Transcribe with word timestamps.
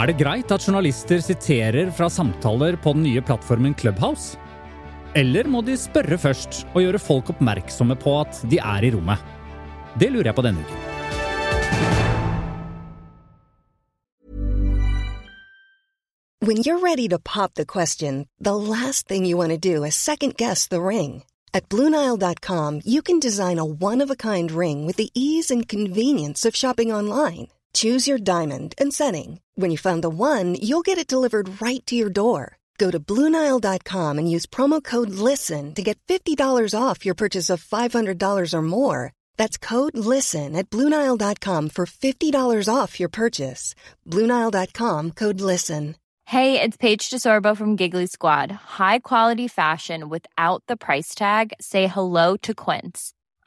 Er 0.00 0.08
det 0.08 0.16
greit 0.16 0.48
at 0.54 0.62
journalister 0.64 1.20
siterer 1.20 1.90
fra 1.92 2.06
samtaler 2.08 2.78
på 2.80 2.94
den 2.96 3.02
nye 3.04 3.20
plattformen 3.20 3.74
Clubhouse? 3.76 4.38
Eller 5.12 5.44
må 5.44 5.60
de 5.66 5.74
spørre 5.76 6.16
først 6.16 6.62
og 6.70 6.78
gjøre 6.80 7.00
folk 7.02 7.28
oppmerksomme 7.34 7.98
på 8.00 8.14
at 8.22 8.40
de 8.48 8.62
er 8.64 8.86
i 8.88 8.92
rommet? 8.94 9.20
Det 10.00 10.08
lurer 10.08 10.30
jeg 10.30 10.38
på 10.38 10.46
denne 10.46 10.64
uken. 10.64 10.86
When 16.40 16.62
you're 16.64 16.80
ready 16.80 17.06
to 17.08 17.18
pop 17.18 17.52
the 17.54 17.66
question, 17.66 18.26
the 18.40 18.56
last 18.56 19.06
thing 19.06 19.26
you 19.26 19.36
want 19.36 19.50
to 19.50 19.58
do 19.58 19.84
is 19.84 19.94
second 19.94 20.38
guess 20.38 20.66
the 20.66 20.80
ring. 20.80 21.24
At 21.52 21.68
Bluenile.com, 21.68 22.80
you 22.86 23.02
can 23.02 23.20
design 23.20 23.58
a 23.58 23.66
one 23.66 24.00
of 24.00 24.10
a 24.10 24.16
kind 24.16 24.50
ring 24.50 24.86
with 24.86 24.96
the 24.96 25.10
ease 25.14 25.50
and 25.50 25.68
convenience 25.68 26.46
of 26.46 26.56
shopping 26.56 26.90
online. 26.90 27.48
Choose 27.72 28.08
your 28.08 28.18
diamond 28.18 28.74
and 28.78 28.92
setting. 28.92 29.40
When 29.54 29.70
you 29.70 29.76
find 29.76 30.02
the 30.02 30.08
one, 30.08 30.54
you'll 30.54 30.88
get 30.88 30.96
it 30.96 31.06
delivered 31.06 31.60
right 31.60 31.84
to 31.86 31.94
your 31.94 32.08
door. 32.08 32.56
Go 32.78 32.90
to 32.90 32.98
Bluenile.com 32.98 34.18
and 34.18 34.30
use 34.30 34.46
promo 34.46 34.82
code 34.82 35.10
LISTEN 35.10 35.74
to 35.74 35.82
get 35.82 36.00
$50 36.08 36.74
off 36.74 37.04
your 37.04 37.14
purchase 37.14 37.50
of 37.50 37.62
$500 37.62 38.54
or 38.54 38.62
more. 38.62 39.12
That's 39.36 39.58
code 39.58 39.98
LISTEN 39.98 40.56
at 40.56 40.70
Bluenile.com 40.70 41.68
for 41.68 41.84
$50 41.84 42.74
off 42.74 42.98
your 42.98 43.10
purchase. 43.10 43.74
Bluenile.com 44.06 45.10
code 45.12 45.42
LISTEN. 45.42 45.96
Hey, 46.24 46.60
it's 46.62 46.76
Paige 46.76 47.10
DeSorbo 47.10 47.56
from 47.56 47.74
Giggly 47.74 48.06
Squad. 48.06 48.52
High 48.52 49.00
quality 49.00 49.48
fashion 49.48 50.08
without 50.08 50.62
the 50.68 50.76
price 50.76 51.12
tag. 51.12 51.52
Say 51.60 51.88
hello 51.88 52.36
to 52.36 52.54
Quince. 52.54 53.12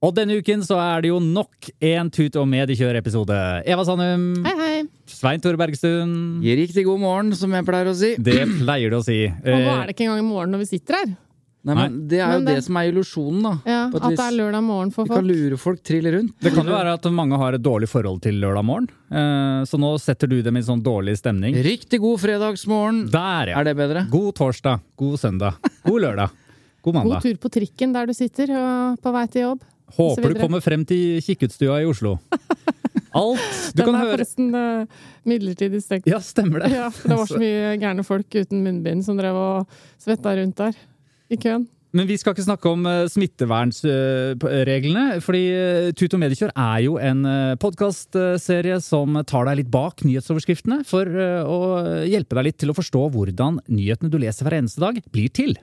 Og 0.00 0.14
denne 0.16 0.38
uken 0.40 0.62
så 0.64 0.78
er 0.80 1.02
det 1.04 1.10
jo 1.10 1.18
nok 1.20 1.66
en 1.84 2.08
Tut 2.08 2.36
og 2.40 2.46
Medikjør-episode. 2.48 3.36
Eva 3.68 3.82
Sandum, 3.84 4.22
Hei, 4.46 4.52
hei. 4.56 4.76
Svein 5.12 5.42
Tore 5.44 5.58
Bergstuen. 5.60 6.14
Riktig 6.40 6.86
god 6.86 7.02
morgen, 7.02 7.34
som 7.36 7.52
jeg 7.52 7.66
pleier 7.68 7.90
å 7.90 7.92
si. 7.98 8.14
Det 8.16 8.38
pleier 8.62 8.88
du 8.88 8.96
å 8.96 9.02
si. 9.04 9.26
Og 9.28 9.50
nå 9.50 9.74
er 9.74 9.90
det 9.90 9.92
ikke 9.92 10.06
engang 10.06 10.22
i 10.22 10.24
morgen 10.30 10.54
når 10.56 10.62
vi 10.62 10.68
sitter 10.70 10.96
her. 11.02 11.10
Nei, 11.68 11.74
men 11.76 11.98
Det 12.08 12.16
er 12.24 12.32
jo 12.32 12.38
det, 12.46 12.54
det- 12.56 12.64
som 12.64 12.76
er 12.80 12.88
illusjonen, 12.88 13.42
da. 13.44 13.52
Ja, 13.68 13.80
At 13.92 14.06
det 14.16 14.24
er 14.24 14.32
lørdag 14.38 14.64
morgen 14.64 14.90
for 14.90 15.04
folk. 15.04 15.20
Vi 15.20 15.20
kan 15.20 15.28
lure 15.28 15.58
folk 15.60 15.82
trill 15.84 16.08
rundt. 16.14 16.32
Det 16.40 16.54
kan 16.54 16.64
jo 16.64 16.72
være 16.72 16.94
at 16.96 17.04
mange 17.12 17.36
har 17.36 17.52
et 17.52 17.60
dårlig 17.62 17.88
forhold 17.92 18.22
til 18.24 18.40
lørdag 18.40 18.64
morgen, 18.64 18.88
eh, 19.12 19.66
så 19.68 19.76
nå 19.76 19.90
setter 20.00 20.26
du 20.32 20.40
dem 20.40 20.56
i 20.56 20.62
sånn 20.64 20.80
dårlig 20.80 21.18
stemning. 21.20 21.52
Riktig 21.60 22.00
god 22.00 22.18
fredagsmorgen. 22.24 23.10
Der, 23.12 23.52
ja. 23.52 23.60
Er 23.60 23.64
det 23.68 23.76
bedre? 23.76 24.06
God 24.08 24.32
torsdag, 24.34 24.80
god 24.96 25.18
søndag, 25.20 25.60
god 25.84 26.00
lørdag, 26.00 26.30
god 26.80 26.94
mandag. 26.94 27.20
God 27.20 27.22
tur 27.28 27.36
på 27.36 27.50
trikken 27.52 27.92
der 27.92 28.06
du 28.08 28.14
sitter 28.16 28.48
og 28.56 28.96
på 29.02 29.12
vei 29.12 29.26
til 29.28 29.42
jobb. 29.42 29.60
Håper 29.96 30.28
du 30.34 30.40
kommer 30.40 30.60
frem 30.64 30.84
til 30.88 31.20
kikkutstua 31.24 31.80
i 31.82 31.86
Oslo. 31.88 32.18
Alt 33.16 33.40
du 33.74 33.80
Den 33.80 33.86
kan 33.88 33.94
er 33.96 34.00
høre. 34.04 34.12
forresten 34.14 34.54
uh, 34.54 34.86
midlertidig 35.26 35.80
stengt. 35.82 36.06
Ja, 36.06 36.20
stemmer 36.22 36.58
det. 36.62 36.70
Ja, 36.76 36.88
det 36.94 37.16
var 37.18 37.26
så 37.30 37.38
mye 37.42 37.74
gærne 37.82 38.04
folk 38.06 38.30
uten 38.38 38.62
munnbind 38.66 39.02
som 39.06 39.18
drev 39.18 39.34
og 39.34 39.66
svetta 40.00 40.36
rundt 40.38 40.56
der 40.62 40.74
i 41.30 41.36
køen. 41.40 41.66
Men 41.90 42.06
vi 42.06 42.14
skal 42.20 42.36
ikke 42.36 42.44
snakke 42.46 42.70
om 42.70 42.84
smittevernsreglene. 43.10 45.18
fordi 45.24 45.40
eh, 45.50 45.88
Tut 45.98 46.12
og 46.14 46.20
Mediekjør 46.22 46.52
er 46.54 46.78
jo 46.84 46.92
en 47.02 47.24
podkastserie 47.58 48.76
som 48.84 49.18
tar 49.26 49.48
deg 49.48 49.58
litt 49.58 49.72
bak 49.74 50.04
nyhetsoverskriftene 50.06 50.84
for 50.86 51.02
eh, 51.10 51.42
å 51.42 51.82
hjelpe 52.06 52.38
deg 52.38 52.46
litt 52.46 52.60
til 52.62 52.70
å 52.70 52.76
forstå 52.78 53.02
hvordan 53.16 53.58
nyhetene 53.66 54.06
du 54.12 54.20
leser 54.22 54.46
hver 54.46 54.54
eneste 54.60 54.78
dag, 54.84 55.02
blir 55.10 55.26
til. 55.34 55.58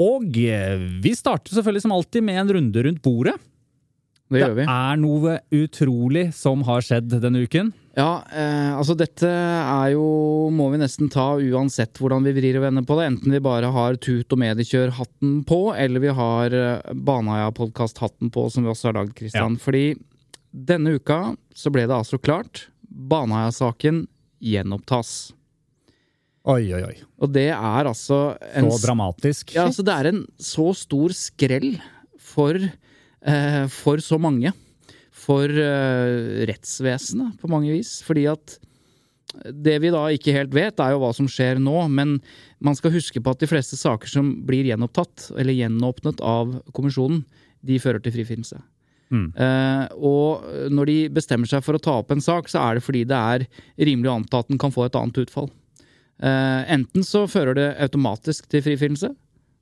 Og 0.00 0.36
eh, 0.40 0.80
vi 1.04 1.14
starter 1.16 1.52
selvfølgelig 1.52 1.84
som 1.84 1.94
alltid 1.96 2.24
med 2.24 2.40
en 2.42 2.52
runde 2.56 2.84
rundt 2.86 3.02
bordet. 3.04 3.36
Det 4.30 4.38
gjør 4.44 4.52
vi. 4.60 4.64
er 4.70 4.98
noe 5.02 5.32
utrolig 5.50 6.28
som 6.36 6.60
har 6.68 6.84
skjedd 6.86 7.16
denne 7.22 7.42
uken. 7.42 7.72
Ja, 7.98 8.22
eh, 8.30 8.70
altså 8.78 8.94
dette 8.94 9.26
er 9.26 9.88
jo 9.96 10.04
Må 10.54 10.68
vi 10.70 10.78
nesten 10.78 11.08
ta 11.10 11.32
uansett 11.34 11.98
hvordan 11.98 12.22
vi 12.22 12.34
vrir 12.36 12.60
og 12.60 12.62
vender 12.68 12.86
på 12.86 12.94
det. 13.00 13.08
Enten 13.10 13.34
vi 13.34 13.42
bare 13.42 13.72
har 13.74 13.98
Tut 13.98 14.30
og 14.30 14.38
Mediekjør-hatten 14.38 15.40
på, 15.48 15.58
eller 15.74 16.04
vi 16.04 16.14
har 16.14 16.54
eh, 16.54 16.94
Baneheia-podkast-hatten 16.94 18.30
på, 18.30 18.46
som 18.54 18.64
vi 18.64 18.70
også 18.70 18.90
har 18.92 19.00
lagd, 19.00 19.16
Kristian. 19.18 19.58
Fordi 19.60 19.96
denne 20.54 20.94
uka 20.98 21.34
så 21.54 21.74
ble 21.74 21.88
det 21.90 21.98
altså 21.98 22.20
klart. 22.22 22.68
Baneheia-saken 22.86 24.04
gjenopptas. 24.40 25.32
Oi, 26.48 26.70
oi, 26.72 26.80
oi. 26.86 26.94
Og 27.20 27.28
det 27.34 27.50
er 27.52 27.88
altså 27.88 28.34
en 28.56 28.70
Så 28.72 28.80
dramatisk. 28.86 29.52
Ja, 29.52 29.66
altså 29.68 29.84
det 29.84 29.92
er 29.92 30.08
en 30.08 30.22
så 30.40 30.70
stor 30.76 31.12
skrell 31.12 31.74
for, 32.16 32.56
eh, 32.56 33.66
for 33.68 34.00
så 34.00 34.16
mange. 34.18 34.54
For 35.12 35.44
eh, 35.44 36.46
rettsvesenet, 36.48 37.36
på 37.40 37.50
mange 37.52 37.74
vis. 37.74 37.98
Fordi 38.06 38.24
at 38.32 38.56
det 39.52 39.76
vi 39.84 39.92
da 39.92 40.06
ikke 40.10 40.32
helt 40.34 40.54
vet, 40.56 40.80
er 40.80 40.94
jo 40.94 41.04
hva 41.04 41.12
som 41.14 41.28
skjer 41.28 41.60
nå. 41.60 41.76
Men 41.92 42.16
man 42.58 42.74
skal 42.78 42.96
huske 42.96 43.20
på 43.20 43.36
at 43.36 43.44
de 43.44 43.50
fleste 43.50 43.76
saker 43.76 44.08
som 44.08 44.32
blir 44.48 44.64
gjenopptatt, 44.72 45.34
eller 45.36 45.58
gjenåpnet 45.60 46.24
av 46.24 46.56
kommisjonen, 46.72 47.26
de 47.60 47.76
fører 47.76 48.00
til 48.00 48.16
frifinnelse. 48.16 48.62
Mm. 49.10 49.28
Eh, 49.36 49.86
og 50.00 50.70
når 50.72 50.88
de 50.88 50.98
bestemmer 51.12 51.50
seg 51.50 51.60
for 51.66 51.76
å 51.76 51.82
ta 51.82 51.98
opp 52.00 52.14
en 52.14 52.24
sak, 52.24 52.48
så 52.48 52.62
er 52.64 52.78
det 52.78 52.86
fordi 52.86 53.04
det 53.04 53.18
er 53.18 53.48
rimelig 53.76 54.08
å 54.08 54.20
anta 54.22 54.40
at 54.40 54.48
den 54.48 54.60
kan 54.62 54.72
få 54.72 54.86
et 54.86 54.96
annet 54.96 55.20
utfall. 55.26 55.50
Eh, 56.20 56.72
enten 56.74 57.04
så 57.06 57.24
fører 57.30 57.56
det 57.56 57.68
automatisk 57.80 58.48
til 58.50 58.62
frifinnelse. 58.64 59.10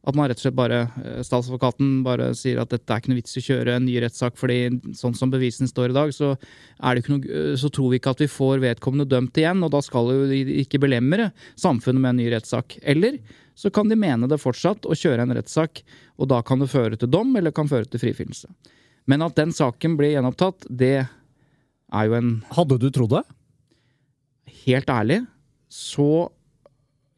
At 0.09 0.17
man 0.17 0.29
rett 0.31 0.39
og 0.41 0.47
slett 0.47 0.57
bare, 0.57 0.81
eh, 1.05 1.21
statsadvokaten 1.27 2.03
bare 2.07 2.31
sier 2.35 2.61
at 2.63 2.71
dette 2.71 2.91
er 2.91 3.01
ikke 3.01 3.13
noe 3.13 3.21
vits 3.21 3.37
i 3.37 3.43
å 3.43 3.47
kjøre 3.49 3.77
en 3.77 3.85
ny 3.85 3.99
rettssak, 4.01 4.37
fordi 4.39 4.59
sånn 4.97 5.15
som 5.15 5.31
bevisene 5.31 5.69
står 5.69 5.91
i 5.91 5.97
dag, 5.99 6.15
så, 6.15 6.37
er 6.81 6.95
det 6.95 7.05
ikke 7.05 7.15
noe, 7.17 7.29
eh, 7.29 7.57
så 7.57 7.71
tror 7.71 7.91
vi 7.91 7.99
ikke 8.01 8.15
at 8.15 8.23
vi 8.25 8.31
får 8.31 8.63
vedkommende 8.63 9.09
dømt 9.09 9.37
igjen, 9.37 9.63
og 9.63 9.71
da 9.71 9.83
skal 9.85 10.11
jo 10.15 10.27
de 10.31 10.63
ikke 10.65 10.81
belemre 10.81 11.33
samfunnet 11.57 12.01
med 12.01 12.11
en 12.11 12.21
ny 12.23 12.31
rettssak. 12.31 12.79
Eller 12.83 13.19
så 13.55 13.71
kan 13.71 13.89
de 13.89 13.99
mene 13.99 14.29
det 14.29 14.41
fortsatt 14.41 14.87
og 14.87 14.97
kjøre 14.97 15.23
en 15.23 15.35
rettssak, 15.35 15.83
og 16.19 16.29
da 16.29 16.43
kan 16.43 16.59
det 16.59 16.71
føre 16.71 16.97
til 16.97 17.11
dom, 17.11 17.37
eller 17.37 17.51
kan 17.51 17.69
føre 17.69 17.87
til 17.87 18.01
frifinnelse. 18.01 18.49
Men 19.07 19.23
at 19.23 19.35
den 19.35 19.51
saken 19.53 19.97
blir 19.97 20.15
gjenopptatt, 20.15 20.67
det 20.71 21.09
er 21.93 22.05
jo 22.07 22.15
en 22.15 22.43
Hadde 22.53 22.79
du 22.79 22.91
trodd 22.91 23.11
det? 23.11 23.25
helt 24.65 24.91
ærlig, 24.93 25.23
så 25.69 26.29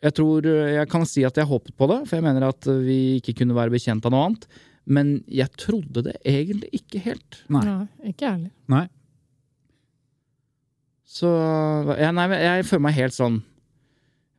jeg 0.03 0.15
tror 0.17 0.43
jeg 0.43 0.89
kan 0.89 1.05
si 1.07 1.25
at 1.25 1.37
jeg 1.37 1.47
håpet 1.51 1.75
på 1.77 1.89
det, 1.91 2.09
for 2.09 2.17
jeg 2.17 2.25
mener 2.25 2.49
at 2.49 2.65
vi 2.65 3.19
ikke 3.21 3.35
kunne 3.43 3.55
være 3.55 3.71
bekjent 3.75 4.07
av 4.07 4.13
noe 4.15 4.27
annet. 4.31 4.47
Men 4.87 5.23
jeg 5.29 5.49
trodde 5.61 6.03
det 6.07 6.17
egentlig 6.27 6.71
ikke 6.73 7.03
helt. 7.05 7.43
Nei. 7.53 7.65
Ja, 7.67 7.87
ikke 8.09 8.27
ærlig. 8.33 8.51
Nei. 8.73 8.87
Så 11.11 11.31
jeg, 11.99 12.13
nei, 12.17 12.27
jeg 12.39 12.67
føler 12.69 12.85
meg 12.87 12.95
helt 12.99 13.17
sånn 13.17 13.41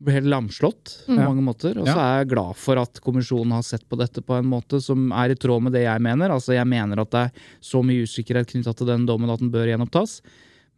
blir 0.01 0.15
helt 0.17 0.31
lamslått 0.33 0.93
på 1.05 1.13
Mm. 1.13 1.19
mange 1.27 1.43
måter. 1.45 1.77
Og 1.77 1.85
så 1.85 1.93
Ja. 1.93 2.05
er 2.15 2.19
jeg 2.25 2.29
glad 2.33 2.55
for 2.57 2.79
at 2.79 2.99
kommisjonen 3.01 3.51
har 3.51 3.61
sett 3.61 3.87
på 3.87 3.95
dette 3.99 4.19
på 4.25 4.33
en 4.39 4.45
måte 4.49 4.81
som 4.81 5.11
er 5.11 5.29
i 5.29 5.35
tråd 5.35 5.61
med 5.61 5.73
det 5.73 5.83
jeg 5.83 6.01
mener. 6.01 6.29
Altså 6.31 6.55
Jeg 6.57 6.65
mener 6.65 6.99
at 7.01 7.11
det 7.11 7.19
er 7.27 7.31
så 7.61 7.83
mye 7.85 8.01
usikkerhet 8.01 8.47
knytta 8.49 8.73
til 8.75 8.87
den 8.87 9.05
dommen 9.05 9.29
at 9.29 9.37
den 9.39 9.51
bør 9.51 9.67
gjenopptas. 9.69 10.21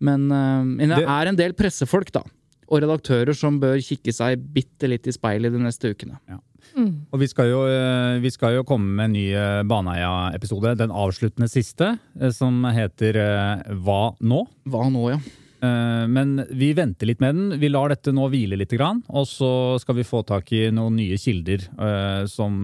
Men, 0.02 0.28
øh, 0.30 0.66
men 0.66 0.90
det 0.90 0.98
Det- 0.98 1.08
er 1.08 1.28
en 1.30 1.36
del 1.38 1.54
pressefolk, 1.54 2.12
da. 2.12 2.24
Og 2.74 2.82
redaktører 2.82 3.38
som 3.38 3.60
bør 3.62 3.78
kikke 3.86 4.14
seg 4.16 4.42
bitte 4.56 4.90
litt 4.90 5.06
i 5.06 5.14
speilet 5.14 5.54
de 5.54 5.62
neste 5.62 5.94
ukene. 5.94 6.18
Mm. 6.74 7.06
Og 7.14 7.22
vi 7.22 7.28
skal 7.30 7.52
jo, 7.52 7.62
eh, 7.70 8.18
vi 8.24 8.32
skal 8.34 8.58
jo 8.58 8.66
komme 8.66 8.96
med 8.98 9.10
en 9.10 9.16
ny 9.18 9.28
eh, 9.36 9.62
Baneheia-episode, 9.70 10.74
den 10.80 10.94
avsluttende 10.96 11.50
siste, 11.52 11.94
eh, 12.20 12.34
som 12.34 12.64
heter 12.74 13.20
Hva 13.84 14.16
nå? 14.24 14.42
Hva 14.70 14.88
nå, 14.90 15.04
ja? 15.12 15.20
Eh, 15.64 16.06
Men 16.10 16.40
vi 16.50 16.72
venter 16.74 17.10
litt 17.10 17.22
med 17.22 17.36
den. 17.36 17.60
Vi 17.62 17.70
lar 17.70 17.94
dette 17.94 18.16
nå 18.16 18.26
hvile 18.32 18.58
litt, 18.58 18.74
og 18.74 19.28
så 19.30 19.52
skal 19.80 20.00
vi 20.00 20.08
få 20.08 20.24
tak 20.26 20.50
i 20.56 20.66
noen 20.74 20.98
nye 20.98 21.20
kilder 21.20 21.70
som 22.28 22.64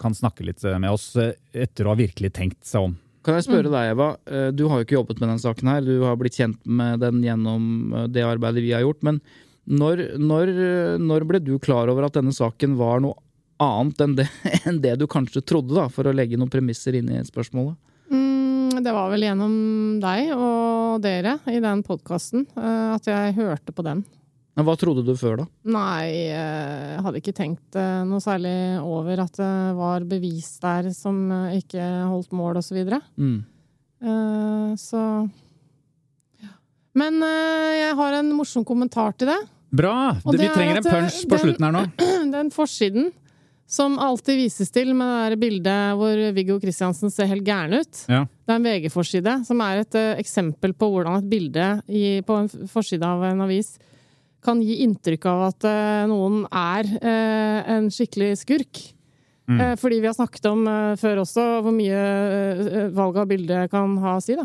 kan 0.00 0.16
snakke 0.16 0.46
litt 0.46 0.64
med 0.80 0.90
oss 0.90 1.12
etter 1.16 1.84
å 1.84 1.92
ha 1.92 2.00
virkelig 2.00 2.32
tenkt 2.32 2.64
seg 2.64 2.88
om. 2.88 2.96
Kan 3.22 3.36
jeg 3.36 3.44
spørre 3.44 3.68
deg, 3.68 3.92
Eva. 3.92 4.16
Du 4.56 4.64
har 4.70 4.80
jo 4.80 4.86
ikke 4.86 4.96
jobbet 4.96 5.20
med 5.20 5.28
den 5.34 5.42
saken 5.42 5.68
her. 5.68 5.84
Du 5.84 6.00
har 6.06 6.16
blitt 6.16 6.38
kjent 6.40 6.58
med 6.64 7.04
den 7.04 7.20
gjennom 7.22 7.92
det 8.08 8.24
arbeidet 8.24 8.64
vi 8.64 8.72
har 8.72 8.82
gjort. 8.86 9.02
Men 9.04 9.20
når, 9.70 10.04
når, 10.18 10.52
eh, 10.66 10.98
når 11.00 11.26
ble 11.30 11.40
du 11.46 11.54
klar 11.62 11.90
over 11.92 12.08
at 12.08 12.18
denne 12.18 12.34
saken 12.34 12.76
var 12.80 13.02
noe 13.04 13.16
annet 13.62 14.04
enn 14.04 14.16
det, 14.18 14.28
enn 14.66 14.80
det 14.82 14.96
du 15.00 15.06
kanskje 15.10 15.44
trodde, 15.46 15.74
da, 15.76 15.88
for 15.92 16.10
å 16.10 16.14
legge 16.16 16.38
noen 16.40 16.52
premisser 16.52 16.98
inn 16.98 17.10
i 17.14 17.22
spørsmålet? 17.26 17.76
Mm, 18.10 18.80
det 18.82 18.94
var 18.96 19.10
vel 19.12 19.28
gjennom 19.28 19.54
deg 20.02 20.32
og 20.34 21.02
dere 21.04 21.38
i 21.52 21.60
den 21.62 21.84
podkasten 21.86 22.48
at 22.58 23.06
jeg 23.06 23.36
hørte 23.36 23.74
på 23.76 23.84
den. 23.86 24.02
Men 24.58 24.66
hva 24.66 24.74
trodde 24.76 25.04
du 25.06 25.12
før, 25.16 25.38
da? 25.40 25.44
Nei, 25.72 26.08
eh, 26.34 26.88
jeg 26.96 27.04
hadde 27.06 27.20
ikke 27.22 27.32
tenkt 27.36 27.76
eh, 27.78 28.00
noe 28.04 28.20
særlig 28.20 28.54
over 28.82 29.22
at 29.22 29.38
det 29.38 29.52
var 29.78 30.04
bevis 30.10 30.50
der 30.60 30.90
som 30.92 31.22
eh, 31.32 31.60
ikke 31.62 31.84
holdt 32.10 32.34
mål, 32.36 32.58
og 32.60 32.66
så 32.66 32.76
videre. 32.76 32.98
Mm. 33.16 33.38
Eh, 34.02 34.74
Så. 34.80 35.00
Men 36.98 37.22
eh, 37.22 37.78
jeg 37.78 37.96
har 38.02 38.18
en 38.18 38.32
morsom 38.34 38.66
kommentar 38.66 39.14
til 39.16 39.30
det. 39.30 39.38
Bra! 39.70 40.12
Det, 40.24 40.36
vi 40.38 40.46
er 40.48 40.54
trenger 40.54 40.80
en 40.80 40.86
punch 40.88 41.22
på 41.24 41.36
den- 41.36 41.42
slutten 41.44 41.66
her 41.66 41.74
nå. 41.76 41.82
Den 42.36 42.52
forsiden 42.54 43.10
som 43.70 43.98
alltid 44.02 44.40
vises 44.40 44.72
til 44.74 44.90
med 44.98 45.30
det 45.30 45.38
bildet 45.38 45.94
hvor 45.98 46.20
Viggo 46.34 46.56
Kristiansen 46.58 47.12
ser 47.14 47.28
helt 47.30 47.46
gæren 47.46 47.76
ut. 47.78 48.00
Ja. 48.10 48.24
Det 48.26 48.54
er 48.54 48.58
en 48.58 48.66
VG-forside 48.66 49.34
som 49.46 49.62
er 49.62 49.84
et 49.84 49.94
uh, 49.94 50.18
eksempel 50.18 50.74
på 50.74 50.88
hvordan 50.90 51.20
et 51.20 51.28
bilde 51.30 51.68
i, 51.86 52.18
på 52.26 52.40
en 52.40 52.50
forside 52.70 53.06
av 53.06 53.22
en 53.28 53.44
avis 53.46 53.76
kan 54.42 54.58
gi 54.64 54.80
inntrykk 54.82 55.28
av 55.30 55.44
at 55.52 55.68
uh, 55.68 56.08
noen 56.10 56.42
er 56.50 56.88
uh, 56.98 57.76
en 57.76 57.92
skikkelig 57.94 58.32
skurk. 58.42 58.82
Mm. 59.50 59.60
Eh, 59.60 59.76
fordi 59.76 60.00
vi 60.00 60.06
har 60.06 60.14
snakket 60.14 60.46
om 60.46 60.66
eh, 60.68 60.96
før 61.00 61.24
også 61.24 61.44
hvor 61.64 61.74
mye 61.74 61.98
valget 61.98 62.92
valg 62.94 63.16
av 63.18 63.30
bilde 63.30 63.62
kan 63.72 63.96
ha 63.98 64.16
å 64.18 64.22
si. 64.22 64.36
Da. 64.38 64.44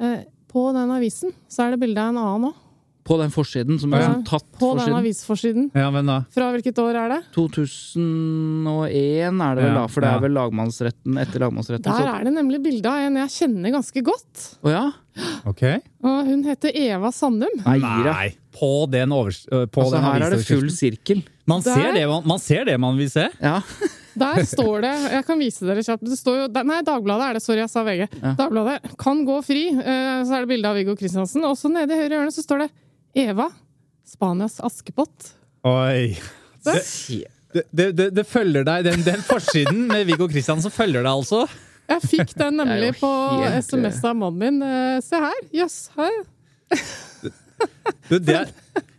Eh, 0.00 0.18
på 0.48 0.66
den 0.76 0.92
avisen 0.92 1.32
så 1.48 1.64
er 1.64 1.74
det 1.74 1.80
bilde 1.80 2.02
av 2.02 2.12
en 2.12 2.20
annen 2.20 2.50
òg. 2.50 2.58
På 3.08 3.16
den 3.18 3.30
forsiden, 3.32 3.78
som 3.80 3.94
er 3.96 4.00
Ja. 4.04 4.08
sånn 4.12 4.24
tatt 4.28 4.44
På 4.60 4.74
den 4.76 4.84
forsiden. 4.84 4.98
avisforsiden. 5.00 5.70
Ja, 5.74 5.88
men 5.90 6.04
da. 6.06 6.18
Fra 6.34 6.50
hvilket 6.52 6.76
år 6.82 6.94
er 6.94 7.08
det? 7.14 7.20
2001 7.32 9.40
er 9.40 9.54
det 9.56 9.64
vel, 9.64 9.72
Ja, 9.72 9.80
da, 9.80 9.86
for 9.88 10.00
det 10.04 10.08
ja. 10.10 10.16
er 10.16 10.20
vel 10.26 10.32
lagmannsretten 10.36 11.16
etter 11.22 11.38
lagmannsretten. 11.44 11.82
Der 11.88 11.92
så- 11.92 12.20
er 12.20 12.24
det 12.24 12.32
nemlig 12.34 12.62
bilde 12.62 12.86
av 12.86 12.98
en 13.06 13.16
jeg 13.16 13.28
kjenner 13.28 13.70
ganske 13.72 14.02
godt. 14.04 14.58
Å 14.62 14.68
ja? 14.70 14.92
Ok. 15.46 15.62
Og 16.04 16.26
hun 16.26 16.44
heter 16.44 16.70
Eva 16.74 17.10
Sandum. 17.10 17.48
Nei, 17.64 17.78
da. 17.80 18.28
På 18.52 18.86
den 18.90 19.10
overs... 19.10 19.46
På 19.46 19.66
Altså, 19.82 19.92
den 19.92 20.02
her 20.02 20.20
er 20.26 20.30
det 20.36 20.46
full 20.46 20.68
sirkel. 20.70 21.22
Man 21.46 21.62
ser, 21.62 21.92
det 21.94 22.06
man, 22.08 22.22
man 22.26 22.38
ser 22.38 22.64
det 22.66 22.78
man 22.78 22.96
vil 22.98 23.08
se. 23.10 23.28
Ja. 23.40 23.60
Der 24.18 24.42
står 24.42 24.80
det 24.82 25.12
Jeg 25.12 25.24
kan 25.28 25.38
vise 25.38 25.62
dere 25.64 25.78
kjapt. 25.86 26.02
Det 26.02 26.18
står 26.18 26.48
jo, 26.48 26.62
nei, 26.66 26.80
Dagbladet 26.82 27.22
er 27.30 27.34
det. 27.38 27.42
Sorry, 27.42 27.58
jeg 27.62 27.70
sa 27.70 27.84
VG. 27.84 28.08
Ja. 28.20 28.32
Dagbladet 28.34 28.96
kan 28.98 29.22
gå 29.24 29.36
fri. 29.46 29.68
Så 29.70 30.32
er 30.34 30.40
det 30.42 30.48
bilde 30.50 30.66
av 30.66 30.74
Viggo 30.74 30.96
Kristiansen. 30.98 31.44
Og 31.46 31.54
så 31.56 31.70
nede 31.70 31.92
i 31.94 32.00
høyre 32.02 32.16
hjørne 32.18 32.32
så 32.34 32.42
står 32.42 32.58
det 32.64 32.70
Eva. 33.14 33.48
Spanias 34.08 34.58
Askepott. 34.64 35.32
Oi. 35.68 36.16
Det, 36.64 37.62
det, 37.70 37.92
det, 37.96 38.10
det 38.16 38.24
følger 38.28 38.64
deg, 38.66 38.84
den, 38.88 39.02
den 39.06 39.22
forsiden 39.24 39.86
med 39.88 40.04
Viggo 40.08 40.28
Kristiansen 40.28 40.72
følger 40.72 41.04
deg 41.04 41.12
altså. 41.12 41.46
Jeg 41.88 42.04
fikk 42.04 42.34
den 42.36 42.58
nemlig 42.60 42.92
på 43.00 43.08
helt, 43.40 43.64
SMS 43.64 44.02
av 44.04 44.16
mannen 44.20 44.40
min. 44.42 44.58
Eh, 44.64 44.98
Se 45.04 45.20
her. 45.22 45.38
Jøss. 45.56 45.78
her. 45.96 46.18
Du, 48.08 48.18
det, 48.20 48.34
er, 48.36 48.50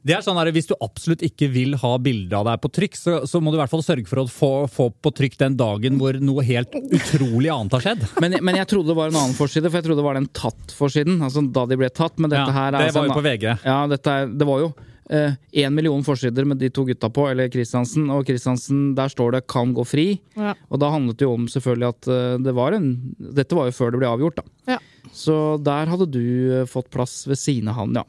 det 0.06 0.16
er 0.16 0.24
sånn 0.24 0.38
her, 0.40 0.52
Hvis 0.56 0.70
du 0.70 0.76
absolutt 0.80 1.24
ikke 1.26 1.50
vil 1.52 1.76
ha 1.82 1.92
bilde 2.02 2.36
av 2.38 2.48
deg 2.48 2.62
på 2.64 2.72
trykk, 2.80 2.98
så, 3.00 3.16
så 3.28 3.42
må 3.44 3.52
du 3.52 3.58
i 3.58 3.62
hvert 3.62 3.72
fall 3.72 3.84
sørge 3.86 4.08
for 4.10 4.24
å 4.24 4.28
få, 4.32 4.52
få 4.72 4.90
på 4.96 5.14
trykk 5.22 5.40
den 5.42 5.58
dagen 5.60 6.00
hvor 6.00 6.16
noe 6.24 6.46
helt 6.48 6.76
utrolig 6.76 7.52
annet 7.54 7.76
har 7.78 7.86
skjedd. 7.88 8.06
Men, 8.24 8.38
men 8.46 8.60
jeg 8.62 8.70
trodde 8.72 8.94
det 8.94 9.00
var 9.00 9.12
en 9.12 9.20
annen 9.24 9.38
forside, 9.38 9.68
for 9.68 9.82
jeg 9.82 9.90
trodde 9.90 10.02
det 10.02 10.08
var 10.08 10.20
den 10.20 10.30
tatt-forsiden. 10.32 11.20
Altså 11.26 11.44
da 11.44 11.66
de 11.70 11.80
ble 11.80 11.92
tatt. 11.92 12.16
Men 12.18 12.32
dette 12.32 12.48
Ja, 12.48 12.56
her 12.56 12.70
er 12.72 12.78
det 12.78 12.86
altså 12.92 13.04
var 13.04 13.12
jo 13.12 13.20
på 13.20 13.28
VG. 13.28 13.50
Ja, 13.66 13.82
dette 13.92 14.16
er, 14.16 14.32
det 14.40 14.48
var 14.48 14.64
jo 14.64 14.72
én 15.10 15.74
million 15.74 16.04
forsider 16.06 16.46
med 16.46 16.60
de 16.62 16.70
to 16.70 16.84
gutta 16.86 17.10
på, 17.10 17.26
eller 17.32 17.50
Kristiansen. 17.50 18.10
Og 18.14 18.28
Kristiansen, 18.28 18.94
der 18.96 19.10
står 19.10 19.32
det 19.32 19.48
'kan 19.48 19.74
gå 19.74 19.84
fri'. 19.84 20.20
Ja. 20.36 20.54
Og 20.70 20.80
da 20.80 20.92
handlet 20.92 21.18
det 21.18 21.26
jo 21.26 21.34
om 21.34 21.48
selvfølgelig 21.48 21.90
at 21.90 22.08
eh, 22.08 22.38
det 22.38 22.54
var 22.54 22.74
en 22.74 23.16
Dette 23.18 23.56
var 23.56 23.66
jo 23.66 23.72
før 23.72 23.92
det 23.92 24.00
ble 24.00 24.08
avgjort, 24.08 24.36
da. 24.36 24.44
Ja. 24.68 24.78
Så 25.12 25.62
der 25.64 25.88
hadde 25.88 26.12
du 26.12 26.62
eh, 26.62 26.66
fått 26.66 26.90
plass 26.92 27.26
ved 27.28 27.38
siden 27.38 27.70
av 27.70 27.76
han, 27.76 27.94
ja. 27.96 28.04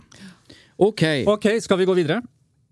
Ok, 0.81 1.03
Ok, 1.29 1.47
skal 1.61 1.81
vi 1.83 1.89
gå 1.89 1.97
videre? 1.99 2.23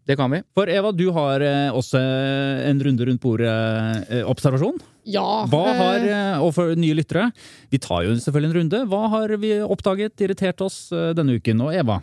det 0.08 0.16
kan 0.16 0.30
vi. 0.32 0.38
For 0.56 0.70
Eva, 0.72 0.88
du 0.96 1.10
har 1.12 1.42
eh, 1.44 1.68
også 1.76 2.00
en 2.00 2.78
runde 2.80 3.04
rundt 3.04 3.20
bordet-observasjon. 3.20 4.78
Ja. 5.04 5.24
Hva 5.52 5.64
eh, 5.68 5.76
har, 5.82 6.06
eh, 6.08 6.44
og 6.44 6.54
for 6.56 6.72
nye 6.80 6.96
lyttere, 6.96 7.26
vi 7.68 7.76
tar 7.84 8.06
jo 8.06 8.14
selvfølgelig 8.16 8.48
en 8.48 8.56
runde. 8.56 8.80
Hva 8.88 9.02
har 9.12 9.34
vi 9.42 9.50
oppdaget, 9.60 10.16
irritert 10.24 10.64
oss 10.64 10.86
eh, 10.96 11.10
denne 11.18 11.36
uken? 11.36 11.60
Og 11.66 11.76
Eva? 11.76 11.98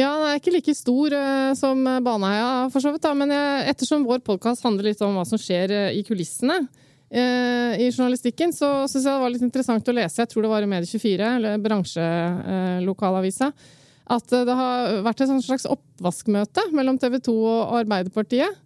Ja, 0.00 0.14
den 0.16 0.30
er 0.30 0.38
ikke 0.40 0.54
like 0.54 0.72
stor 0.72 1.12
eh, 1.12 1.50
som 1.58 1.84
Baneheia, 1.84 2.70
for 2.72 2.80
så 2.80 2.94
vidt. 2.94 3.04
Da. 3.04 3.12
Men 3.20 3.34
jeg, 3.36 3.66
ettersom 3.74 4.08
vår 4.08 4.24
podkast 4.24 4.64
handler 4.64 4.88
litt 4.88 5.04
om 5.04 5.20
hva 5.20 5.26
som 5.28 5.36
skjer 5.40 5.76
eh, 5.76 5.98
i 5.98 6.06
kulissene 6.08 6.56
eh, 7.12 7.76
i 7.84 7.90
journalistikken, 7.92 8.56
så 8.56 8.88
syns 8.88 9.04
jeg 9.04 9.12
det 9.12 9.20
var 9.26 9.36
litt 9.36 9.44
interessant 9.44 9.92
å 9.92 9.98
lese. 10.00 10.22
Jeg 10.24 10.32
tror 10.32 10.48
det 10.48 10.54
var 10.56 10.64
i 10.64 10.72
Medie24, 10.72 11.20
eller 11.36 11.60
bransjelokalavisa. 11.68 13.52
At 14.12 14.34
eh, 14.34 14.44
det 14.48 14.58
har 14.58 14.98
vært 15.06 15.24
et 15.24 15.32
slags 15.46 15.68
oppvaskmøte 15.70 16.68
mellom 16.76 17.00
TV 17.00 17.18
2 17.22 17.38
og 17.38 17.78
Arbeiderpartiet. 17.82 18.60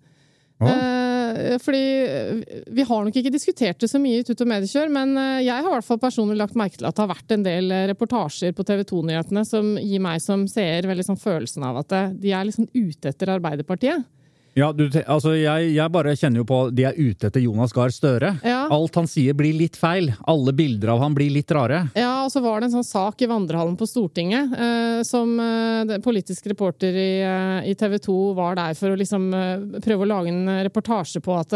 Eh, 0.57 1.57
fordi 1.61 1.83
eh, 2.09 2.63
vi 2.73 2.87
har 2.89 3.05
nok 3.05 3.19
ikke 3.21 3.33
diskutert 3.35 3.81
det 3.83 3.91
så 3.93 4.01
mye 4.01 4.23
i 4.23 4.27
Tut 4.27 4.41
og 4.41 4.51
Mediekjør, 4.51 4.91
men 4.93 5.15
jeg 5.45 5.53
har 5.53 5.69
i 5.69 5.75
hvert 5.75 5.87
fall 5.87 6.01
personlig 6.03 6.39
lagt 6.41 6.57
merke 6.59 6.81
til 6.81 6.89
at 6.89 6.97
det 6.97 7.05
har 7.05 7.13
vært 7.13 7.37
en 7.37 7.47
del 7.47 7.77
reportasjer 7.93 8.57
på 8.57 8.67
TV 8.67 8.85
2-nyhetene 8.89 9.47
som 9.49 9.75
gir 9.81 10.03
meg 10.05 10.23
som 10.25 10.47
seer 10.51 10.89
veldig 10.89 11.11
sånn 11.11 11.21
følelsen 11.21 11.67
av 11.69 11.83
at 11.85 11.97
de 12.17 12.33
er 12.33 12.49
liksom 12.49 12.71
ute 12.73 13.13
etter 13.13 13.37
Arbeiderpartiet. 13.37 14.07
Ja, 14.57 14.71
du, 14.73 14.87
altså 14.89 15.35
jeg, 15.37 15.73
jeg 15.77 15.93
bare 15.93 16.15
kjenner 16.17 16.41
jo 16.41 16.47
på 16.49 16.59
De 16.73 16.87
er 16.89 16.97
ute 16.97 17.29
etter 17.29 17.43
Jonas 17.45 17.75
Gahr 17.77 17.93
Støre. 17.93 18.31
Ja. 18.41 18.63
Alt 18.73 18.95
han 18.97 19.09
sier 19.11 19.37
blir 19.37 19.53
litt 19.53 19.77
feil. 19.77 20.09
Alle 20.25 20.55
bilder 20.57 20.95
av 20.95 21.03
han 21.05 21.17
blir 21.17 21.29
litt 21.35 21.53
rare. 21.53 21.83
Ja, 21.93 22.25
og 22.25 22.33
så 22.33 22.41
var 22.41 22.63
det 22.63 22.71
en 22.71 22.79
sånn 22.79 22.89
sak 22.89 23.21
i 23.21 23.29
vandrehallen 23.29 23.77
på 23.77 23.85
Stortinget 23.89 24.57
eh, 24.57 25.03
som 25.05 25.35
eh, 25.45 25.93
politisk 26.05 26.49
reporter 26.49 26.97
i, 26.97 27.11
eh, 27.21 27.69
i 27.69 27.77
TV 27.77 27.99
2 28.09 28.17
var 28.39 28.57
der 28.57 28.73
for 28.81 28.95
å 28.95 28.97
liksom 28.97 29.29
eh, 29.37 29.81
prøve 29.85 30.07
å 30.07 30.11
lage 30.15 30.33
en 30.33 30.49
eh, 30.49 30.65
reportasje 30.71 31.21
på 31.21 31.37
at 31.37 31.53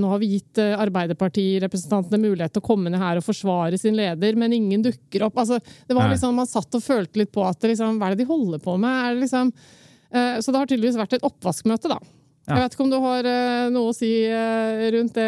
nå 0.00 0.10
har 0.10 0.18
vi 0.18 0.34
gitt 0.34 0.58
eh, 0.58 0.74
Arbeiderpartirepresentantene 0.74 2.18
mulighet 2.26 2.58
til 2.58 2.64
å 2.64 2.66
komme 2.66 2.90
ned 2.90 2.98
her 2.98 3.22
og 3.22 3.28
forsvare 3.30 3.78
sin 3.78 3.94
leder, 3.94 4.34
men 4.34 4.58
ingen 4.58 4.82
dukker 4.90 5.28
opp. 5.30 5.38
Altså, 5.38 5.62
det 5.86 5.94
var 5.94 6.10
liksom, 6.10 6.34
Man 6.34 6.50
satt 6.50 6.74
og 6.74 6.82
følte 6.82 7.22
litt 7.22 7.30
på 7.30 7.46
at 7.46 7.62
liksom, 7.62 8.02
hva 8.02 8.10
er 8.10 8.18
det 8.18 8.24
de 8.24 8.32
holder 8.34 8.62
på 8.66 8.74
med? 8.74 8.90
Er 8.90 9.14
det 9.14 9.28
liksom, 9.28 9.54
eh, 10.10 10.40
så 10.42 10.50
det 10.50 10.64
har 10.64 10.70
tydeligvis 10.74 10.98
vært 10.98 11.20
et 11.20 11.30
oppvaskmøte, 11.30 11.94
da. 11.94 12.02
Ja. 12.50 12.56
Jeg 12.58 12.66
vet 12.66 12.74
ikke 12.76 12.84
om 12.84 12.90
du 12.90 12.98
har 13.04 13.26
uh, 13.30 13.68
noe 13.72 13.90
å 13.92 13.94
si 13.94 14.10
uh, 14.26 14.82
rundt 14.94 15.14
det, 15.16 15.26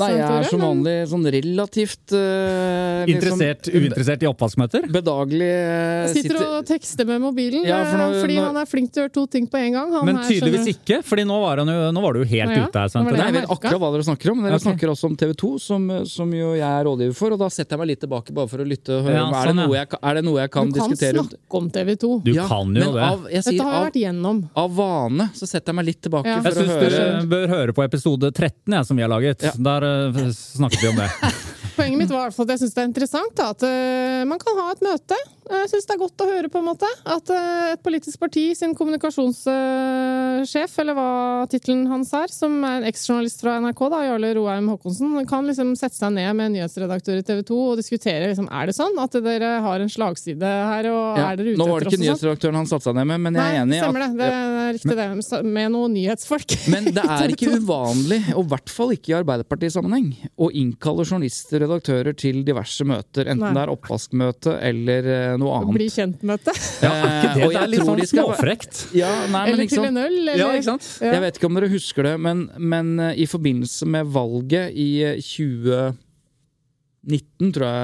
Nei, 0.00 0.10
jeg 0.16 0.26
er 0.26 0.48
som 0.50 0.62
vanlig 0.64 0.94
sånn 1.12 1.26
relativt 1.36 2.14
uh, 2.16 3.04
Interessert, 3.10 3.68
liksom, 3.68 3.86
uinteressert 3.86 4.24
i 4.24 4.28
oppvaskmøter? 4.30 4.88
Bedagelig 4.92 5.50
eh, 5.52 6.14
Sitter 6.16 6.40
og 6.42 6.66
tekster 6.68 7.08
med 7.08 7.22
mobilen, 7.22 7.66
Ja, 7.68 7.82
for 7.86 8.00
nå- 8.02 8.20
fordi 8.22 8.38
nå- 8.40 8.48
han 8.48 8.60
er 8.62 8.70
flink 8.70 8.92
til 8.92 9.02
å 9.02 9.06
gjøre 9.06 9.14
to 9.16 9.26
ting 9.36 9.46
på 9.50 9.60
en 9.60 9.78
gang. 9.78 9.92
Han 9.94 10.08
Men 10.08 10.20
tydeligvis 10.24 10.64
skjønner- 10.66 10.80
ikke, 10.82 11.00
Fordi 11.06 11.26
nå 11.28 11.38
var, 11.42 11.62
jo, 11.62 11.76
nå 11.94 12.04
var 12.04 12.16
du 12.16 12.22
jo 12.24 12.28
helt 12.32 12.56
ja, 12.56 12.66
ute 12.66 12.82
her. 12.82 12.88
det 12.92 13.16
det. 13.16 13.22
Jeg 13.26 13.36
vet 13.38 13.50
akkurat 13.56 13.80
hva 13.82 13.92
dere 13.94 14.08
snakker 14.10 14.32
om. 14.32 14.42
Dere 14.46 14.58
okay. 14.58 14.66
snakker 14.66 14.92
også 14.94 15.10
om 15.10 15.16
TV 15.16 15.34
2, 15.44 15.52
som, 15.62 15.88
som 16.06 16.34
jo 16.34 16.52
jeg 16.56 16.66
er 16.66 16.84
rådgiver 16.88 17.16
for. 17.16 17.36
Og 17.36 17.42
da 17.42 17.48
setter 17.52 17.76
jeg 17.76 17.82
meg 17.82 17.90
litt 17.92 18.02
tilbake 18.04 18.34
bare 18.36 18.50
for 18.50 18.64
å 18.64 18.66
lytte 18.66 18.98
og 18.98 19.06
høre. 19.06 19.16
Ja, 19.16 19.26
er, 19.26 19.50
sånn, 19.50 19.60
det 19.60 19.68
noe 19.68 19.78
jeg, 19.78 20.00
er 20.02 20.18
det 20.20 20.24
noe 20.26 20.40
jeg 20.42 20.52
kan, 20.56 20.70
Du 20.72 20.80
kan 20.80 20.90
diskutere 20.90 21.24
snakke 21.26 21.60
om 21.60 21.70
TV 21.70 21.94
2. 22.06 22.12
Du 22.26 22.32
Ja, 22.34 22.46
kan 22.50 22.74
jo 22.74 22.92
det. 22.96 23.06
Av, 23.06 23.26
jeg 23.30 23.44
Dette 23.46 23.66
har 23.66 23.76
jeg 23.76 23.86
vært 23.86 24.00
igjennom. 24.02 24.42
av 24.64 24.76
vane 24.76 25.28
så 25.36 25.48
setter 25.48 25.72
jeg 25.72 25.78
meg 25.80 25.88
litt 25.90 26.00
tilbake 26.06 26.26
Ja. 26.26 26.40
Jeg 26.56 26.68
syns 26.70 26.96
dere 26.96 27.22
bør 27.30 27.46
høre 27.52 27.76
på 27.76 27.84
episode 27.84 28.30
13 28.32 28.76
ja, 28.76 28.82
som 28.86 28.98
vi 28.98 29.04
har 29.04 29.12
laget. 29.12 29.44
Ja. 29.44 29.52
Der 29.68 29.86
eh, 29.88 30.20
snakket 30.34 30.82
vi 30.82 30.90
om 30.90 31.00
det. 31.02 31.10
Poenget 31.76 32.00
mitt 32.00 32.12
var 32.12 32.32
at 32.32 32.52
jeg 32.54 32.62
syns 32.62 32.76
det 32.76 32.82
er 32.82 32.88
interessant 32.88 33.34
da, 33.36 33.50
at 33.52 33.66
eh, 33.68 34.22
man 34.28 34.40
kan 34.42 34.60
ha 34.62 34.70
et 34.72 34.84
møte. 34.86 35.18
Jeg 35.46 35.68
syns 35.70 35.86
det 35.86 35.94
er 35.94 36.00
godt 36.00 36.22
å 36.24 36.26
høre 36.26 36.48
på 36.50 36.58
en 36.58 36.66
måte 36.66 36.88
at 37.06 37.30
eh, 37.30 37.72
et 37.76 37.82
politisk 37.84 38.18
parti 38.22 38.48
sin 38.58 38.72
kommunikasjonssjef, 38.74 40.72
eller 40.82 40.96
hva 40.96 41.10
tittelen 41.50 41.84
hans 41.90 42.10
er, 42.16 42.32
som 42.34 42.56
er 42.66 42.80
en 42.80 42.86
eksjournalist 42.88 43.42
fra 43.44 43.56
NRK, 43.62 43.82
da, 43.92 44.00
Jarle 44.08 44.32
Roheim 44.38 44.70
Haakonsen, 44.72 45.14
kan 45.30 45.46
liksom 45.46 45.74
sette 45.78 45.98
seg 45.98 46.14
ned 46.16 46.30
med 46.38 46.48
en 46.50 46.56
nyhetsredaktør 46.58 47.20
i 47.20 47.24
TV 47.26 47.42
2 47.46 47.58
og 47.70 47.78
diskutere 47.80 48.30
liksom, 48.32 48.48
er 48.50 48.70
det 48.70 48.76
sånn 48.76 48.98
at 49.02 49.14
dere 49.26 49.52
har 49.64 49.84
en 49.84 49.92
slagside 49.92 50.50
her, 50.72 50.88
og 50.90 51.20
Ja, 51.20 51.28
er 51.30 51.40
dere 51.40 51.54
ute 51.54 51.60
Nå 51.62 51.68
var 51.70 51.78
det 51.78 51.90
ikke 51.90 51.96
sånn? 51.98 52.04
nyhetsredaktøren 52.06 52.60
han 52.60 52.70
satte 52.70 52.88
seg 52.88 52.98
ned 52.98 53.08
med, 53.12 53.22
men 53.28 53.38
jeg 53.38 53.46
er 53.46 53.60
enig 53.62 53.70
Nei, 53.70 53.76
i 53.76 53.80
at 53.80 53.86
stemmer 53.86 54.06
det. 54.06 54.10
Det 54.16 54.30
er 54.66 54.74
riktig 54.76 54.96
det. 54.98 55.08
Med 55.56 55.72
noen 55.76 55.94
nyhetsfolk. 55.96 56.56
Men 56.74 56.90
det 56.96 57.04
er 57.06 57.32
ikke 57.32 57.52
uvanlig, 57.60 58.20
og 58.34 58.42
i 58.42 58.50
hvert 58.50 58.72
fall 58.72 58.92
ikke 58.96 59.12
i 59.12 59.16
Arbeiderparti-sammenheng, 59.20 60.08
å 60.42 60.50
innkalle 60.58 61.06
journalister 61.06 61.62
og 61.62 61.70
redaktører 61.70 62.16
til 62.18 62.42
diverse 62.46 62.86
møter, 62.88 63.30
enten 63.30 63.44
Nei. 63.46 63.52
det 63.56 63.62
er 63.62 63.72
oppvaskmøte 63.72 64.56
eller 64.66 65.10
eh, 65.44 65.56
annet. 65.58 65.74
Bli 65.76 65.88
kjent-møte. 65.92 66.52
Ja, 66.86 66.92
ikke 67.02 67.34
det, 67.34 67.42
og 67.44 67.50
det 67.52 67.60
er 67.60 67.70
litt 67.72 67.86
sånn 67.88 68.02
småfrekt. 68.10 68.74
Ja, 68.96 69.10
nei, 69.26 69.30
men 69.32 69.40
Eller 69.52 69.62
ikke 69.66 69.76
til 69.76 69.88
en 69.88 70.00
øl. 70.02 70.16
Eller, 70.22 70.34
Ja, 70.40 70.46
ikke 70.56 70.68
sant? 70.70 70.84
Ja. 71.02 71.10
Jeg 71.16 71.22
vet 71.26 71.34
ikke 71.40 71.48
om 71.50 71.56
dere 71.58 71.70
husker 71.72 72.02
det, 72.08 72.14
men, 72.22 72.38
men 72.56 72.86
eh, 73.02 73.12
i 73.24 73.26
forbindelse 73.30 73.84
med 73.92 74.02
valget 74.14 74.66
i 74.72 74.88
eh, 75.04 75.20
2019, 75.22 77.52
tror 77.56 77.66
jeg 77.68 77.76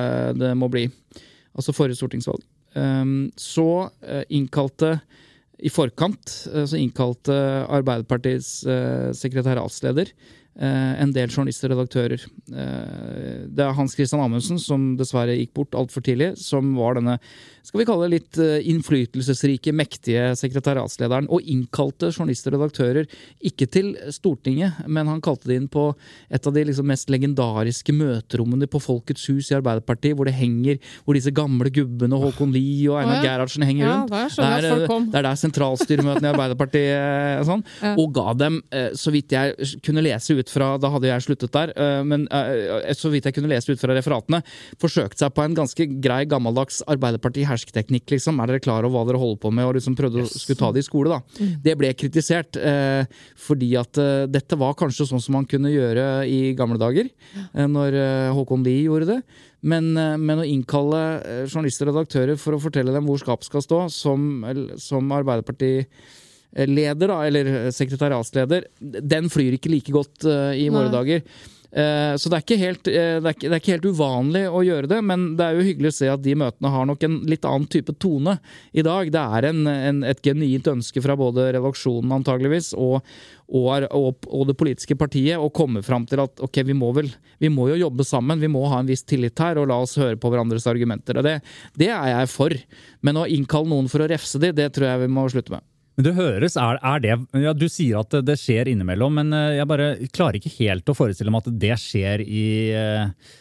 det 0.43 0.53
må 0.59 0.67
bli, 0.73 0.85
altså 1.57 1.71
forrige 1.77 1.99
stortingsvalg, 2.01 2.43
ehm, 2.79 3.17
så 3.39 3.69
eh, 4.03 4.25
innkalte 4.39 4.91
i 5.63 5.71
forkant 5.71 6.27
eh, 6.53 6.65
så 6.67 6.77
innkalte 6.81 7.35
Arbeiderpartiets 7.71 8.51
eh, 8.67 9.11
sekretariatsleder 9.17 10.07
eh, 10.11 10.15
en 10.61 11.13
del 11.15 11.31
journalister 11.33 11.73
og 11.73 11.81
redaktører. 11.81 12.27
Eh, 12.53 13.49
det 13.49 13.65
er 13.65 13.77
Hans 13.77 13.97
Christian 13.97 14.21
Amundsen, 14.25 14.61
som 14.61 14.93
dessverre 14.99 15.39
gikk 15.39 15.55
bort 15.57 15.79
altfor 15.79 16.05
tidlig, 16.05 16.35
som 16.41 16.75
var 16.77 16.99
denne 16.99 17.19
skal 17.63 17.79
vi 17.79 17.85
kalle 17.87 18.09
det 18.09 18.17
litt 18.17 18.39
eh, 18.43 18.65
innflytelsesrike, 18.73 19.71
mektige 19.77 20.33
sekretariatslederen, 20.39 21.29
og 21.31 21.47
innkalte 21.47 22.09
journalister 22.11 22.57
og 22.57 22.65
redaktører, 22.65 23.07
ikke 23.39 23.69
til 23.71 23.93
Stortinget, 24.13 24.81
men 24.91 25.07
han 25.11 25.23
kalte 25.23 25.47
det 25.51 25.61
inn 25.61 25.69
på 25.71 25.93
et 26.33 26.49
av 26.49 26.57
de 26.57 26.65
liksom 26.67 26.89
mest 26.91 27.13
legendariske 27.13 27.95
møterommene 27.95 28.67
på 28.71 28.81
Folkets 28.83 29.29
hus 29.31 29.53
i 29.53 29.57
Arbeiderpartiet, 29.61 30.17
hvor 30.19 30.27
det 30.27 30.35
henger, 30.41 30.81
hvor 31.07 31.15
disse 31.15 31.31
gamle 31.35 31.71
gubbene, 31.71 32.19
Håkon 32.19 32.51
Lie 32.55 32.91
og 32.91 32.99
Einar 32.99 33.21
ja. 33.21 33.29
Gerhardsen 33.29 33.67
henger 33.67 33.93
rundt. 33.93 34.17
Ja, 34.43 34.59
folk 34.67 34.91
kom. 34.91 35.07
det 35.13 35.23
er 35.23 35.29
der 35.29 35.41
sentralstyremøtene 35.45 36.29
i 36.29 36.33
Arbeiderpartiet 36.33 36.99
eh, 36.99 37.45
sånn, 37.47 37.63
Ja. 37.83 37.95
og 37.95 38.11
ga 38.17 38.35
dem, 38.43 38.59
eh, 38.75 38.91
så 38.99 39.15
vidt 39.15 39.31
jeg 39.37 39.55
kunne 39.87 40.03
lese 40.03 40.35
ut 40.35 40.42
fra 40.51 40.73
Da 40.81 40.91
hadde 40.91 41.11
jeg 41.11 41.25
sluttet 41.27 41.53
der, 41.55 41.73
eh, 41.77 42.03
men 42.07 42.27
eh, 42.33 42.91
så 42.97 43.11
vidt 43.13 43.29
jeg 43.29 43.37
kunne 43.37 43.51
lese 43.53 43.73
ut 43.73 43.81
fra 43.81 43.95
referatene, 43.95 44.43
forsøkte 44.83 45.23
seg 45.23 45.35
på 45.37 45.45
en 45.45 45.55
ganske 45.55 45.87
grei, 46.03 46.25
gammeldags 46.31 46.83
Arbeiderparti-hersketeknikk, 46.91 48.09
liksom. 48.15 48.41
Er 48.43 48.51
dere 48.51 48.65
klar 48.65 48.87
over 48.87 48.97
hva 48.97 49.05
dere 49.11 49.23
holder 49.23 49.43
på 49.43 49.53
med? 49.55 49.69
Og 49.69 49.77
liksom 49.79 49.97
prøvde 49.99 50.25
å 50.25 50.31
skulle 50.31 50.61
ta 50.61 50.73
det 50.75 50.83
i 50.83 50.89
skole, 50.89 51.13
da. 51.13 51.47
Det 51.63 51.77
ble 51.79 51.93
kritisert, 51.99 52.59
eh, 52.59 53.05
fordi 53.39 53.73
at 53.81 54.01
eh, 54.01 54.27
dette 54.31 54.59
var 54.59 54.77
kanskje 54.79 55.09
sånn 55.11 55.23
som 55.23 55.39
man 55.39 55.49
kunne 55.49 55.73
gjøre 55.73 56.27
i 56.29 56.53
gamle 56.59 56.81
dager, 56.81 57.11
eh, 57.53 57.67
når 57.69 57.99
eh, 58.01 58.35
Håkon 58.37 58.65
Lie 58.67 58.87
gjorde 58.89 59.15
det. 59.15 59.23
Men, 59.63 59.93
eh, 59.97 60.17
men 60.19 60.43
å 60.43 60.47
innkalle 60.49 61.03
eh, 61.23 61.45
journalister 61.47 61.89
og 61.89 61.95
redaktører 61.97 62.41
for 62.41 62.57
å 62.57 62.63
fortelle 62.63 62.95
dem 62.95 63.07
hvor 63.07 63.21
skapet 63.23 63.47
skal 63.47 63.63
stå, 63.65 63.83
som, 63.95 64.43
som 64.83 65.15
Arbeiderparti-leder, 66.53 67.09
da, 67.09 67.25
eller 67.27 67.71
sekretariatsleder, 67.73 68.69
den 68.81 69.31
flyr 69.33 69.57
ikke 69.57 69.73
like 69.73 69.93
godt 69.93 70.25
uh, 70.29 70.53
i 70.55 70.69
våre 70.69 70.91
Nei. 70.91 70.95
dager. 70.95 71.23
Eh, 71.73 72.17
Så 72.21 72.29
det 72.29 72.37
er, 72.37 72.43
ikke 72.45 72.61
helt, 72.61 72.89
eh, 72.89 73.17
det, 73.17 73.25
er 73.25 73.33
ikke, 73.33 73.49
det 73.49 73.57
er 73.57 73.61
ikke 73.63 73.73
helt 73.73 73.87
uvanlig 73.97 74.43
å 74.45 74.61
gjøre 74.61 74.91
det, 74.91 74.99
men 75.09 75.23
det 75.39 75.47
er 75.47 75.57
jo 75.57 75.65
hyggelig 75.65 75.89
å 75.89 75.97
se 75.97 76.11
at 76.13 76.21
de 76.21 76.35
møtene 76.37 76.69
har 76.69 76.85
nok 76.85 77.07
en 77.09 77.15
litt 77.25 77.47
annen 77.49 77.65
type 77.73 77.95
tone 77.97 78.35
i 78.77 78.85
dag. 78.85 79.09
Det 79.09 79.23
er 79.39 79.47
en, 79.49 79.63
en, 79.73 80.03
et 80.05 80.21
genuint 80.21 80.69
ønske 80.69 81.01
fra 81.01 81.17
både 81.17 81.49
redaksjonen 81.57 82.13
antageligvis 82.19 82.75
og, 82.77 83.01
og, 83.49 83.89
og, 83.89 84.29
og 84.29 84.47
det 84.51 84.59
politiske 84.61 84.99
partiet 85.01 85.41
å 85.41 85.49
komme 85.49 85.81
fram 85.81 86.05
til 86.05 86.21
at 86.27 86.45
ok, 86.45 86.61
vi 86.69 86.77
må 86.77 86.93
vel 86.93 87.09
vi 87.41 87.49
må 87.49 87.71
jo 87.73 87.81
jobbe 87.87 88.05
sammen, 88.05 88.45
vi 88.45 88.53
må 88.53 88.67
ha 88.69 88.83
en 88.83 88.93
viss 88.93 89.07
tillit 89.09 89.41
her 89.41 89.57
og 89.57 89.73
la 89.73 89.81
oss 89.81 89.97
høre 89.97 90.21
på 90.21 90.29
hverandres 90.29 90.69
argumenter. 90.69 91.17
Og 91.19 91.25
det, 91.25 91.39
det 91.81 91.89
er 91.89 92.19
jeg 92.19 92.35
for. 92.37 92.53
Men 93.01 93.25
å 93.25 93.25
innkalle 93.25 93.73
noen 93.73 93.89
for 93.89 94.05
å 94.05 94.13
refse 94.13 94.39
de, 94.45 94.53
det 94.53 94.75
tror 94.77 94.93
jeg 94.93 95.07
vi 95.07 95.15
må 95.17 95.25
slutte 95.33 95.57
med. 95.57 95.65
Men 95.97 96.07
det 96.07 96.15
høres, 96.17 96.57
er, 96.57 96.79
er 96.81 97.03
det 97.05 97.17
ja, 97.43 97.53
Du 97.53 97.67
sier 97.69 98.01
at 98.01 98.15
det, 98.15 98.23
det 98.31 98.39
skjer 98.41 98.71
innimellom, 98.73 99.19
men 99.21 99.33
eh, 99.37 99.59
jeg 99.59 99.69
bare 99.69 99.89
klarer 100.15 100.41
ikke 100.41 100.55
helt 100.61 100.89
å 100.89 100.97
forestille 100.97 101.33
meg 101.35 101.45
at 101.45 101.59
det 101.67 101.77
skjer 101.83 102.25
i 102.25 102.47
eh, 102.73 103.35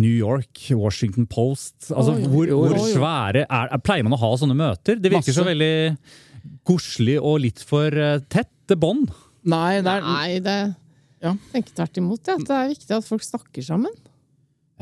New 0.00 0.14
York, 0.14 0.56
Washington 0.72 1.28
Post. 1.28 1.90
Altså, 1.92 2.16
Oi, 2.16 2.30
hvor, 2.32 2.54
hvor 2.56 2.78
svære 2.88 3.44
er, 3.44 3.68
er, 3.68 3.84
Pleier 3.84 4.08
man 4.08 4.16
å 4.16 4.22
ha 4.22 4.32
sånne 4.40 4.56
møter? 4.56 4.96
Det 4.96 5.12
virker 5.12 5.34
Masse. 5.34 5.36
så 5.36 5.44
veldig 5.44 6.56
koselig 6.66 7.18
og 7.20 7.42
litt 7.44 7.60
for 7.66 7.92
tett 8.32 8.50
tette 8.72 8.78
bånd. 8.80 9.10
Nei, 9.42 9.82
det 9.82 9.90
er, 9.90 10.06
Nei, 10.06 10.38
det 10.40 10.74
Ja. 11.22 11.34
jeg 11.34 11.52
tenker 11.52 11.74
tvert 11.74 11.98
imot. 11.98 12.26
Ja, 12.26 12.36
det 12.38 12.50
er 12.50 12.68
viktig 12.72 12.96
at 12.96 13.04
folk 13.06 13.22
snakker 13.22 13.62
sammen. 13.62 13.92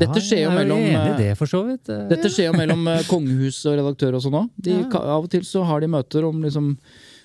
Dette 0.00 0.22
skjer 0.24 0.44
jo 0.46 0.50
mellom, 0.54 0.80
eh, 0.80 1.12
det, 1.20 1.30
eh. 1.34 2.02
Dette 2.14 2.32
skjer 2.32 2.50
jo 2.50 2.56
mellom 2.56 2.88
eh, 2.90 3.06
kongehus 3.08 3.60
og 3.68 3.78
redaktør 3.80 4.18
og 4.18 4.24
sånn 4.24 4.40
òg. 4.42 4.74
Av 4.96 5.20
og 5.20 5.30
til 5.32 5.46
så 5.46 5.64
har 5.68 5.82
de 5.82 5.90
møter 5.92 6.26
om 6.28 6.42
liksom 6.44 6.74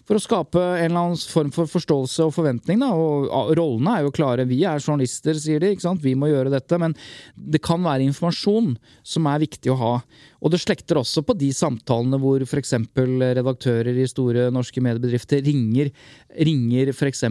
for 0.06 0.20
å 0.20 0.22
skape 0.22 0.62
en 0.62 0.92
eller 0.92 1.00
annen 1.02 1.18
form 1.18 1.50
for 1.54 1.70
forståelse 1.70 2.28
og 2.28 2.34
forventning. 2.36 2.82
Da. 2.84 2.92
Og 2.94 3.54
Rollene 3.58 3.96
er 3.98 4.06
jo 4.06 4.14
klare. 4.14 4.46
Vi 4.46 4.60
er 4.68 4.78
journalister, 4.78 5.38
sier 5.42 5.64
de. 5.64 5.74
Vi 6.04 6.14
må 6.18 6.30
gjøre 6.30 6.54
dette. 6.54 6.78
Men 6.82 6.94
det 7.34 7.64
kan 7.66 7.82
være 7.82 8.06
informasjon 8.06 8.76
som 9.02 9.32
er 9.32 9.42
viktig 9.48 9.74
å 9.74 9.80
ha. 9.82 9.94
Og 10.46 10.52
det 10.54 10.60
slekter 10.62 11.00
også 11.00 11.24
på 11.26 11.34
de 11.40 11.48
samtalene 11.56 12.20
hvor 12.22 12.44
f.eks. 12.46 12.76
redaktører 12.94 13.98
i 13.98 14.06
store 14.06 14.52
norske 14.54 14.84
mediebedrifter 14.86 15.42
ringer, 15.42 15.90
ringer 16.46 16.92
f.eks. 16.94 17.24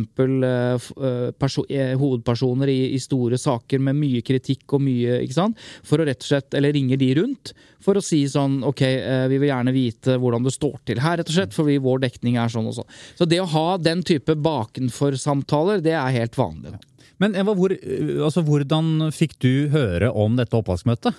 hovedpersoner 2.01 2.73
i, 2.73 2.81
i 2.97 2.99
store 3.03 3.39
saker 3.39 3.85
med 3.87 4.01
mye 4.01 4.25
kritikk 4.27 4.75
og 4.75 4.83
mye 4.89 5.21
ikke 5.23 5.39
sant? 5.39 5.63
For 5.87 6.03
å 6.03 6.09
rett 6.09 6.27
og 6.27 6.31
slett, 6.33 6.59
Eller 6.59 6.75
ringer 6.75 6.99
de 6.99 7.13
rundt 7.21 7.55
for 7.85 8.01
å 8.01 8.03
si 8.03 8.25
sånn 8.31 8.63
Ok, 8.67 8.83
eh, 8.83 9.29
vi 9.31 9.39
vil 9.39 9.51
gjerne 9.53 9.75
vite 9.77 10.19
hvordan 10.19 10.47
det 10.47 10.55
står 10.57 10.81
til 10.89 11.03
her, 11.05 11.21
rett 11.21 11.31
og 11.31 11.39
slett, 11.39 11.55
fordi 11.55 11.79
vår 11.85 12.03
dekning 12.09 12.41
er 12.41 12.51
sånn 12.51 12.67
og 12.71 12.79
sånn. 12.81 12.91
Så 13.15 13.29
det 13.31 13.39
å 13.43 13.51
ha 13.55 13.77
den 13.79 14.03
type 14.07 14.35
bakenfor-samtaler, 14.35 15.85
det 15.85 15.95
er 15.95 16.19
helt 16.19 16.39
vanlig. 16.39 16.75
Men 17.23 17.37
Eva, 17.39 17.55
hvor, 17.55 17.71
eh, 17.71 18.19
altså, 18.19 18.43
hvordan 18.43 19.13
fikk 19.15 19.39
du 19.39 19.69
høre 19.75 20.11
om 20.11 20.35
dette 20.41 20.59
oppvaskmøtet? 20.59 21.15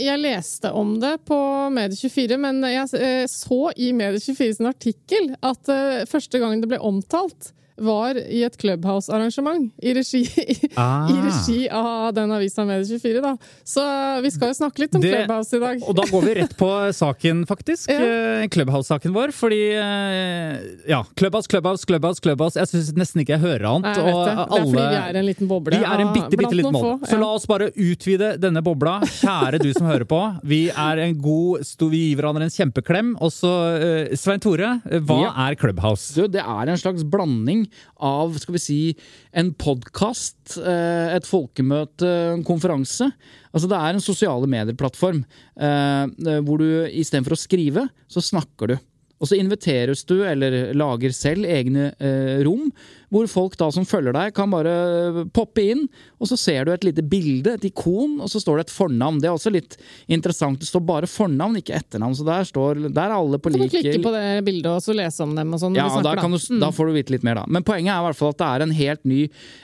Jeg 0.00 0.20
leste 0.22 0.70
om 0.74 0.96
det 1.02 1.16
på 1.28 1.36
Medie24, 1.74 2.38
men 2.40 2.62
jeg 2.66 2.88
eh, 2.98 3.24
så 3.30 3.68
i 3.76 3.92
Medie24 3.96 4.56
sin 4.58 4.70
artikkel 4.70 5.30
at 5.44 5.70
eh, 5.72 6.06
første 6.10 6.40
gang 6.42 6.62
det 6.62 6.70
ble 6.72 6.80
omtalt, 6.82 7.52
var 7.76 8.14
i 8.14 8.42
et 8.46 8.54
Clubhouse-arrangement 8.60 9.72
i 9.82 9.94
regi, 9.96 10.22
Ah. 10.76 11.08
i 11.10 11.14
regi 11.26 11.68
av 11.70 12.12
den 12.14 12.30
avisa 12.32 12.62
Medie24. 12.66 13.20
Da. 13.24 13.32
Så 13.66 13.82
vi 14.22 14.30
skal 14.30 14.52
jo 14.52 14.56
snakke 14.60 14.78
litt 14.84 14.94
om 14.94 15.00
Det- 15.02 15.10
Clubhouse 15.14 15.56
i 15.56 15.60
dag. 15.62 15.82
Og 15.88 15.96
da 15.98 16.02
går 16.10 16.22
vi 16.28 16.34
rett 16.40 16.56
på 16.58 16.70
saken, 16.94 17.44
faktisk. 17.50 17.90
Ja. 17.94 18.00
Eh, 18.04 18.46
Clubhouse-saken 18.48 19.12
vår. 19.14 19.32
Fordi 19.34 19.60
eh, 19.74 20.58
Ja, 20.90 21.02
Clubhouse, 21.16 21.48
Clubhouse, 21.50 21.84
Clubhouse. 21.86 22.20
Clubhouse. 22.22 22.56
Jeg 22.58 22.68
syns 22.70 22.92
nesten 22.98 23.22
ikke 23.22 23.34
jeg 23.36 23.42
hører 23.44 23.64
Nei, 23.64 23.90
annet. 23.90 23.98
jeg 23.98 24.14
og 24.14 24.24
det. 24.24 24.34
Det 24.34 24.44
er 24.44 24.64
fordi 24.64 24.86
vi 24.94 25.00
er 25.00 25.18
en 25.20 25.26
liten 25.28 25.48
boble. 25.50 25.74
Vi 25.78 25.84
er 25.84 26.02
en 26.04 26.12
bitte, 26.14 26.38
bitte 26.40 26.58
liten 26.58 26.72
boble. 26.74 26.94
få, 27.00 27.08
Så 27.10 27.16
ja. 27.16 27.20
la 27.22 27.30
oss 27.38 27.46
bare 27.50 27.68
utvide 27.74 28.30
denne 28.42 28.62
bobla. 28.64 28.96
Kjære 29.08 29.60
du 29.62 29.70
som 29.76 29.86
hører 29.90 30.06
på. 30.10 30.20
Vi 30.44 30.62
er 30.70 31.02
en 31.08 31.18
god 31.22 31.64
sto, 31.66 31.88
Vi 31.94 32.00
gir 32.08 32.18
hverandre 32.22 32.46
en 32.48 32.54
kjempeklem. 32.54 33.14
Og 33.22 33.30
så, 33.34 33.52
eh, 33.78 34.14
Svein 34.18 34.40
Tore, 34.42 34.80
hva 34.84 35.20
Ja. 35.24 35.32
er 35.48 35.54
Clubhouse? 35.60 36.14
Du, 36.14 36.26
det 36.28 36.42
er 36.42 36.68
en 36.74 36.80
slags 36.80 37.04
blanding 37.04 37.63
av 37.96 38.38
skal 38.40 38.56
vi 38.56 38.62
si, 38.62 38.78
en 39.34 39.52
podkast, 39.58 40.56
et 40.58 41.28
folkemøte, 41.28 42.08
en 42.34 42.44
konferanse. 42.46 43.10
Altså 43.54 43.70
Det 43.70 43.78
er 43.78 43.94
en 43.94 44.02
sosiale 44.02 44.48
medier-plattform 44.50 45.22
eh, 45.22 46.40
hvor 46.46 46.62
du 46.62 46.68
istedenfor 46.90 47.36
å 47.36 47.40
skrive, 47.40 47.86
så 48.10 48.22
snakker 48.24 48.74
du. 48.74 48.76
Og 49.22 49.30
så 49.30 49.38
inviteres 49.38 50.02
du, 50.08 50.18
eller 50.26 50.74
lager 50.76 51.14
selv, 51.14 51.46
egne 51.48 51.92
eh, 52.02 52.42
rom, 52.44 52.66
hvor 53.14 53.28
folk 53.30 53.54
da 53.60 53.68
som 53.70 53.86
følger 53.86 54.12
deg, 54.16 54.32
kan 54.34 54.50
bare 54.50 55.24
poppe 55.34 55.62
inn, 55.70 55.84
og 56.18 56.26
så 56.26 56.38
ser 56.40 56.66
du 56.66 56.72
et 56.74 56.84
lite 56.88 57.02
bilde, 57.06 57.54
et 57.54 57.66
ikon, 57.68 58.16
og 58.24 58.30
så 58.32 58.40
står 58.42 58.58
det 58.58 58.66
et 58.66 58.74
fornavn. 58.74 59.20
Det 59.22 59.28
er 59.30 59.36
også 59.36 59.52
litt 59.54 59.76
interessant. 60.10 60.58
Det 60.58 60.66
står 60.66 60.82
bare 60.88 61.06
fornavn, 61.10 61.58
ikke 61.60 61.76
etternavn. 61.78 62.16
Så 62.18 62.26
der, 62.26 62.42
står, 62.48 62.80
der 62.90 63.04
er 63.12 63.14
alle 63.14 63.38
på 63.38 63.52
like 63.54 63.68
Kan 63.68 63.70
du 63.70 63.76
klikke 63.78 64.02
på 64.02 64.12
det 64.16 64.24
bildet 64.46 64.70
og 64.72 64.82
så 64.82 64.96
lese 64.98 65.22
om 65.22 65.34
dem 65.38 65.52
og 65.54 65.62
sånn? 65.62 65.76
ja, 65.78 65.86
da, 66.02 66.16
kan 66.18 66.32
du, 66.34 66.40
Mm. 66.44 66.58
da 66.60 66.68
får 66.74 66.88
du 66.90 66.92
vite 66.98 67.12
litt 67.14 67.22
mer, 67.24 67.38
da. 67.38 67.44
Men 67.48 67.62
poenget 67.64 67.92
er 67.94 68.02
i 68.02 68.06
hvert 68.08 68.18
fall 68.18 68.32
at 68.34 68.40
det 68.42 68.46
er 68.50 68.62
en 68.66 68.72
helt 68.74 69.04
ny 69.08 69.20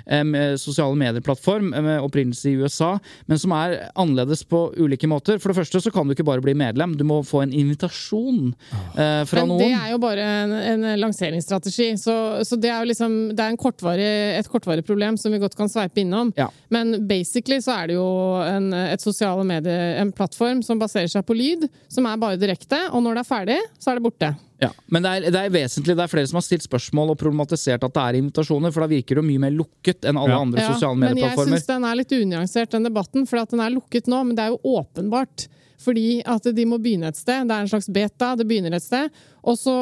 eh, 0.07 0.55
sosiale 0.61 0.97
medieplattform 0.97 1.73
med 1.75 2.01
opprinnelse 2.07 2.53
i 2.53 2.55
USA, 2.63 2.93
men 3.29 3.39
som 3.43 3.53
er 3.57 3.75
annerledes 3.99 4.45
på 4.49 4.63
ulike 4.79 5.09
måter. 5.11 5.41
For 5.43 5.51
det 5.53 5.59
første 5.59 5.81
så 5.83 5.93
kan 5.93 6.07
du 6.09 6.15
ikke 6.15 6.25
bare 6.29 6.45
bli 6.45 6.55
medlem, 6.55 6.95
du 6.97 7.05
må 7.09 7.21
få 7.27 7.43
en 7.45 7.53
invitasjon 7.53 8.53
eh, 8.95 9.25
fra 9.27 9.43
Men 9.43 9.51
noen. 9.53 9.61
det 9.65 9.73
er 9.77 9.91
jo 9.95 9.99
bare 10.03 10.29
en, 10.45 10.55
en 10.73 10.87
lanseringsstrategi, 11.01 11.91
så, 12.01 12.17
så 12.47 12.57
det 12.61 12.71
er 12.71 12.81
jo 12.85 12.91
liksom 12.93 13.19
det 13.41 13.47
er 13.47 13.55
en 13.55 13.61
kortvarig, 13.61 14.09
et 14.37 14.51
kortvarig 14.53 14.85
problem 14.85 15.17
som 15.21 15.33
vi 15.33 15.41
godt 15.41 15.57
kan 15.57 15.71
sveipe 15.73 16.03
innom. 16.05 16.35
Ja. 16.37 16.51
Men 16.73 16.93
basically 17.09 17.59
så 17.65 17.73
er 17.81 17.91
det 17.91 17.97
jo 17.97 18.07
en, 18.45 18.69
et 18.77 19.01
sosiale 19.03 19.47
medier, 19.49 19.97
en 20.03 20.13
plattform 20.13 20.61
som 20.67 20.79
baserer 20.83 21.09
seg 21.11 21.25
på 21.27 21.37
lyd, 21.39 21.65
som 21.89 22.07
er 22.11 22.21
bare 22.21 22.39
direkte, 22.41 22.83
og 22.93 23.03
når 23.07 23.17
det 23.19 23.25
er 23.25 23.31
ferdig, 23.33 23.59
så 23.81 23.93
er 23.95 24.01
det 24.01 24.05
borte. 24.11 24.33
Ja, 24.61 24.69
Men 24.93 25.07
det 25.07 25.11
er, 25.17 25.31
det 25.33 25.41
er 25.41 25.53
vesentlig, 25.55 25.95
det 25.97 26.05
er 26.05 26.11
flere 26.13 26.29
som 26.29 26.37
har 26.37 26.45
stilt 26.45 26.67
spørsmål 26.67 27.15
og 27.15 27.17
problematisert 27.23 27.81
at 27.87 27.95
det 27.97 28.03
er 28.03 28.19
invitasjoner, 28.19 28.75
for 28.75 28.85
da 28.85 28.91
virker 28.93 29.17
det 29.17 29.23
jo 29.23 29.29
mye 29.31 29.41
mer 29.47 29.55
lukket 29.57 30.05
enn 30.05 30.21
alle 30.21 30.35
Ja. 30.37 30.43
andre 30.45 30.67
sosiale 30.69 31.01
medieplattformer. 31.01 31.49
men 31.49 31.57
jeg 31.57 31.63
syns 31.65 31.71
den 31.73 31.87
er 31.89 31.97
litt 32.03 32.13
unyansert, 32.13 32.75
den 32.77 32.85
debatten, 32.91 33.25
for 33.31 33.41
at 33.41 33.55
den 33.57 33.65
er 33.65 33.73
lukket 33.73 34.11
nå. 34.13 34.21
Men 34.29 34.37
det 34.37 34.45
er 34.45 34.53
jo 34.53 34.61
åpenbart. 34.83 35.47
Fordi 35.81 36.21
at 36.29 36.45
de 36.53 36.65
må 36.69 36.77
begynne 36.77 37.09
et 37.09 37.17
sted. 37.17 37.49
Det 37.49 37.57
er 37.57 37.65
en 37.65 37.71
slags 37.73 37.89
beta, 37.89 38.35
det 38.37 38.45
begynner 38.45 38.75
et 38.77 38.85
sted. 38.85 39.09
Og 39.49 39.57
så 39.59 39.75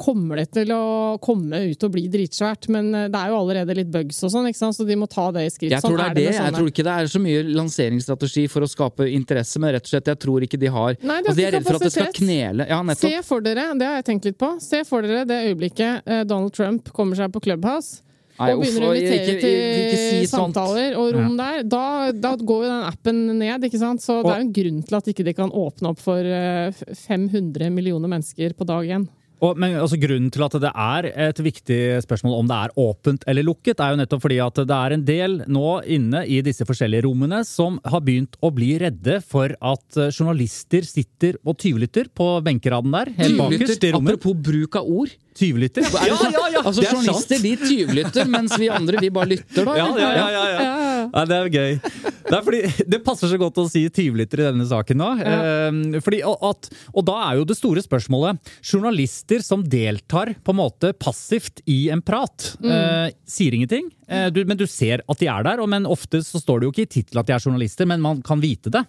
kommer 0.00 0.40
det 0.40 0.48
til 0.56 0.72
å 0.74 1.16
komme 1.22 1.60
ut 1.70 1.86
og 1.86 1.94
bli 1.94 2.06
dritsvært. 2.12 2.68
Men 2.74 2.90
eh, 2.94 3.08
det 3.12 3.20
er 3.20 3.32
jo 3.32 3.38
allerede 3.40 3.76
litt 3.78 3.92
bugs 3.94 4.22
og 4.26 4.32
sånn, 4.34 4.50
så 4.54 4.86
de 4.86 4.98
må 4.98 5.08
ta 5.10 5.28
det 5.34 5.46
i 5.46 5.52
skritt. 5.52 5.74
Jeg 5.76 5.84
tror 5.84 5.98
det 6.00 6.08
er 6.08 6.18
det. 6.18 6.26
Jeg 6.34 6.56
tror 6.56 6.70
ikke 6.72 6.86
det 6.86 6.94
er 6.94 7.10
så 7.14 7.22
mye 7.22 7.44
lanseringsstrategi 7.54 8.46
for 8.52 8.66
å 8.66 8.70
skape 8.70 9.08
interesse, 9.10 9.62
men 9.62 9.76
rett 9.76 9.86
og 9.86 9.94
slett 9.94 10.12
jeg 10.14 10.22
tror 10.24 10.46
ikke 10.46 10.60
de 10.60 10.72
har 10.74 10.96
Nei, 11.00 11.00
de 11.00 11.10
har 11.10 11.20
altså, 11.22 11.38
De 11.38 11.46
er 11.46 11.56
redd 11.58 11.68
for 11.68 11.78
at 11.78 11.86
det 11.86 11.92
skal 11.94 12.14
knele. 12.20 12.68
Ja. 12.70 12.80
Se 12.98 13.12
for 13.26 13.44
dere, 13.44 13.68
det 13.78 13.88
har 13.88 14.00
jeg 14.00 14.08
tenkt 14.10 14.30
litt 14.30 14.40
på, 14.40 14.54
se 14.62 14.82
for 14.88 15.06
dere 15.06 15.26
det 15.28 15.40
øyeblikket 15.50 16.10
eh, 16.10 16.24
Donald 16.28 16.54
Trump 16.56 16.90
kommer 16.96 17.18
seg 17.18 17.32
på 17.34 17.42
Clubhouse. 17.44 18.03
Nei, 18.38 18.50
og 18.52 18.62
begynner 18.64 18.88
å 18.88 18.94
invitere 18.98 19.34
ikke- 19.36 19.80
ikke 19.84 19.98
si 20.00 20.20
til 20.24 20.30
samtaler 20.32 20.96
og 20.98 21.12
rom 21.14 21.36
der, 21.38 21.62
da, 21.62 22.10
da 22.12 22.34
går 22.36 22.64
jo 22.64 22.70
den 22.70 22.86
appen 22.90 23.38
ned, 23.38 23.62
ikke 23.68 23.78
sant? 23.78 24.00
Så 24.02 24.22
det 24.24 24.32
er 24.32 24.40
jo 24.40 24.46
en 24.48 24.52
grunn 24.60 24.80
til 24.88 24.96
at 24.98 25.04
ikke 25.12 25.24
de 25.24 25.32
kan 25.34 25.50
åpne 25.54 25.92
opp 25.94 26.00
for 26.02 26.18
eh, 26.18 26.72
500 27.06 27.70
millioner 27.70 28.08
mennesker 28.10 28.54
på 28.58 28.66
dag 28.66 28.88
én. 28.88 29.06
Og, 29.44 29.58
men 29.60 29.74
altså, 29.76 29.98
Grunnen 30.00 30.30
til 30.32 30.44
at 30.46 30.54
det 30.62 30.70
er 30.72 31.06
et 31.28 31.40
viktig 31.42 31.78
spørsmål 32.06 32.36
om 32.38 32.46
det 32.48 32.56
er 32.64 32.74
åpent 32.80 33.24
eller 33.28 33.44
lukket, 33.44 33.80
er 33.82 33.92
jo 33.92 33.98
nettopp 34.00 34.22
fordi 34.24 34.38
at 34.40 34.60
det 34.62 34.76
er 34.78 34.94
en 34.94 35.04
del 35.04 35.34
nå 35.52 35.72
inne 35.90 36.22
i 36.30 36.38
disse 36.46 36.64
forskjellige 36.64 37.04
rommene 37.04 37.42
som 37.44 37.76
har 37.84 38.00
begynt 38.06 38.38
å 38.40 38.52
bli 38.54 38.70
redde 38.80 39.18
for 39.26 39.52
at 39.60 39.98
eh, 40.00 40.08
journalister 40.14 40.86
sitter 40.88 41.36
og 41.44 41.58
tyvlytter 41.60 42.08
på 42.14 42.30
benkeraden 42.46 42.94
der. 42.94 43.12
Helt 43.18 43.36
bakerst 43.42 43.84
i 43.84 43.92
rommet. 43.92 44.16
Apropos 44.16 44.38
bruk 44.48 44.80
av 44.80 44.88
ord. 44.88 45.12
Tyvlytter. 45.34 45.82
Ja, 45.82 46.04
ja, 46.06 46.42
ja! 46.52 46.60
Altså, 46.62 46.84
er 46.84 46.92
Journalister 46.92 47.40
de 47.42 47.56
tyvlytter, 47.58 48.28
mens 48.30 48.54
vi 48.58 48.68
andre 48.70 49.00
vi 49.02 49.10
bare 49.10 49.32
lytter, 49.32 49.66
da. 49.66 49.74
Ja, 49.80 49.88
ja, 49.98 50.10
ja, 50.14 50.28
ja, 50.30 50.44
ja. 50.54 51.08
ja 51.10 51.24
det 51.26 51.40
er 51.40 51.48
gøy. 51.50 52.12
Det, 52.24 52.34
er 52.38 52.44
fordi, 52.46 52.60
det 52.90 53.00
passer 53.04 53.28
så 53.30 53.38
godt 53.40 53.58
å 53.60 53.66
si 53.70 53.84
tyvlytter 53.92 54.40
i 54.40 54.46
denne 54.50 54.66
saken 54.68 55.00
nå. 55.00 55.10
Eh, 55.20 56.00
fordi, 56.04 56.22
at, 56.24 56.70
og 56.94 57.04
da 57.08 57.18
er 57.30 57.40
jo 57.40 57.48
det 57.48 57.58
store 57.58 57.82
spørsmålet 57.84 58.40
Journalister 58.64 59.42
som 59.44 59.62
deltar 59.64 60.34
på 60.44 60.54
en 60.54 60.60
måte 60.62 60.92
passivt 60.96 61.60
i 61.70 61.88
en 61.94 62.02
prat, 62.04 62.54
eh, 62.64 63.10
sier 63.28 63.54
ingenting. 63.58 63.90
Eh, 64.08 64.26
du, 64.34 64.42
men 64.44 64.58
du 64.60 64.66
ser 64.68 65.00
at 65.08 65.20
de 65.20 65.28
er 65.32 65.44
der, 65.46 65.60
og, 65.62 65.68
men 65.72 65.86
ofte 65.88 66.20
så 66.24 66.36
står 66.40 66.60
det 66.60 66.66
jo 66.68 66.72
ikke 66.74 66.84
i 66.84 66.90
tittelen 66.98 67.22
at 67.22 67.28
de 67.30 67.32
er 67.36 67.40
journalister, 67.44 67.88
men 67.88 68.02
man 68.04 68.18
kan 68.24 68.40
vite 68.42 68.68
det. 68.72 68.82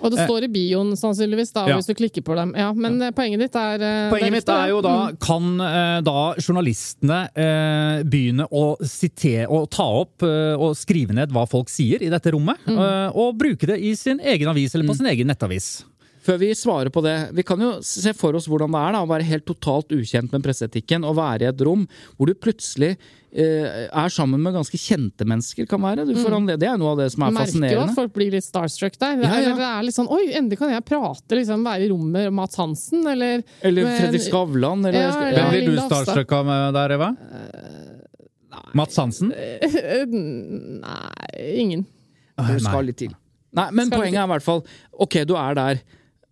Og 0.00 0.12
det 0.14 0.26
står 0.28 0.46
i 0.46 0.50
bioen 0.52 0.92
sannsynligvis, 0.98 1.50
da, 1.56 1.64
Ja. 1.70 1.78
hvis 1.78 1.88
du 1.90 1.94
klikker 1.98 2.22
på 2.26 2.36
dem. 2.38 2.54
Ja, 2.58 2.68
men 2.72 3.00
ja. 3.02 3.10
poenget 3.14 3.42
ditt 3.42 3.56
er 3.58 3.82
eh, 3.82 4.10
Poenget 4.12 4.34
mitt 4.38 4.52
er 4.54 4.70
jo 4.74 4.80
da 4.84 4.96
Mm. 5.00 5.16
Kan 5.22 5.60
eh, 5.62 6.00
da 6.04 6.34
journalistene 6.42 7.18
eh, 7.38 8.02
begynne 8.04 8.44
å 8.52 8.76
sitere 8.86 9.46
og 9.48 9.68
ta 9.72 9.86
opp 10.02 10.24
eh, 10.26 10.54
og 10.60 10.74
skrive 10.78 11.14
ned 11.16 11.32
hva 11.34 11.46
folk 11.48 11.70
sier 11.72 12.02
i 12.04 12.10
dette 12.12 12.32
rommet, 12.34 12.58
Mm. 12.66 12.79
Eh, 12.84 13.20
og 13.20 13.38
bruke 13.40 13.68
det 13.70 13.78
i 13.80 13.94
sin 13.98 14.20
egen 14.20 14.50
avis 14.50 14.74
eller 14.74 14.90
på 14.90 14.98
sin 14.98 15.10
egen 15.12 15.30
nettavis? 15.30 15.80
Før 16.20 16.36
vi 16.42 16.50
svarer 16.52 16.92
på 16.92 17.00
det, 17.00 17.14
vi 17.32 17.42
kan 17.46 17.62
jo 17.64 17.70
se 17.84 18.12
for 18.16 18.36
oss 18.36 18.44
hvordan 18.50 18.74
det 18.74 18.80
er 18.84 18.92
da, 18.92 19.00
å 19.00 19.08
være 19.08 19.24
helt 19.24 19.46
totalt 19.48 19.92
ukjent 19.96 20.34
med 20.34 20.44
presseetikken 20.44 21.06
og 21.08 21.16
være 21.16 21.46
i 21.46 21.48
et 21.48 21.62
rom 21.64 21.86
hvor 22.18 22.28
du 22.28 22.34
plutselig 22.36 22.90
eh, 22.92 23.86
er 23.88 24.12
sammen 24.12 24.42
med 24.44 24.52
ganske 24.58 24.76
kjente 24.76 25.24
mennesker, 25.24 25.64
kan 25.70 25.80
være. 25.80 26.04
Du 26.04 26.12
får 26.18 26.36
anledning. 26.36 26.60
Det 26.60 26.68
er 26.68 26.76
noe 26.82 26.92
av 26.92 27.00
det 27.00 27.06
som 27.14 27.24
er 27.24 27.38
fascinerende. 27.38 27.70
Merker 27.70 27.78
jo 27.78 27.86
at 27.86 27.96
folk 27.96 28.12
blir 28.18 28.34
litt 28.36 28.44
starstruck 28.44 28.98
der. 29.00 29.22
Ja, 29.24 29.38
ja. 29.46 29.54
Det 29.56 29.68
er 29.70 29.86
litt 29.86 29.96
sånn 29.96 30.10
Oi, 30.12 30.26
endelig 30.36 30.60
kan 30.60 30.74
jeg 30.74 30.84
prate, 30.90 31.38
liksom, 31.38 31.64
være 31.64 31.86
i 31.86 31.92
rommet 31.94 32.12
med 32.18 32.36
Mats 32.36 32.60
Hansen, 32.60 33.06
eller 33.14 33.40
Eller 33.64 33.88
med, 33.88 33.96
Fredrik 34.02 34.26
Skavlan, 34.26 34.84
eller 34.90 35.06
Ja, 35.06 35.14
Hvem 35.38 35.54
blir 35.54 35.70
du 35.70 35.80
starstruck 35.86 36.36
av 36.36 36.52
der, 36.76 36.96
Eva? 36.98 37.14
Mats 38.76 39.00
Hansen? 39.00 39.32
Nei, 40.84 41.48
ingen. 41.64 41.88
Du 42.46 42.58
skal 42.64 42.84
litt 42.86 42.96
til. 43.02 43.14
Nei, 43.52 43.70
men 43.74 43.86
Skal 43.90 43.98
poenget 44.04 44.20
er 44.22 44.28
i 44.28 44.30
hvert 44.30 44.46
fall 44.46 44.60
Ok, 45.02 45.16
du 45.26 45.34
er 45.34 45.54
der. 45.58 45.80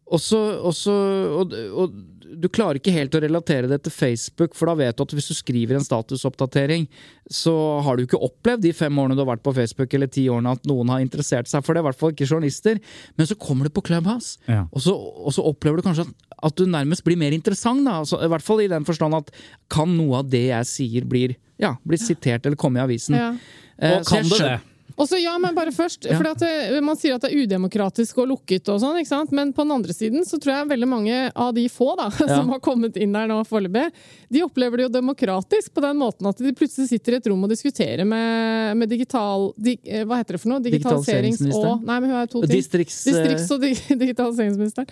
Og 0.09 0.21
så 0.23 0.39
og, 0.65 0.73
så- 0.73 1.41
og, 1.43 1.53
og 1.75 1.97
du 2.39 2.47
klarer 2.53 2.77
ikke 2.79 2.93
helt 2.93 3.15
å 3.17 3.21
relatere 3.25 3.67
det 3.69 3.83
til 3.83 3.91
Facebook, 3.93 4.55
for 4.55 4.67
da 4.69 4.75
vet 4.77 4.97
du 4.97 5.03
at 5.03 5.13
hvis 5.17 5.29
du 5.31 5.35
skriver 5.35 5.75
en 5.79 5.85
statusoppdatering, 5.85 6.87
så 7.33 7.55
har 7.83 7.97
du 7.97 8.05
ikke 8.05 8.21
opplevd 8.21 8.61
de 8.67 8.73
fem 8.77 8.95
årene 9.01 9.17
du 9.17 9.23
har 9.25 9.31
vært 9.37 9.43
på 9.47 9.55
Facebook, 9.57 9.93
eller 9.97 10.07
ti 10.13 10.27
årene, 10.29 10.53
at 10.53 10.69
noen 10.69 10.93
har 10.93 11.01
interessert 11.01 11.49
seg 11.49 11.65
for 11.65 11.73
det. 11.75 11.81
I 11.83 11.87
hvert 11.89 11.99
fall 11.99 12.13
ikke 12.13 12.29
journalister. 12.29 12.79
Men 13.17 13.27
så 13.31 13.37
kommer 13.41 13.65
du 13.65 13.71
på 13.75 13.83
Clubhouse, 13.89 14.37
Ja. 14.47 14.67
og, 14.71 14.81
så, 14.85 14.93
og 14.95 15.33
så 15.35 15.45
opplever 15.49 15.81
du 15.81 15.87
kanskje 15.89 16.05
at, 16.07 16.15
at 16.51 16.55
du 16.61 16.67
nærmest 16.69 17.03
blir 17.09 17.17
mer 17.19 17.33
interessant. 17.33 17.83
Da. 17.89 17.99
Altså, 18.05 18.21
I 18.23 18.29
hvert 18.29 18.45
fall 18.45 18.61
i 18.61 18.69
den 18.71 18.85
forstand 18.89 19.15
at 19.19 19.33
kan 19.73 19.97
noe 19.97 20.21
av 20.21 20.29
det 20.31 20.45
jeg 20.51 20.67
sier, 20.73 21.09
blir, 21.09 21.35
ja, 21.59 21.75
blir 21.89 21.99
sitert 21.99 22.45
eller 22.47 22.61
komme 22.61 22.79
i 22.79 22.85
avisen. 22.85 23.17
Ja. 23.19 23.33
Eh, 23.81 23.99
Og 23.99 24.07
kan 24.07 24.23
det 24.29 24.39
det? 24.45 24.59
Og 24.99 25.07
så, 25.07 25.19
ja, 25.23 25.37
men 25.39 25.55
bare 25.55 25.71
først, 25.75 26.09
fordi 26.11 26.31
at 26.31 26.41
det, 26.43 26.81
Man 26.83 26.99
sier 26.99 27.15
at 27.15 27.23
det 27.23 27.31
er 27.31 27.45
udemokratisk 27.45 28.19
og 28.19 28.29
lukket, 28.33 28.67
og 28.73 28.81
sånn, 28.83 28.99
ikke 28.99 29.11
sant? 29.13 29.31
men 29.37 29.53
på 29.55 29.63
den 29.63 29.75
andre 29.77 29.95
siden 29.95 30.27
så 30.27 30.41
tror 30.43 30.57
jeg 30.57 30.71
veldig 30.73 30.89
mange 30.91 31.21
av 31.39 31.53
de 31.55 31.69
få 31.71 31.93
da, 31.99 32.09
som 32.35 32.51
har 32.51 32.63
kommet 32.65 32.99
inn 32.99 33.15
der 33.15 33.31
nå 33.31 33.39
foreløpig, 33.47 33.87
de 34.35 34.43
opplever 34.45 34.81
det 34.83 34.89
jo 34.89 34.95
demokratisk 34.99 35.73
på 35.77 35.85
den 35.85 36.01
måten 36.03 36.27
at 36.31 36.43
de 36.43 36.55
plutselig 36.59 36.91
sitter 36.91 37.15
i 37.15 37.21
et 37.21 37.31
rom 37.31 37.47
og 37.47 37.53
diskuterer 37.55 38.03
med, 38.09 38.75
med 38.81 38.91
digital 38.91 39.53
di, 39.57 39.79
eh, 39.87 40.03
Hva 40.09 40.19
heter 40.21 40.37
det 40.37 40.43
for 40.43 40.53
noe? 40.53 40.65
Digitaliserings- 40.67 41.47
og 41.55 41.87
Nei, 41.87 42.01
men 42.03 42.11
hun 42.11 42.19
er 42.19 42.27
to 42.31 42.43
ting. 42.43 42.57
Distrikts... 42.59 42.99
eh, 43.07 43.15
Distrikts- 43.15 43.55
og 43.55 43.63
dig 43.63 43.79
digitaliseringsministeren. 44.03 44.91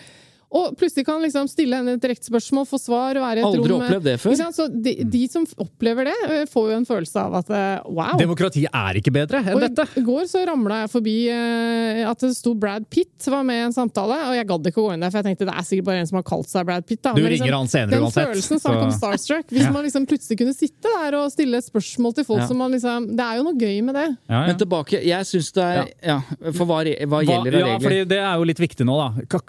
Og 0.54 0.76
plutselig 0.78 1.04
kan 1.04 1.18
liksom 1.20 1.48
stille 1.50 1.74
henne 1.74 1.96
et 1.96 2.00
direkte 2.00 2.28
spørsmål, 2.30 2.66
få 2.70 2.78
svar, 2.78 3.18
være 3.18 3.40
i 3.40 3.42
et 3.42 3.46
Aldri 3.48 3.66
rom 3.66 3.80
Aldri 3.82 3.96
opplevd 3.96 4.04
det 4.06 4.14
før. 4.22 4.30
Ikke 4.30 4.38
sant? 4.44 4.54
Så 4.56 4.66
de, 4.70 4.92
de 5.10 5.22
som 5.28 5.44
opplever 5.58 6.04
det, 6.06 6.14
eh, 6.30 6.44
får 6.46 6.68
jo 6.70 6.76
en 6.76 6.86
følelse 6.86 7.16
av 7.24 7.34
at 7.40 7.50
eh, 7.50 7.80
wow. 7.90 8.14
Demokrati 8.20 8.62
er 8.70 9.00
ikke 9.00 9.10
bedre 9.12 9.40
enn 9.42 9.56
Og 9.56 9.62
i- 9.62 9.66
dette. 9.66 9.86
I 9.98 10.04
går 10.06 10.22
så 10.30 10.44
ramla 10.46 10.78
jeg 10.84 10.92
forbi 10.94 11.16
eh, 11.34 12.02
at 12.08 12.18
det 12.22 12.30
sto 12.36 12.54
Brad 12.54 12.86
Pitt 12.88 13.26
var 13.26 13.42
med 13.42 13.58
i 13.58 13.64
en 13.66 13.74
samtale, 13.74 14.20
og 14.30 14.36
jeg 14.38 14.46
gadd 14.46 14.70
ikke 14.70 14.80
å 14.80 14.86
gå 14.86 14.94
inn 14.94 15.02
der, 15.02 15.10
for 15.10 15.18
jeg 15.20 15.26
tenkte 15.32 15.48
det 15.50 15.56
er 15.58 15.66
sikkert 15.66 15.88
bare 15.90 15.98
en 16.04 16.06
som 16.12 16.20
har 16.20 16.26
kalt 16.30 16.48
seg 16.52 16.66
Brad 16.70 16.86
Pitt. 16.86 17.02
Da. 17.02 17.12
Du 17.16 17.22
Men 17.26 17.32
ringer 17.34 17.56
han 17.58 17.66
senere 17.72 17.90
den 17.96 18.06
uansett, 18.06 18.30
følelsen 18.30 18.62
snakk 18.62 18.80
om 18.86 18.94
starstruck. 18.94 19.46
Hvis 19.50 19.66
Ja. 19.66 19.72
man 19.74 19.84
liksom 19.84 20.06
plutselig 20.06 20.38
kunne 20.38 20.54
sitte 20.54 20.86
der 20.94 21.18
og 21.18 21.32
stille 21.34 21.58
spørsmål 21.60 22.14
til 22.14 22.24
folk 22.24 22.40
Ja. 22.40 22.46
som 22.46 22.58
man 22.62 22.70
liksom 22.72 23.10
Det 23.16 23.24
er 23.26 23.36
jo 23.36 23.42
noe 23.50 23.58
gøy 23.58 23.82
med 23.82 23.94
det. 23.98 24.06
Ja, 24.30 24.40
ja. 24.40 24.46
Men 24.46 24.56
tilbake, 24.62 25.02
jeg 25.04 25.26
syns 25.26 25.50
det 25.52 25.64
er 25.64 25.90
Ja, 26.06 26.20
for 26.52 26.64
hva, 26.70 26.84
hva 26.86 27.06
Hva, 27.18 27.22
gjelder 27.26 27.50
det 27.50 27.60
ja, 27.60 27.66
regler? 27.66 27.82
fordi 27.88 28.08
Det 28.08 28.18
er 28.22 28.34
jo 28.38 28.44
litt 28.44 28.58
viktig 28.62 28.86
nå, 28.86 28.94
da. 28.94 29.40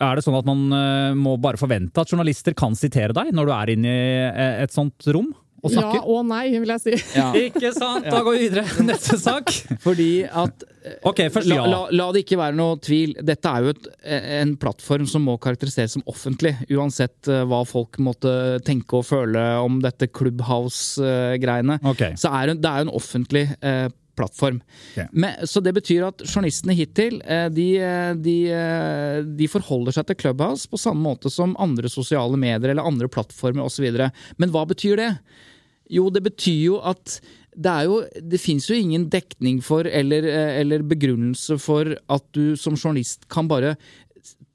Er 0.00 0.14
det 0.16 0.24
sånn 0.24 0.38
at 0.38 0.45
man 0.46 0.66
eh, 0.76 1.16
må 1.18 1.36
bare 1.42 1.60
forvente 1.60 2.02
at 2.02 2.12
journalister 2.12 2.56
kan 2.56 2.76
sitere 2.78 3.16
deg 3.16 3.34
når 3.34 3.48
du 3.48 3.56
er 3.56 3.74
inne 3.74 3.96
i 3.96 4.06
eh, 4.30 4.62
et 4.64 4.74
sånt 4.74 5.10
rom 5.10 5.32
og 5.66 5.72
Ja 5.74 5.88
og 6.04 6.26
nei, 6.28 6.44
vil 6.60 6.70
jeg 6.74 6.82
si. 6.82 6.94
Ja, 7.16 7.30
Ikke 7.48 7.72
sant? 7.74 8.06
Da 8.06 8.22
går 8.24 8.36
vi 8.36 8.46
videre. 8.46 8.64
Neste 8.90 9.18
sak. 9.20 9.50
fordi 9.82 10.10
at 10.26 10.64
okay, 11.06 11.30
først 11.32 11.48
la, 11.50 11.58
ja. 11.58 11.66
la, 11.70 11.80
la 11.96 12.08
det 12.14 12.24
ikke 12.24 12.38
være 12.40 12.56
noe 12.58 12.78
tvil. 12.82 13.16
Dette 13.26 13.50
er 13.50 13.64
jo 13.64 13.74
et, 13.74 13.90
en 14.38 14.54
plattform 14.60 15.08
som 15.10 15.26
må 15.26 15.36
karakteriseres 15.42 15.96
som 15.96 16.04
offentlig, 16.10 16.54
uansett 16.70 17.30
eh, 17.32 17.44
hva 17.48 17.62
folk 17.68 17.98
måtte 18.04 18.32
tenke 18.66 19.00
og 19.00 19.08
føle 19.08 19.44
om 19.62 19.80
dette 19.84 20.10
Clubhouse-greiene. 20.12 21.80
Okay. 21.94 22.18
Så 22.20 22.30
er 22.30 22.52
det, 22.52 22.60
det 22.62 22.72
er 22.72 22.82
jo 22.82 22.88
en 22.90 22.98
offentlig 23.00 23.46
eh, 23.60 23.86
plattform. 24.16 24.60
Ok. 24.92 25.08
Men, 25.12 25.46
så 25.46 25.62
det 25.64 25.74
betyr 25.76 26.06
at 26.08 26.24
journalistene 26.26 26.76
hittil 26.76 27.20
eh, 27.24 27.46
de, 27.52 27.68
eh, 27.82 28.12
de, 28.18 28.36
eh, 28.52 29.18
de 29.38 29.48
forholder 29.50 29.96
seg 29.96 30.08
til 30.08 30.20
Clubhouse 30.24 30.68
på 30.70 30.80
samme 30.80 31.04
måte 31.04 31.32
som 31.32 31.56
andre 31.62 31.90
sosiale 31.92 32.38
medier 32.40 32.72
eller 32.72 32.86
andre 32.86 33.10
plattformer 33.12 33.66
osv. 33.66 33.88
Men 34.40 34.54
hva 34.54 34.66
betyr 34.68 35.02
det? 35.02 35.10
Jo, 35.92 36.08
det 36.10 36.24
betyr 36.26 36.62
jo 36.64 36.78
at 36.82 37.20
det 37.56 37.72
er 37.72 37.86
jo 37.88 38.00
Det 38.20 38.36
fins 38.36 38.66
jo 38.68 38.76
ingen 38.76 39.06
dekning 39.08 39.62
for 39.64 39.86
eller, 39.88 40.26
eller 40.60 40.82
begrunnelse 40.84 41.56
for 41.62 41.94
at 41.96 42.24
du 42.36 42.52
som 42.60 42.76
journalist 42.76 43.24
kan 43.32 43.48
bare 43.48 43.78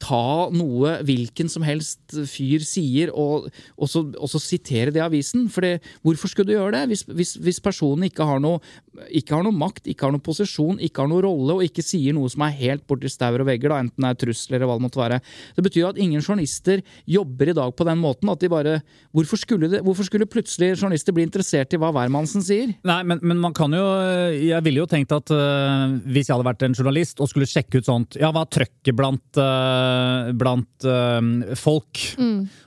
ta 0.02 0.50
noe 0.56 0.98
hvilken 1.08 1.50
som 1.52 1.66
helst 1.66 2.16
fyr 2.30 2.64
sier, 2.66 3.12
og, 3.14 3.50
og, 3.78 3.90
så, 3.90 4.04
og 4.18 4.32
så 4.32 4.42
sitere 4.42 4.94
det 4.94 5.02
i 5.02 5.06
avisen. 5.06 5.48
For 5.52 5.66
hvorfor 6.06 6.32
skulle 6.32 6.52
du 6.52 6.58
gjøre 6.58 6.74
det? 6.76 6.84
Hvis, 6.92 7.06
hvis, 7.10 7.36
hvis 7.42 7.62
personen 7.64 8.08
ikke 8.10 8.26
har, 8.28 8.42
noe, 8.44 8.62
ikke 9.10 9.38
har 9.38 9.46
noe 9.46 9.56
makt, 9.56 9.88
ikke 9.92 10.08
har 10.08 10.16
noe 10.16 10.24
posisjon, 10.26 10.82
ikke 10.82 11.04
har 11.04 11.12
noe 11.12 11.24
rolle, 11.26 11.58
og 11.58 11.66
ikke 11.66 11.86
sier 11.86 12.18
noe 12.18 12.32
som 12.32 12.46
er 12.48 12.58
helt 12.60 12.86
borti 12.90 13.12
staur 13.12 13.44
og 13.44 13.50
vegger, 13.50 13.74
da, 13.74 13.82
enten 13.86 14.08
det 14.08 14.12
er 14.12 14.22
trusler 14.26 14.60
eller 14.60 14.72
hva 14.72 14.80
det 14.80 14.86
måtte 14.88 15.02
være. 15.02 15.22
Det 15.58 15.66
betyr 15.68 15.90
at 15.92 16.02
ingen 16.02 16.24
journalister 16.24 16.82
jobber 17.10 17.52
i 17.54 17.58
dag 17.58 17.76
på 17.78 17.88
den 17.88 18.02
måten. 18.02 18.32
at 18.32 18.42
de 18.42 18.52
bare, 18.52 18.80
Hvorfor 19.12 19.38
skulle, 19.38 19.68
det, 19.68 19.82
hvorfor 19.84 20.08
skulle 20.08 20.26
plutselig 20.30 20.74
journalister 20.80 21.14
bli 21.16 21.26
interessert 21.28 21.74
i 21.76 21.80
hva 21.82 21.92
hvermannsen 21.96 22.44
sier? 22.46 22.72
Nei, 22.88 23.02
men, 23.08 23.20
men 23.22 23.42
man 23.44 23.54
kan 23.56 23.74
jo 23.76 23.84
Jeg 24.32 24.64
ville 24.64 24.80
jo 24.84 24.88
tenkt 24.90 25.12
at 25.16 25.34
øh, 25.36 25.98
hvis 26.08 26.30
jeg 26.30 26.36
hadde 26.36 26.48
vært 26.48 26.64
en 26.68 26.78
journalist 26.78 27.20
og 27.20 27.30
skulle 27.32 27.50
sjekke 27.50 27.82
ut 27.82 27.90
sånt 27.90 28.18
Ja, 28.22 28.32
hva 28.32 28.46
er 28.46 28.54
trøkket 28.56 28.98
blant, 28.98 29.26
øh, 29.36 29.91
blant 30.38 30.86
øh, 30.88 31.56
folk? 31.60 32.04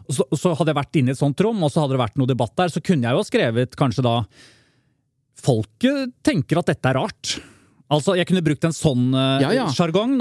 Og 0.04 0.18
Så, 0.18 0.26
så 0.36 0.52
hadde 0.58 0.72
jeg 0.74 0.80
vært 0.80 1.00
inne 1.00 1.12
i 1.12 1.16
et 1.16 1.20
sånt 1.20 1.40
rom, 1.44 1.62
og 1.64 1.72
så 1.72 1.84
hadde 1.84 1.96
det 1.96 2.02
vært 2.04 2.20
noe 2.20 2.30
debatt 2.30 2.54
der, 2.60 2.72
så 2.74 2.82
kunne 2.84 3.08
jeg 3.08 3.16
jo 3.16 3.22
ha 3.22 3.28
skrevet 3.30 3.78
kanskje 3.80 4.04
da 4.06 4.18
Folket 5.44 6.14
tenker 6.24 6.60
at 6.62 6.70
dette 6.70 6.88
er 6.88 6.96
rart. 6.96 7.34
Altså, 7.92 8.14
jeg 8.16 8.24
kunne 8.26 8.40
brukt 8.44 8.64
en 8.64 8.72
sånn 8.72 9.10
øh, 9.12 9.42
Ja, 9.42 9.50
ja. 9.52 9.66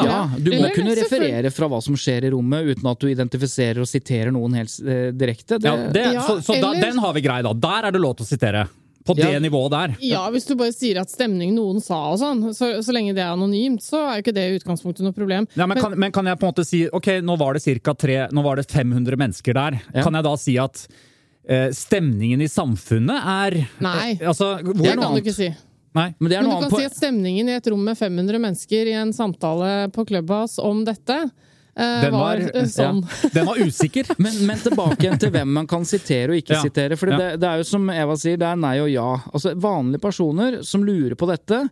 Ja, 0.04 0.24
Du 0.36 0.52
må 0.52 0.68
kunne 0.76 0.96
referere 1.00 1.52
fra 1.54 1.70
hva 1.72 1.80
som 1.86 1.96
skjer 1.98 2.28
i 2.28 2.32
rommet, 2.34 2.74
uten 2.74 2.90
at 2.92 3.00
du 3.00 3.08
identifiserer 3.08 3.80
og 3.84 3.88
siterer 3.88 4.34
noen 4.36 4.58
helt 4.60 4.74
uh, 4.84 5.10
direkte. 5.16 5.62
Det, 5.64 5.70
Ja, 5.70 5.92
det, 5.96 6.04
Ja, 6.18 6.26
så 6.28 6.42
så 6.44 6.58
da, 6.60 6.74
den 6.82 7.00
har 7.00 7.16
vi 7.16 7.24
grei, 7.24 7.40
da. 7.46 7.54
Der 7.56 7.88
er 7.88 7.96
det 7.96 8.04
lov 8.04 8.18
til 8.20 8.28
å 8.28 8.32
sitere. 8.34 8.66
På 9.06 9.16
Ja. 9.18 9.32
det 9.32 9.42
nivået 9.44 9.72
der. 9.72 9.96
Ja, 10.00 10.22
hvis 10.32 10.46
du 10.48 10.56
bare 10.56 10.72
sier 10.72 11.02
at 11.02 11.10
stemning 11.12 11.54
noen 11.56 11.82
sa 11.84 11.98
og 12.14 12.20
sånn, 12.22 12.44
så, 12.56 12.70
så 12.82 12.94
lenge 12.96 13.12
det 13.14 13.20
er 13.24 13.34
anonymt, 13.34 13.82
så 13.84 14.00
er 14.08 14.16
jo 14.18 14.24
ikke 14.24 14.34
det 14.38 14.46
i 14.48 14.60
utgangspunktet 14.62 15.04
noe 15.04 15.12
problem. 15.16 15.48
Ja, 15.60 15.66
men, 15.68 15.78
kan, 15.82 15.98
men 16.00 16.12
kan 16.16 16.26
jeg 16.26 16.40
på 16.40 16.48
en 16.48 16.54
måte 16.54 16.66
si 16.66 16.86
Ok, 16.88 17.10
nå 17.22 17.36
var 17.38 17.54
det 17.58 17.64
cirka 17.66 17.94
tre 18.00 18.28
Nå 18.32 18.42
var 18.46 18.56
det 18.62 18.66
500 18.72 19.18
mennesker 19.20 19.54
der. 19.54 19.82
Ja. 19.94 20.04
Kan 20.06 20.14
jeg 20.16 20.24
da 20.24 20.34
si 20.40 20.56
at 20.58 20.86
eh, 21.50 21.70
stemningen 21.76 22.42
i 22.42 22.48
samfunnet 22.48 23.20
er 23.28 23.58
Nei. 23.84 24.18
eh, 24.22 24.28
Altså, 24.32 24.54
hvor 24.64 24.74
Det 24.80 24.96
noe 24.96 25.04
kan 25.10 25.18
du 25.18 25.22
ikke 25.26 25.36
si. 25.36 25.50
Nei. 25.94 26.08
Men 26.18 26.30
det 26.32 26.38
er 26.38 26.42
Men 26.42 26.50
du 26.50 26.56
annet 26.56 26.70
kan 26.70 26.72
på 26.74 26.80
si 26.80 26.86
at 26.88 26.96
stemningen 26.98 27.50
i 27.52 27.58
et 27.60 27.68
rom 27.70 27.84
med 27.86 27.98
500 28.00 28.40
mennesker 28.42 28.88
i 28.90 28.96
en 29.04 29.12
samtale 29.14 29.92
på 29.94 30.08
Clubhouse 30.10 30.58
om 30.64 30.86
dette 30.88 31.20
Den 31.76 32.12
var, 32.14 32.38
var- 32.38 32.52
eh, 32.54 32.68
sånn. 32.70 33.00
Den 33.34 33.48
var 33.50 33.58
usikker. 33.64 34.12
men, 34.24 34.36
men 34.46 34.60
tilbake 34.62 35.00
igjen 35.08 35.20
til 35.22 35.32
hvem 35.34 35.54
man 35.62 35.68
kan 35.70 35.86
sitere 35.90 36.36
og 36.36 36.42
ikke 36.44 36.54
Ja. 36.58 36.62
sitere. 36.62 36.98
For 37.00 37.10
Ja. 37.10 37.18
det, 37.18 37.30
det 37.42 37.50
er 37.50 37.58
jo 37.64 37.68
som 37.72 37.90
Eva 37.90 38.16
sier, 38.20 38.38
det 38.38 38.46
er 38.52 38.60
nei 38.62 38.76
og 38.84 38.92
ja. 38.94 39.08
Altså 39.34 39.56
Vanlige 39.58 40.02
personer 40.04 40.62
som 40.64 40.86
lurer 40.86 41.16
på 41.18 41.30
dette, 41.32 41.64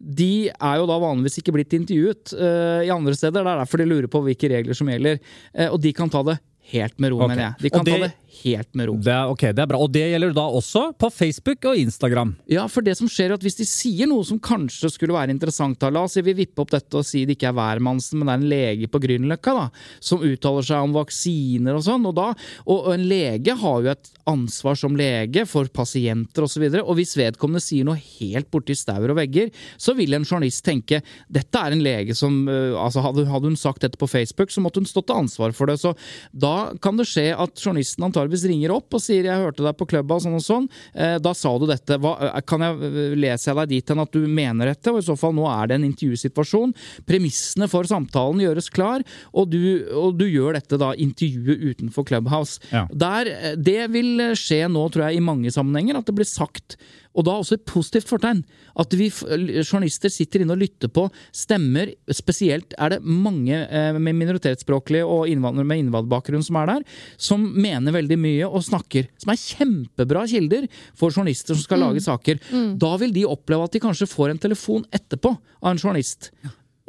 de 0.00 0.48
er 0.48 0.76
jo 0.80 0.86
da 0.88 0.96
vanligvis 0.96 1.36
ikke 1.42 1.52
blitt 1.52 1.74
intervjuet 1.76 2.32
uh, 2.32 2.80
i 2.86 2.88
andre 2.88 3.12
steder. 3.12 3.44
Det 3.44 3.50
er 3.52 3.58
derfor 3.60 3.82
de 3.82 3.84
lurer 3.90 4.08
på 4.08 4.22
hvilke 4.24 4.48
regler 4.48 4.72
som 4.78 4.88
gjelder. 4.88 5.18
Uh, 5.52 5.66
og 5.74 5.80
de 5.84 5.92
kan 5.92 6.08
ta 6.08 6.22
det 6.24 6.38
helt 6.72 6.98
med 6.98 7.12
ro, 7.12 7.20
okay. 7.20 7.34
mener 7.34 7.46
jeg. 7.48 7.54
De 7.62 7.70
kan 7.76 7.84
det- 7.84 7.98
ta 7.98 8.06
det 8.06 8.12
helt 8.42 8.74
med 8.74 8.88
ro. 8.88 8.96
Det 8.96 9.12
er, 9.12 9.30
ok, 9.30 9.42
det 9.52 9.62
er 9.62 9.68
bra. 9.70 9.80
Og 9.82 9.90
det 9.92 10.04
gjelder 10.12 10.32
da 10.36 10.46
også 10.60 10.84
på 10.98 11.10
Facebook 11.12 11.66
og 11.70 11.76
Instagram. 11.76 12.34
Ja, 12.50 12.66
for 12.70 12.84
det 12.86 12.96
som 12.98 13.10
skjer 13.10 13.30
er 13.30 13.36
at 13.36 13.44
hvis 13.44 13.58
de 13.58 13.66
sier 13.68 14.08
noe 14.10 14.24
som 14.26 14.40
kanskje 14.40 14.90
skulle 14.92 15.16
være 15.16 15.34
interessant, 15.34 15.78
da, 15.80 15.90
la 15.92 16.04
oss 16.06 16.16
si 16.16 16.24
vi 16.24 16.36
vipper 16.38 16.64
opp 16.64 16.72
dette 16.74 17.00
og 17.00 17.06
sier 17.06 17.28
det 17.28 17.36
ikke 17.36 17.50
er 17.50 17.58
hvermannsen, 17.58 18.20
men 18.20 18.28
det 18.28 18.34
er 18.34 18.40
en 18.40 18.52
lege 18.54 18.90
på 18.90 19.02
Grünerløkka 19.02 19.56
da, 19.56 19.66
som 20.00 20.24
uttaler 20.24 20.66
seg 20.66 20.86
om 20.86 20.96
vaksiner 20.96 21.78
og 21.78 21.84
sånn, 21.86 22.06
og, 22.08 22.16
da, 22.18 22.28
og, 22.66 22.76
og 22.78 22.92
en 22.94 23.06
lege 23.10 23.56
har 23.60 23.84
jo 23.84 23.92
et 23.92 24.12
ansvar 24.30 24.78
som 24.78 24.96
lege 24.98 25.46
for 25.50 25.70
pasienter 25.74 26.46
osv., 26.46 26.50
og, 26.50 26.54
så 26.54 26.62
videre, 26.64 26.82
og 26.82 26.96
hvis 26.98 27.14
vedkommende 27.18 27.62
sier 27.62 27.86
noe 27.86 28.00
helt 28.18 28.50
borti 28.52 28.74
stauer 28.76 29.12
og 29.12 29.20
vegger, 29.20 29.52
så 29.80 29.94
vil 29.96 30.16
en 30.16 30.26
journalist 30.26 30.64
tenke 30.66 30.98
dette 31.30 31.60
er 31.60 31.76
en 31.76 31.84
lege 31.84 32.16
som 32.18 32.42
øh, 32.50 32.74
altså 32.78 33.04
hadde, 33.04 33.24
hadde 33.30 33.52
hun 33.52 33.58
sagt 33.58 33.84
dette 33.84 34.00
på 34.00 34.08
Facebook, 34.10 34.50
så 34.50 34.62
måtte 34.64 34.82
hun 34.82 34.88
stått 34.88 35.08
til 35.10 35.22
ansvar 35.22 35.54
for 35.56 35.70
det. 35.70 35.78
Så 35.80 35.94
da 36.34 36.59
kan 36.82 36.98
det 36.98 37.06
skje 37.08 37.26
at 37.34 37.60
journalisten 37.60 38.06
antageligvis 38.06 38.46
ringer 38.50 38.74
opp 38.74 38.96
og 38.96 39.02
sier 39.02 39.26
'jeg 39.26 39.42
hørte 39.44 39.64
deg 39.64 39.76
på 39.78 39.88
klubba' 39.90 40.16
og 40.16 40.22
sånn 40.24 40.38
og 40.38 40.44
sånn, 40.44 40.68
eh, 40.94 41.18
da 41.18 41.32
sa 41.32 41.56
du 41.58 41.66
dette. 41.66 41.98
Hva, 41.98 42.12
eh, 42.20 42.40
kan 42.40 42.60
jeg 42.60 42.76
øh, 42.76 43.16
lese 43.16 43.54
deg 43.54 43.68
dit 43.68 43.88
hen 43.88 44.00
at 44.00 44.12
du 44.12 44.26
mener 44.26 44.66
dette? 44.66 44.92
Og 44.92 44.98
i 44.98 45.06
så 45.06 45.16
fall, 45.18 45.34
nå 45.34 45.46
er 45.48 45.68
det 45.68 45.74
en 45.78 45.88
intervjusituasjon. 45.90 46.74
Premissene 47.06 47.68
for 47.68 47.84
samtalen 47.84 48.40
gjøres 48.40 48.70
klar, 48.70 49.02
og 49.34 49.50
du, 49.50 49.86
og 49.92 50.18
du 50.18 50.26
gjør 50.26 50.54
dette 50.54 50.78
da, 50.78 50.92
intervjuet 50.94 51.76
utenfor 51.76 52.06
Clubhouse. 52.06 52.60
Ja. 52.72 52.86
Der, 52.92 53.26
eh, 53.26 53.56
det 53.56 53.90
vil 53.90 54.16
skje 54.34 54.68
nå, 54.70 54.90
tror 54.90 55.08
jeg, 55.08 55.18
i 55.18 55.24
mange 55.24 55.50
sammenhenger, 55.50 55.98
at 55.98 56.06
det 56.06 56.14
blir 56.14 56.28
sagt 56.28 56.76
og 57.18 57.26
da 57.26 57.34
også 57.40 57.56
et 57.58 57.64
positivt 57.66 58.10
fortegn. 58.10 58.42
At 58.78 58.94
vi 58.94 59.08
journalister 59.10 60.12
sitter 60.12 60.44
inne 60.44 60.54
og 60.54 60.62
lytter 60.62 60.90
på 60.92 61.08
stemmer. 61.34 61.90
Spesielt 62.14 62.76
er 62.78 62.94
det 62.94 63.00
mange 63.02 63.56
eh, 63.66 63.98
med 63.98 64.18
minoritetsspråklige 64.20 65.08
og 65.08 65.26
innvandrere 65.30 65.66
med 65.66 65.82
innvandrerbakgrunn 65.84 66.44
som 66.46 66.60
er 66.62 66.70
der, 66.70 66.86
som 67.18 67.42
mener 67.50 67.96
veldig 67.96 68.20
mye 68.20 68.46
og 68.46 68.64
snakker. 68.68 69.10
Som 69.20 69.34
er 69.34 69.42
kjempebra 69.42 70.24
kilder 70.30 70.70
for 70.94 71.10
journalister 71.10 71.56
som 71.56 71.66
skal 71.66 71.82
lage 71.82 72.04
saker. 72.06 72.40
Da 72.80 72.94
vil 73.02 73.14
de 73.16 73.26
oppleve 73.28 73.66
at 73.66 73.74
de 73.74 73.82
kanskje 73.82 74.10
får 74.10 74.34
en 74.34 74.42
telefon 74.46 74.86
etterpå 74.94 75.34
av 75.34 75.74
en 75.74 75.82
journalist. 75.82 76.30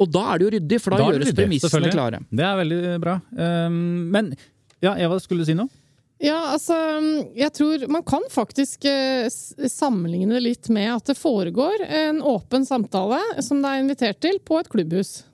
Og 0.02 0.10
da 0.10 0.22
er 0.32 0.40
det 0.40 0.46
jo 0.46 0.54
ryddig, 0.56 0.80
for 0.82 0.94
da, 0.94 1.02
da 1.02 1.12
gjøres 1.12 1.36
premissene 1.36 1.92
klare. 1.92 2.22
Det 2.30 2.46
er 2.46 2.58
veldig 2.58 2.80
bra. 3.02 3.18
Um, 3.36 3.76
men 4.14 4.32
ja, 4.82 4.96
Eva, 4.96 5.18
skulle 5.22 5.44
du 5.44 5.50
si 5.50 5.54
noe? 5.58 5.70
Ja, 6.22 6.38
altså 6.54 6.76
Jeg 7.34 7.50
tror 7.56 7.82
man 7.90 8.04
kan 8.06 8.22
faktisk 8.30 8.86
eh, 8.86 9.26
sammenligne 9.68 10.36
det 10.36 10.44
litt 10.44 10.70
med 10.70 10.92
at 10.94 11.10
det 11.10 11.18
foregår 11.18 11.82
en 11.88 12.22
åpen 12.22 12.66
samtale 12.68 13.18
som 13.42 13.62
det 13.62 13.72
er 13.72 13.82
invitert 13.82 14.22
til 14.22 14.38
på 14.46 14.60
et 14.62 14.70
klubbhus. 14.70 15.24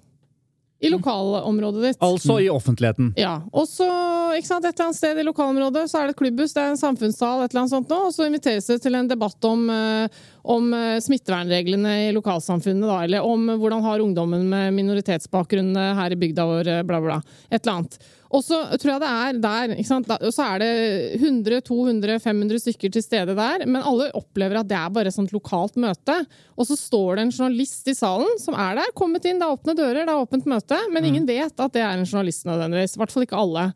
I 0.81 0.93
lokalområdet 0.93 1.83
ditt. 1.83 1.97
Altså 2.07 2.37
i 2.39 2.47
offentligheten. 2.49 3.11
Ja, 3.19 3.41
og 3.51 3.67
så, 3.67 3.89
ikke 4.39 4.47
sant, 4.47 4.65
Et 4.65 4.71
eller 4.71 4.87
annet 4.87 4.99
sted 5.01 5.19
i 5.19 5.25
lokalområdet 5.27 5.89
så 5.91 5.99
er 5.99 6.07
det 6.07 6.15
et 6.15 6.21
klubbhus, 6.21 6.55
det 6.55 6.63
er 6.63 6.71
en 6.71 6.79
samfunnssal, 6.79 7.43
et 7.43 7.51
eller 7.51 7.65
annet 7.65 7.75
sånt 7.75 7.91
nå, 7.91 7.99
og 8.07 8.15
så 8.15 8.29
inviteres 8.29 8.71
det 8.71 8.79
til 8.85 8.95
en 8.95 9.11
debatt 9.11 9.49
om, 9.49 9.65
eh, 9.75 10.21
om 10.49 10.71
eh, 10.75 10.97
smittevernreglene 11.05 11.95
i 12.07 12.13
lokalsamfunnet, 12.17 12.89
da, 12.89 13.01
eller 13.05 13.25
om 13.27 13.51
hvordan 13.61 13.83
har 13.85 14.01
ungdommen 14.01 14.47
med 14.49 14.73
minoritetsbakgrunn 14.79 15.75
eh, 15.77 15.97
her 15.99 16.15
i 16.15 16.17
bygda 16.21 16.47
vår, 16.49 16.71
eh, 16.73 16.85
bla, 16.89 17.01
bla. 17.05 17.19
Et 17.51 17.61
eller 17.61 17.75
annet. 17.75 17.99
Og 18.29 18.43
så 18.45 18.61
tror 18.77 18.93
jeg 18.95 19.03
det 19.03 19.11
er 19.11 19.39
der, 19.45 19.75
ikke 19.77 19.89
sant? 19.89 20.11
Og 20.17 20.33
så 20.33 20.47
er 20.55 20.63
det 20.63 20.73
100, 21.19 21.61
200, 21.69 22.17
500 22.25 22.63
stykker 22.65 22.93
til 22.97 23.05
stede 23.05 23.37
der, 23.37 23.65
men 23.69 23.85
alle 23.85 24.11
opplever 24.17 24.61
at 24.61 24.69
det 24.69 24.77
er 24.81 24.91
bare 24.93 25.13
et 25.13 25.17
sånt 25.17 25.33
lokalt 25.37 25.77
møte. 25.81 26.17
Og 26.57 26.69
så 26.69 26.77
står 26.77 27.17
det 27.17 27.27
en 27.27 27.37
journalist 27.39 27.89
i 27.89 27.97
salen 27.97 28.41
som 28.41 28.57
er 28.57 28.81
der, 28.81 28.93
kommet 28.97 29.29
inn, 29.29 29.41
det 29.41 29.49
er 29.49 29.57
åpne 29.57 29.77
dører, 29.77 30.03
det 30.03 30.13
er 30.13 30.25
åpent 30.25 30.49
møte, 30.49 30.81
men 30.93 31.09
ingen 31.09 31.29
vet 31.29 31.57
at 31.57 31.77
det 31.77 31.85
er 31.85 31.97
en 31.97 32.09
journalist 32.09 32.49
nødvendigvis. 32.49 32.97
I 32.97 33.05
hvert 33.05 33.17
fall 33.17 33.29
ikke 33.29 33.41
alle. 33.41 33.71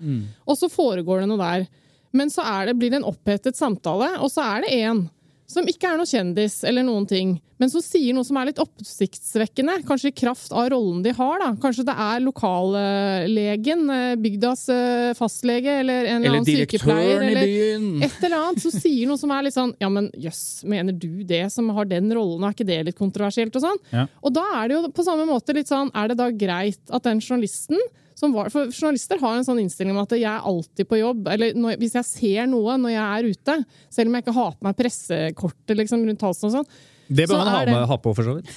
Og 0.48 0.60
så 0.60 0.72
foregår 0.72 1.24
det 1.24 1.32
noe 1.32 1.40
der. 1.40 1.66
Men 2.12 2.32
så 2.32 2.44
er 2.44 2.68
det, 2.68 2.76
blir 2.80 2.92
det 2.92 3.00
en 3.00 3.08
opphetet 3.08 3.56
samtale, 3.56 4.14
og 4.20 4.32
så 4.32 4.44
er 4.44 4.64
det 4.64 4.76
én 4.84 5.06
som 5.52 5.66
ikke 5.68 5.90
er 5.92 5.98
noe 6.00 6.08
kjendis 6.08 6.62
eller 6.68 6.82
noen 6.86 7.04
ting, 7.08 7.34
men 7.60 7.70
som 7.70 7.82
sier 7.84 8.14
noe 8.16 8.24
som 8.26 8.36
er 8.40 8.48
litt 8.48 8.58
oppsiktsvekkende, 8.58 9.76
kanskje 9.86 10.10
i 10.10 10.14
kraft 10.18 10.50
av 10.56 10.70
rollen 10.72 11.02
de 11.04 11.12
har. 11.14 11.38
da. 11.38 11.50
Kanskje 11.62 11.84
det 11.86 11.94
er 11.94 12.24
lokallegen, 12.24 13.84
eh, 13.90 14.14
bygdas 14.16 14.64
eh, 14.72 15.12
fastlege 15.18 15.78
eller 15.82 16.04
en 16.04 16.16
eller 16.24 16.26
Eller 16.26 16.40
annen 16.40 16.48
sykepleier. 16.48 17.20
direktøren 17.20 17.30
i 17.30 17.46
byen. 17.46 18.02
et 18.08 18.24
eller 18.26 18.36
annet 18.38 18.62
som 18.64 18.70
sier 18.74 19.06
noe 19.10 19.18
som 19.20 19.30
er 19.30 19.42
litt 19.46 19.54
sånn 19.56 19.74
Ja, 19.82 19.88
men 19.92 20.10
jøss, 20.18 20.64
mener 20.64 20.92
du 20.92 21.22
det 21.24 21.44
som 21.52 21.68
har 21.76 21.84
den 21.90 22.10
rollen, 22.12 22.42
er 22.44 22.52
ikke 22.56 22.66
det 22.66 22.80
litt 22.90 22.98
kontroversielt 22.98 23.54
og 23.56 23.62
sånn? 23.62 23.78
Ja. 23.92 24.06
Og 24.22 24.32
da 24.34 24.44
er 24.62 24.68
det 24.68 24.74
jo 24.80 24.88
på 24.90 25.04
samme 25.06 25.26
måte 25.28 25.54
litt 25.54 25.68
sånn 25.70 25.90
Er 25.94 26.08
det 26.08 26.16
da 26.18 26.30
greit 26.30 26.80
at 26.90 27.02
den 27.04 27.20
journalisten 27.20 27.78
var, 28.30 28.48
for 28.54 28.70
Journalister 28.70 29.18
har 29.18 29.34
en 29.40 29.44
sånn 29.44 29.58
innstilling 29.64 29.96
om 29.96 30.02
at 30.04 30.14
jeg 30.14 30.22
er 30.30 30.46
alltid 30.46 30.86
på 30.88 31.00
jobb. 31.00 31.26
eller 31.28 31.54
når, 31.58 31.76
Hvis 31.82 31.94
jeg 31.98 32.04
ser 32.06 32.46
noe 32.46 32.76
når 32.78 32.94
jeg 32.94 33.02
er 33.02 33.30
ute, 33.34 33.56
selv 33.90 34.06
om 34.08 34.14
jeg 34.14 34.22
ikke 34.22 34.34
har 34.38 34.52
på 34.52 34.62
meg 34.68 34.76
pressekortet 34.78 35.76
liksom, 35.76 36.06
rundt 36.06 36.20
halsen 36.22 36.46
og 36.50 36.52
sånn, 36.60 36.66
Det 37.10 37.26
bør 37.28 37.38
man 37.42 37.48
ha, 37.48 37.64
det- 37.64 37.74
med, 37.74 37.86
ha 37.88 37.96
på, 37.98 38.14
for 38.14 38.22
så 38.22 38.36
vidt. 38.38 38.48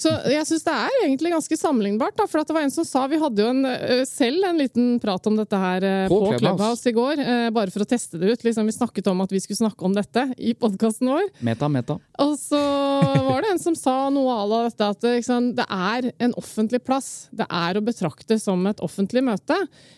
Så 0.00 0.12
jeg 0.32 0.46
syns 0.48 0.64
det 0.66 0.74
er 0.74 0.96
egentlig 1.04 1.32
ganske 1.34 1.58
sammenlignbart. 1.60 2.16
Da, 2.18 2.26
for 2.30 2.42
at 2.42 2.50
det 2.50 2.56
var 2.56 2.66
en 2.66 2.72
som 2.74 2.86
sa 2.88 3.04
Vi 3.10 3.18
hadde 3.20 3.42
jo 3.44 3.50
en, 3.52 3.62
selv 4.08 4.46
en 4.48 4.60
liten 4.60 4.94
prat 5.02 5.26
om 5.28 5.36
dette 5.38 5.60
her 5.60 5.86
På 6.10 6.20
på, 6.24 6.38
Clubhouse. 6.40 6.88
I 6.88 6.94
går. 6.96 7.20
ø, 7.20 7.36
bare 7.54 7.72
for 7.74 7.84
å 7.84 7.88
teste 7.88 8.20
det 8.20 8.32
ut. 8.32 8.44
Liksom, 8.46 8.68
vi 8.68 8.74
snakket 8.76 9.10
om 9.12 9.20
at 9.24 9.32
vi 9.34 9.40
skulle 9.42 9.60
snakke 9.60 9.86
om 9.86 9.94
dette 9.96 10.26
i 10.38 10.54
podkasten 10.58 11.10
vår. 11.12 11.28
Meta, 11.46 11.68
meta. 11.72 11.98
Og 12.22 12.34
så 12.40 12.60
var 12.60 13.44
det 13.44 13.54
en 13.54 13.62
som 13.62 13.76
sa 13.78 13.96
noe 14.12 14.34
à 14.34 14.44
la 14.48 14.62
dette 14.68 14.90
at 14.94 15.08
liksom, 15.08 15.50
det 15.58 15.66
er 15.66 16.10
en 16.26 16.34
offentlig 16.40 16.82
plass. 16.86 17.28
Det 17.34 17.46
er 17.46 17.78
å 17.78 17.84
betrakte 17.84 18.38
som 18.40 18.64
et 18.70 18.80
offentlig 18.84 19.22
møte. 19.26 19.56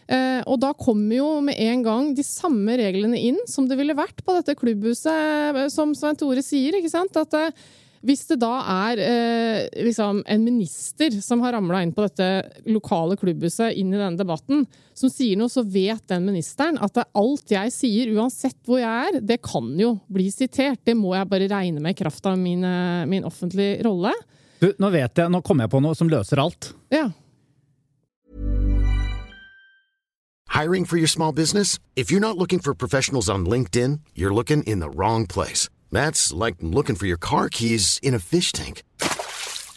Eh, 0.08 0.40
og 0.46 0.58
da 0.62 0.72
kommer 0.78 1.16
jo 1.18 1.28
med 1.44 1.58
en 1.62 1.84
gang 1.86 2.10
de 2.16 2.24
samme 2.26 2.76
reglene 2.80 3.18
inn 3.18 3.38
som 3.48 3.68
det 3.70 3.78
ville 3.80 3.96
vært 3.98 4.24
på 4.26 4.34
dette 4.38 4.56
klubbhuset, 4.58 5.54
eh, 5.56 5.70
som 5.72 5.94
Svein 5.96 6.18
Tore 6.18 6.42
sier. 6.44 6.78
ikke 6.78 6.92
sant? 6.92 7.16
At 7.18 7.34
eh, 7.38 7.54
hvis 8.02 8.24
det 8.32 8.40
da 8.42 8.54
er 8.90 9.00
eh, 9.02 9.84
liksom 9.92 10.22
en 10.26 10.44
minister 10.44 11.14
som 11.22 11.40
har 11.44 11.52
ramla 11.52 11.82
inn 11.84 11.92
på 11.94 12.04
dette 12.06 12.28
lokale 12.66 13.16
klubbhuset, 13.20 13.76
inn 13.76 13.92
i 13.92 14.00
denne 14.00 14.18
debatten, 14.18 14.66
som 14.96 15.12
sier 15.12 15.38
noe, 15.38 15.52
så 15.52 15.64
vet 15.64 16.02
den 16.10 16.26
ministeren 16.26 16.80
at 16.82 16.98
alt 17.04 17.52
jeg 17.52 17.72
sier, 17.74 18.12
uansett 18.16 18.58
hvor 18.66 18.80
jeg 18.80 19.12
er, 19.12 19.20
det 19.20 19.42
kan 19.44 19.70
jo 19.78 19.94
bli 20.12 20.30
sitert. 20.32 20.82
Det 20.84 20.96
må 20.98 21.14
jeg 21.16 21.28
bare 21.30 21.50
regne 21.52 21.82
med 21.82 21.94
i 21.94 22.00
kraft 22.02 22.26
av 22.28 22.38
min, 22.40 22.64
eh, 22.64 23.04
min 23.08 23.28
offentlige 23.28 23.82
rolle. 23.86 24.14
Du, 24.62 24.70
nå 24.78 24.92
vet 24.94 25.18
jeg, 25.18 25.30
nå 25.32 25.42
kommer 25.42 25.66
jeg 25.66 25.74
på 25.74 25.82
noe 25.82 25.98
som 25.98 26.10
løser 26.10 26.40
alt. 26.40 26.72
Ja. 26.92 27.10
Hiring 30.52 30.84
for 30.84 30.98
your 30.98 31.08
small 31.08 31.32
business? 31.32 31.78
If 31.96 32.10
you're 32.10 32.20
not 32.20 32.36
looking 32.36 32.60
for 32.60 32.74
professionals 32.74 33.28
on 33.28 33.46
LinkedIn, 33.46 34.00
you're 34.14 34.34
looking 34.34 34.62
in 34.64 34.80
the 34.80 34.90
wrong 34.90 35.26
place. 35.26 35.68
That's 35.90 36.32
like 36.32 36.56
looking 36.60 36.94
for 36.94 37.06
your 37.06 37.16
car 37.18 37.48
keys 37.48 37.98
in 38.02 38.14
a 38.14 38.18
fish 38.18 38.52
tank. 38.52 38.82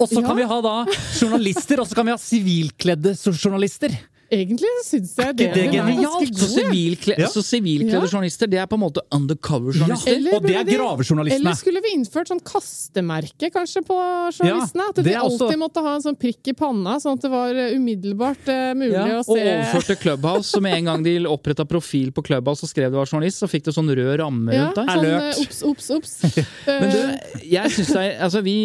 Og 0.00 0.08
så 0.08 0.22
kan 0.24 0.36
vi 0.38 0.46
ha 0.48 0.58
da 0.64 0.74
journalister, 1.20 1.80
og 1.82 1.88
så 1.88 1.96
kan 1.98 2.06
vi 2.08 2.14
ha 2.14 2.20
sivilkledde 2.20 3.14
journalister. 3.32 3.92
Egentlig 4.32 4.70
syns 4.82 5.12
jeg 5.16 5.36
det, 5.38 5.46
det 5.54 5.62
er 5.66 5.72
genialt? 5.72 6.32
Så. 6.34 6.58
Ja. 6.58 7.28
sivilkledde 7.30 8.02
Ja. 8.02 8.08
journalister, 8.10 8.48
det 8.50 8.58
er 8.58 8.66
på 8.66 8.74
en 8.74 8.82
måte 8.82 9.02
undercover-journalister? 9.14 10.18
Ja. 10.18 10.36
og 10.36 10.42
det 10.42 10.56
er 10.56 10.64
gravejournalistene. 10.66 11.40
Eller 11.40 11.54
skulle 11.58 11.82
vi 11.84 11.92
innført 11.94 12.30
sånn 12.32 12.42
kastemerke 12.42 13.50
kanskje 13.54 13.84
på 13.86 13.94
journalistene? 14.34 14.82
Ja, 14.82 14.88
at 14.90 14.98
de 14.98 15.02
det 15.06 15.14
alltid 15.14 15.46
også- 15.46 15.58
måtte 15.62 15.82
ha 15.82 15.94
en 15.94 16.02
sånn 16.02 16.18
prikk 16.18 16.50
i 16.50 16.54
panna, 16.58 16.96
sånn 16.98 17.14
at 17.14 17.22
det 17.22 17.30
var 17.30 17.54
eh, 17.54 17.76
umiddelbart 17.76 18.48
uh, 18.48 18.74
mulig 18.74 18.92
Ja, 18.92 19.06
å 19.06 19.18
og 19.22 19.36
se 19.36 19.46
overført 19.46 19.86
til 19.86 19.96
Clubhouse, 19.96 20.50
så 20.50 20.60
med 20.60 20.74
en 20.74 20.84
gang 20.90 21.02
de 21.04 21.16
oppretta 21.26 21.64
profil 21.64 22.10
på 22.12 22.24
Clubhouse 22.24 22.64
og 22.66 22.70
skrev 22.70 22.90
det 22.90 22.98
var 22.98 23.06
journalist, 23.06 23.38
så 23.42 23.48
fikk 23.48 23.64
det 23.64 23.74
sånn 23.74 23.88
rød 23.94 24.18
ramme 24.18 24.52
ja, 24.52 24.66
rundt 24.66 24.74
deg. 24.74 24.90
sånn 24.90 25.46
obs, 25.46 25.62
obs, 25.62 25.90
obs. 25.90 26.46
Men 26.66 26.90
du, 26.90 27.00
jeg 27.46 27.70
synes 27.70 27.92
det 27.94 28.02
er, 28.02 28.18
altså 28.26 28.42
vi, 28.42 28.56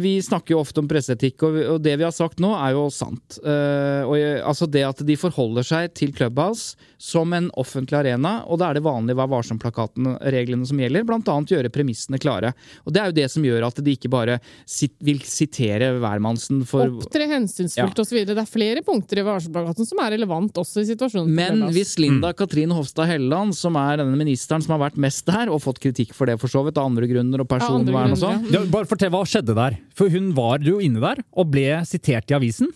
vi 0.00 0.16
snakker 0.24 0.56
jo 0.56 0.60
ofte 0.64 0.80
om 0.80 0.88
presseetikk, 0.88 1.42
og, 1.44 1.60
og 1.76 1.82
det 1.82 1.98
vi 2.00 2.04
har 2.08 2.12
sagt 2.16 2.40
nå, 2.40 2.54
er 2.56 2.72
jo 2.72 2.88
sant. 2.94 3.38
Uh, 3.44 4.08
og 4.08 4.16
jeg, 4.16 4.40
altså 4.46 4.68
Det 4.70 4.84
at 4.86 5.04
de 5.06 5.09
forholder 5.18 5.62
seg 5.66 5.94
til 5.94 6.12
Clubhouse 6.12 6.76
som 7.00 7.32
en 7.32 7.48
offentlig 7.58 7.96
arena, 7.96 8.44
og 8.46 8.58
da 8.60 8.68
er 8.70 8.74
det 8.76 8.82
vanlig 8.84 9.16
Vær 9.16 9.28
varsom-plakaten-reglene 9.32 10.66
som 10.68 10.78
gjelder, 10.80 11.06
annet 11.08 11.50
gjøre 11.52 11.70
premissene 11.72 12.18
klare. 12.20 12.52
Og 12.84 12.92
Det 12.92 13.00
er 13.00 13.06
jo 13.10 13.16
det 13.16 13.30
som 13.30 13.42
gjør 13.42 13.66
at 13.66 13.80
de 13.82 13.94
ikke 13.96 14.10
bare 14.10 14.38
sit, 14.68 14.92
vil 15.00 15.18
sitere 15.24 15.92
hvermannsen 16.00 16.64
for 16.68 16.86
Opptre 17.00 17.26
hensynsfullt 17.30 17.96
Ja. 17.96 18.02
osv. 18.04 18.24
Det 18.26 18.36
er 18.38 18.46
flere 18.50 18.82
punkter 18.82 19.18
i 19.18 19.24
varselplakaten 19.26 19.86
som 19.86 19.98
er 20.04 20.10
relevant 20.16 20.52
også 20.54 20.82
i 20.82 20.88
situasjonen. 20.94 21.28
Men 21.32 21.56
Clubhouse. 21.56 21.74
hvis 21.78 21.98
Linda 21.98 22.32
Katrin 22.32 22.70
Hofstad 22.70 23.06
Helleland, 23.06 23.54
som 23.54 23.76
er 23.76 23.96
denne 23.98 24.16
ministeren 24.16 24.62
som 24.62 24.78
har 24.78 24.90
vært 24.90 24.98
mest 24.98 25.24
der, 25.26 25.48
og 25.48 25.62
fått 25.62 25.80
kritikk 25.80 26.12
for 26.14 26.26
det 26.26 26.38
for 26.40 26.48
så 26.48 26.64
vidt, 26.64 26.76
av 26.78 26.86
andre 26.90 27.06
grunner 27.08 27.40
og 27.40 27.48
personvern 27.48 28.12
og 28.12 28.18
sånn, 28.18 28.52
Ja, 28.52 28.60
bare 28.66 28.86
fortell 28.86 29.10
hva 29.10 29.24
skjedde 29.24 29.54
der. 29.54 29.78
For 29.94 30.08
hun 30.08 30.32
var 30.34 30.58
jo 30.58 30.78
inne 30.78 31.00
der 31.00 31.22
og 31.32 31.50
ble 31.50 31.80
sitert 31.86 32.30
i 32.30 32.34
avisen. 32.34 32.68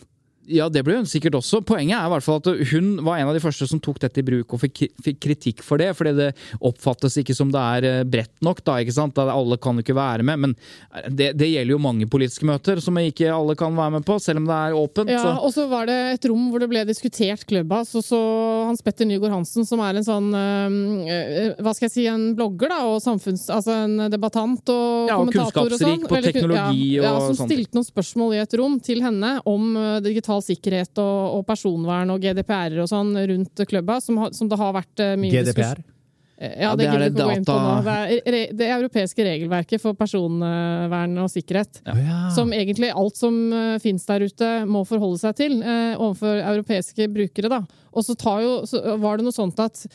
Ja, 0.51 0.69
det 0.73 0.83
ble 0.85 0.99
hun 0.99 1.09
sikkert 1.09 1.39
også. 1.39 1.63
Poenget 1.65 1.97
er 1.97 2.09
i 2.09 2.13
hvert 2.13 2.25
fall 2.27 2.41
at 2.43 2.49
hun 2.73 2.89
var 3.07 3.21
en 3.21 3.31
av 3.31 3.37
de 3.37 3.43
første 3.43 3.69
som 3.71 3.81
tok 3.83 4.01
dette 4.03 4.21
i 4.21 4.27
bruk 4.27 4.55
og 4.57 4.61
fikk, 4.65 4.83
kritikk 5.23 5.63
for 5.65 5.81
det, 5.81 5.91
fordi 5.97 6.13
det 6.19 6.29
oppfattes 6.65 7.17
ikke 7.21 7.37
som 7.37 7.53
det 7.55 7.63
er 7.63 7.87
eh, 7.89 8.03
bredt 8.09 8.35
nok, 8.45 8.61
da, 8.67 8.77
ikke 8.83 8.95
sant. 8.97 9.19
Alle 9.21 9.59
kan 9.63 9.79
jo 9.79 9.85
ikke 9.85 9.97
være 9.97 10.27
med, 10.27 10.43
men 10.45 10.55
eh, 10.93 11.09
det, 11.09 11.31
det 11.41 11.51
gjelder 11.51 11.77
jo 11.77 11.81
mange 11.83 12.09
politiske 12.11 12.49
møter 12.49 12.83
som 12.85 12.99
ikke 13.01 13.31
alle 13.33 13.57
kan 13.59 13.77
være 13.77 13.97
med 13.99 14.07
på, 14.09 14.19
selv 14.23 14.43
om 14.43 14.49
det 14.51 14.59
er 14.59 14.79
åpent. 14.79 15.13
Ja, 15.15 15.37
og 15.39 15.55
så 15.55 15.67
var 15.71 15.89
det 15.91 15.99
et 16.17 16.29
rom 16.31 16.51
hvor 16.53 16.63
det 16.63 16.71
ble 16.73 16.85
diskutert 16.89 17.47
Clubhouse, 17.49 17.97
og 18.01 18.07
så 18.07 18.21
Hans 18.69 18.85
Petter 18.85 19.09
Nygaard 19.09 19.39
Hansen, 19.39 19.67
som 19.69 19.83
er 19.85 20.01
en 20.01 20.07
sånn 20.07 20.31
øh, 20.35 21.55
Hva 21.65 21.75
skal 21.77 21.89
jeg 21.89 21.95
si, 21.95 22.07
en 22.11 22.31
blogger, 22.37 22.73
da, 22.73 22.83
og 22.91 23.01
samfunns... 23.05 23.47
Altså 23.55 23.75
en 23.85 24.09
debattant 24.11 24.69
og 24.73 25.09
Ja, 25.11 25.17
og 25.19 25.29
kommentator 25.31 25.73
og 25.73 25.79
sånn. 25.79 26.05
kunnskapsrik 26.05 26.09
på 26.11 26.21
teknologi 26.25 26.35
og 26.35 26.35
teknologi 26.35 26.89
ja, 26.97 27.13
og 27.15 27.35
Som 27.39 27.49
stilte 27.49 27.79
noen 27.79 27.87
spørsmål 27.87 28.35
i 28.37 28.41
et 28.43 28.57
rom 28.61 28.77
til 28.85 29.03
henne 29.05 29.33
om 29.49 29.67
øh, 29.79 29.97
digital 30.35 30.43
sikkerhet 30.43 30.99
og, 30.99 31.39
og 31.39 31.47
personvern 31.47 32.11
og 32.11 32.21
GDPR-er 32.23 32.83
og 32.83 32.89
sånn 32.91 33.15
rundt 33.15 33.67
klubba, 33.69 34.01
som, 34.01 34.19
som 34.33 34.49
det 34.49 34.59
har 34.59 34.73
vært 34.75 35.01
øh, 35.01 35.17
mye 35.19 35.31
GDPR. 35.31 35.83
Ja, 35.85 35.91
Ja, 36.35 36.49
Ja, 36.59 36.71
det, 36.75 36.83
det 36.83 36.91
er 36.91 36.99
det 36.99 37.15
Det 37.15 37.93
er 37.95 38.33
re- 38.35 38.53
det 38.59 38.67
europeiske 38.67 39.23
regelverket 39.23 39.81
for 39.81 39.95
personvern 39.95 41.15
og 41.23 41.31
sikkerhet. 41.31 41.79
Ja. 41.87 42.29
Som 42.35 42.51
egentlig 42.53 42.91
alt 42.91 43.17
som 43.17 43.53
uh, 43.53 43.79
fins 43.79 44.05
der 44.05 44.27
ute, 44.27 44.49
må 44.67 44.83
forholde 44.85 45.21
seg 45.23 45.37
til 45.39 45.63
eh, 45.63 45.95
overfor 45.95 46.43
europeiske 46.43 47.07
brukere. 47.15 47.49
Da. 47.49 47.61
Og 47.95 48.05
så, 48.05 48.17
tar 48.19 48.43
jo, 48.43 48.67
så 48.67 48.83
var 48.99 49.17
det 49.17 49.29
noe 49.29 49.33
sånt 49.33 49.63
at 49.63 49.87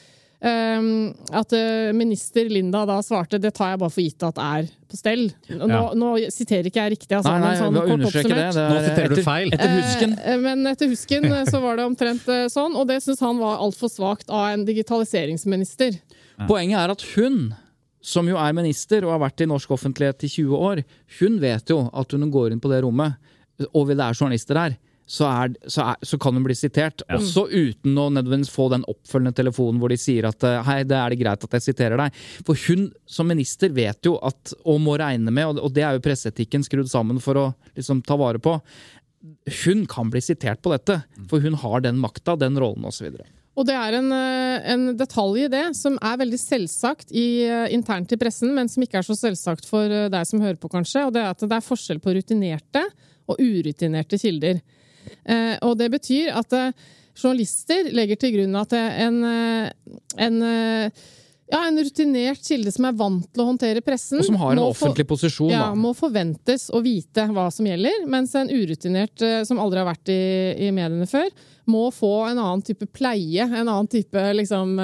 at 0.41 1.53
eh, 1.53 1.91
minister 1.93 2.47
Linda 2.49 2.85
da 2.87 3.01
svarte 3.03 3.39
det 3.43 3.51
tar 3.57 3.73
jeg 3.73 3.79
bare 3.81 3.91
for 3.91 4.01
gitt 4.05 4.23
at 4.23 4.37
er 4.39 4.69
på 4.89 4.97
stell. 4.97 5.25
Nå, 5.51 5.67
Ja. 5.67 5.81
nå 5.93 6.11
siterer 6.31 6.69
ikke 6.69 6.79
jeg 6.85 6.93
riktig, 6.95 7.11
altså, 7.17 7.33
Nei, 7.35 7.39
nei, 7.43 7.55
sånn 7.59 7.73
det. 7.75 7.81
det 7.83 7.97
Nå 7.99 8.77
er 8.79 8.87
siterer 8.87 9.15
du 9.15 9.21
feil. 9.25 9.51
Etter 9.53 9.73
husken. 9.75 10.15
Eh, 10.23 10.37
Men 10.37 10.65
etter 10.71 10.87
husken 10.89 11.25
eh, 11.25 11.43
så 11.45 11.61
var 11.61 11.75
det 11.77 11.85
omtrent 11.85 12.27
eh, 12.31 12.47
sånn, 12.47 12.75
og 12.79 12.87
det 12.87 13.01
syns 13.03 13.19
han 13.19 13.37
var 13.41 13.59
altfor 13.59 13.91
svakt 13.91 14.29
av 14.31 14.53
en 14.53 14.63
digitaliseringsminister. 14.65 15.99
Poenget 16.47 16.79
er 16.79 16.89
at 16.95 17.01
hun, 17.15 17.53
som 18.01 18.27
jo 18.31 18.37
er 18.39 18.53
minister 18.55 19.03
og 19.03 19.11
har 19.17 19.19
vært 19.27 19.43
i 19.43 19.49
norsk 19.51 19.69
offentlighet 19.75 20.23
i 20.23 20.29
20 20.31 20.55
år, 20.55 20.83
hun 21.19 21.39
vet 21.43 21.69
jo 21.69 21.89
at 21.93 22.11
hun 22.15 22.31
går 22.31 22.53
inn 22.55 22.61
på 22.63 22.71
det 22.71 22.81
rommet, 22.87 23.19
og 23.73 23.89
det 23.91 23.99
er 23.99 24.15
journalister 24.15 24.55
der. 24.55 24.77
Så, 25.09 25.25
er, 25.25 25.55
så, 25.65 25.81
er, 25.89 25.95
så 26.05 26.19
kan 26.21 26.35
hun 26.37 26.43
bli 26.45 26.53
sitert, 26.53 27.01
også 27.09 27.47
uten 27.49 27.95
å 27.97 28.03
nødvendigvis 28.13 28.51
få 28.53 28.67
den 28.69 28.83
oppfølgende 28.91 29.33
telefonen 29.39 29.79
hvor 29.81 29.89
de 29.89 29.97
sier 29.97 30.27
at 30.29 30.43
eh, 30.45 30.59
hei, 30.67 30.83
det 30.85 30.99
er 30.99 31.09
det 31.15 31.17
greit 31.23 31.47
at 31.47 31.55
jeg 31.57 31.65
siterer 31.71 31.97
deg. 31.97 32.19
For 32.45 32.53
hun 32.67 32.83
som 33.09 33.25
minister 33.31 33.73
vet 33.73 34.05
jo 34.05 34.19
at, 34.21 34.53
og 34.69 34.77
må 34.85 34.99
regne 35.01 35.33
med, 35.33 35.57
og- 35.57 35.73
det 35.73 35.81
er 35.87 35.97
jo 35.97 36.03
presseetikken 36.05 36.61
skrudd 36.67 36.91
sammen 36.93 37.17
for 37.25 37.41
å 37.41 37.47
liksom 37.73 38.03
ta 38.05 38.19
vare 38.21 38.37
på, 38.37 38.53
hun 39.65 39.83
kan 39.89 40.13
bli 40.13 40.21
sitert 40.23 40.61
på 40.63 40.71
dette, 40.77 41.01
for 41.27 41.41
hun 41.43 41.57
har 41.59 41.81
den 41.83 41.97
makta, 41.99 42.37
den 42.39 42.55
rollen 42.61 42.85
osv. 42.87 43.09
Og 43.59 43.65
det 43.67 43.75
er 43.75 43.97
en, 43.97 44.11
eh, 44.13 44.71
en 44.71 44.85
detalj 44.95 45.47
i 45.47 45.51
det 45.51 45.65
som 45.75 45.97
er 46.05 46.21
veldig 46.21 46.37
selvsagt 46.39 47.09
i, 47.11 47.43
eh, 47.49 47.65
internt 47.75 48.13
i 48.13 48.15
pressen, 48.21 48.53
men 48.55 48.69
som 48.69 48.85
ikke 48.85 49.01
er 49.01 49.09
så 49.09 49.17
selvsagt 49.17 49.65
for 49.67 49.89
deg 49.89 50.21
som 50.29 50.39
hører 50.39 50.55
på, 50.61 50.69
kanskje. 50.71 51.07
Og 51.09 51.13
det 51.17 51.25
er 51.25 51.33
at 51.33 51.39
det 51.43 51.51
er 51.57 51.65
forskjell 51.65 51.99
på 51.99 52.13
rutinerte 52.15 52.85
og 53.27 53.41
urutinerte 53.41 54.21
kilder. 54.21 54.61
Eh, 55.25 55.55
og 55.65 55.77
det 55.79 55.89
betyr 55.93 56.33
at 56.39 56.57
eh, 56.57 56.89
journalister 57.19 57.89
legger 57.95 58.19
til 58.19 58.35
grunn 58.37 58.59
at 58.59 58.75
eh, 58.77 58.99
en, 59.05 59.17
en 60.25 60.41
ja, 61.49 61.63
en 61.65 61.79
rutinert 61.81 62.43
kilde 62.45 62.71
som 62.71 62.85
er 62.85 62.97
vant 62.97 63.25
til 63.25 63.43
å 63.43 63.47
håndtere 63.49 63.81
pressen 63.85 64.21
Og 64.21 64.27
som 64.27 64.37
har 64.41 64.53
en 64.53 64.63
offentlig 64.67 65.07
for, 65.07 65.15
posisjon, 65.15 65.49
ja, 65.51 65.71
må 65.73 65.95
forventes 65.97 66.67
å 66.69 66.81
vite 66.85 67.25
hva 67.33 67.47
som 67.53 67.67
gjelder, 67.67 68.05
mens 68.11 68.35
en 68.37 68.51
urutinert 68.53 69.25
som 69.49 69.61
aldri 69.61 69.81
har 69.81 69.89
vært 69.89 70.13
i, 70.13 70.21
i 70.67 70.69
mediene 70.69 71.09
før, 71.09 71.27
må 71.69 71.87
få 71.93 72.13
en 72.29 72.37
annen 72.37 72.63
type 72.65 72.85
pleie, 72.93 73.45
en 73.49 73.65
annen 73.65 73.89
type 73.89 74.23
liksom, 74.37 74.77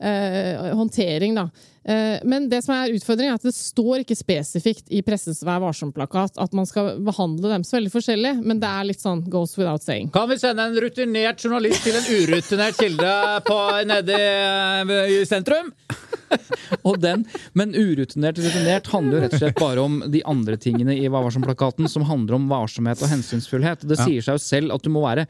eh, 0.00 0.74
håndtering. 0.76 1.34
Da. 1.36 1.48
Eh, 1.84 2.18
men 2.24 2.48
det 2.50 2.62
som 2.64 2.74
er 2.74 2.94
utfordringen 2.96 3.34
er 3.34 3.38
at 3.38 3.46
det 3.46 3.54
står 3.54 4.02
ikke 4.02 4.18
spesifikt 4.18 4.90
i 4.90 5.02
pressens 5.06 5.44
Vær 5.46 5.60
varsom-plakat 5.62 6.40
at 6.42 6.56
man 6.56 6.66
skal 6.66 6.96
behandle 7.06 7.52
dem 7.52 7.66
så 7.66 7.78
veldig 7.78 7.92
forskjellig, 7.94 8.34
men 8.42 8.62
det 8.62 8.70
er 8.70 8.88
litt 8.88 9.02
sånn 9.02 9.22
goes 9.30 9.54
without 9.58 9.84
saying. 9.84 10.10
Kan 10.14 10.30
vi 10.32 10.40
sende 10.42 10.66
en 10.66 10.80
rutinert 10.82 11.42
journalist 11.44 11.86
til 11.86 11.98
en 11.98 12.10
urutinert 12.10 12.80
kilde 12.80 13.14
på, 13.46 13.60
nede 13.86 14.18
i, 14.18 15.20
i 15.20 15.22
sentrum? 15.28 15.70
Og 16.88 16.98
den, 17.02 17.24
men 17.58 17.74
urutinert 17.76 18.38
rutinert 18.42 18.90
handler 18.92 19.18
jo 19.18 19.22
rett 19.24 19.36
og 19.36 19.42
slett 19.42 19.60
bare 19.60 19.84
om 19.84 19.98
de 20.12 20.22
andre 20.28 20.58
tingene 20.60 20.96
i 20.96 21.06
Hva 21.10 21.22
varsom-plakaten 21.24 21.88
som 21.90 22.06
handler 22.08 22.38
om 22.38 22.48
varsomhet 22.50 23.02
og 23.02 23.10
hensynsfullhet. 23.12 23.86
Det 23.86 23.98
sier 24.00 24.24
seg 24.24 24.38
jo 24.38 24.42
selv 24.42 24.76
at 24.76 24.84
du 24.84 24.92
må 24.94 25.04
være, 25.04 25.26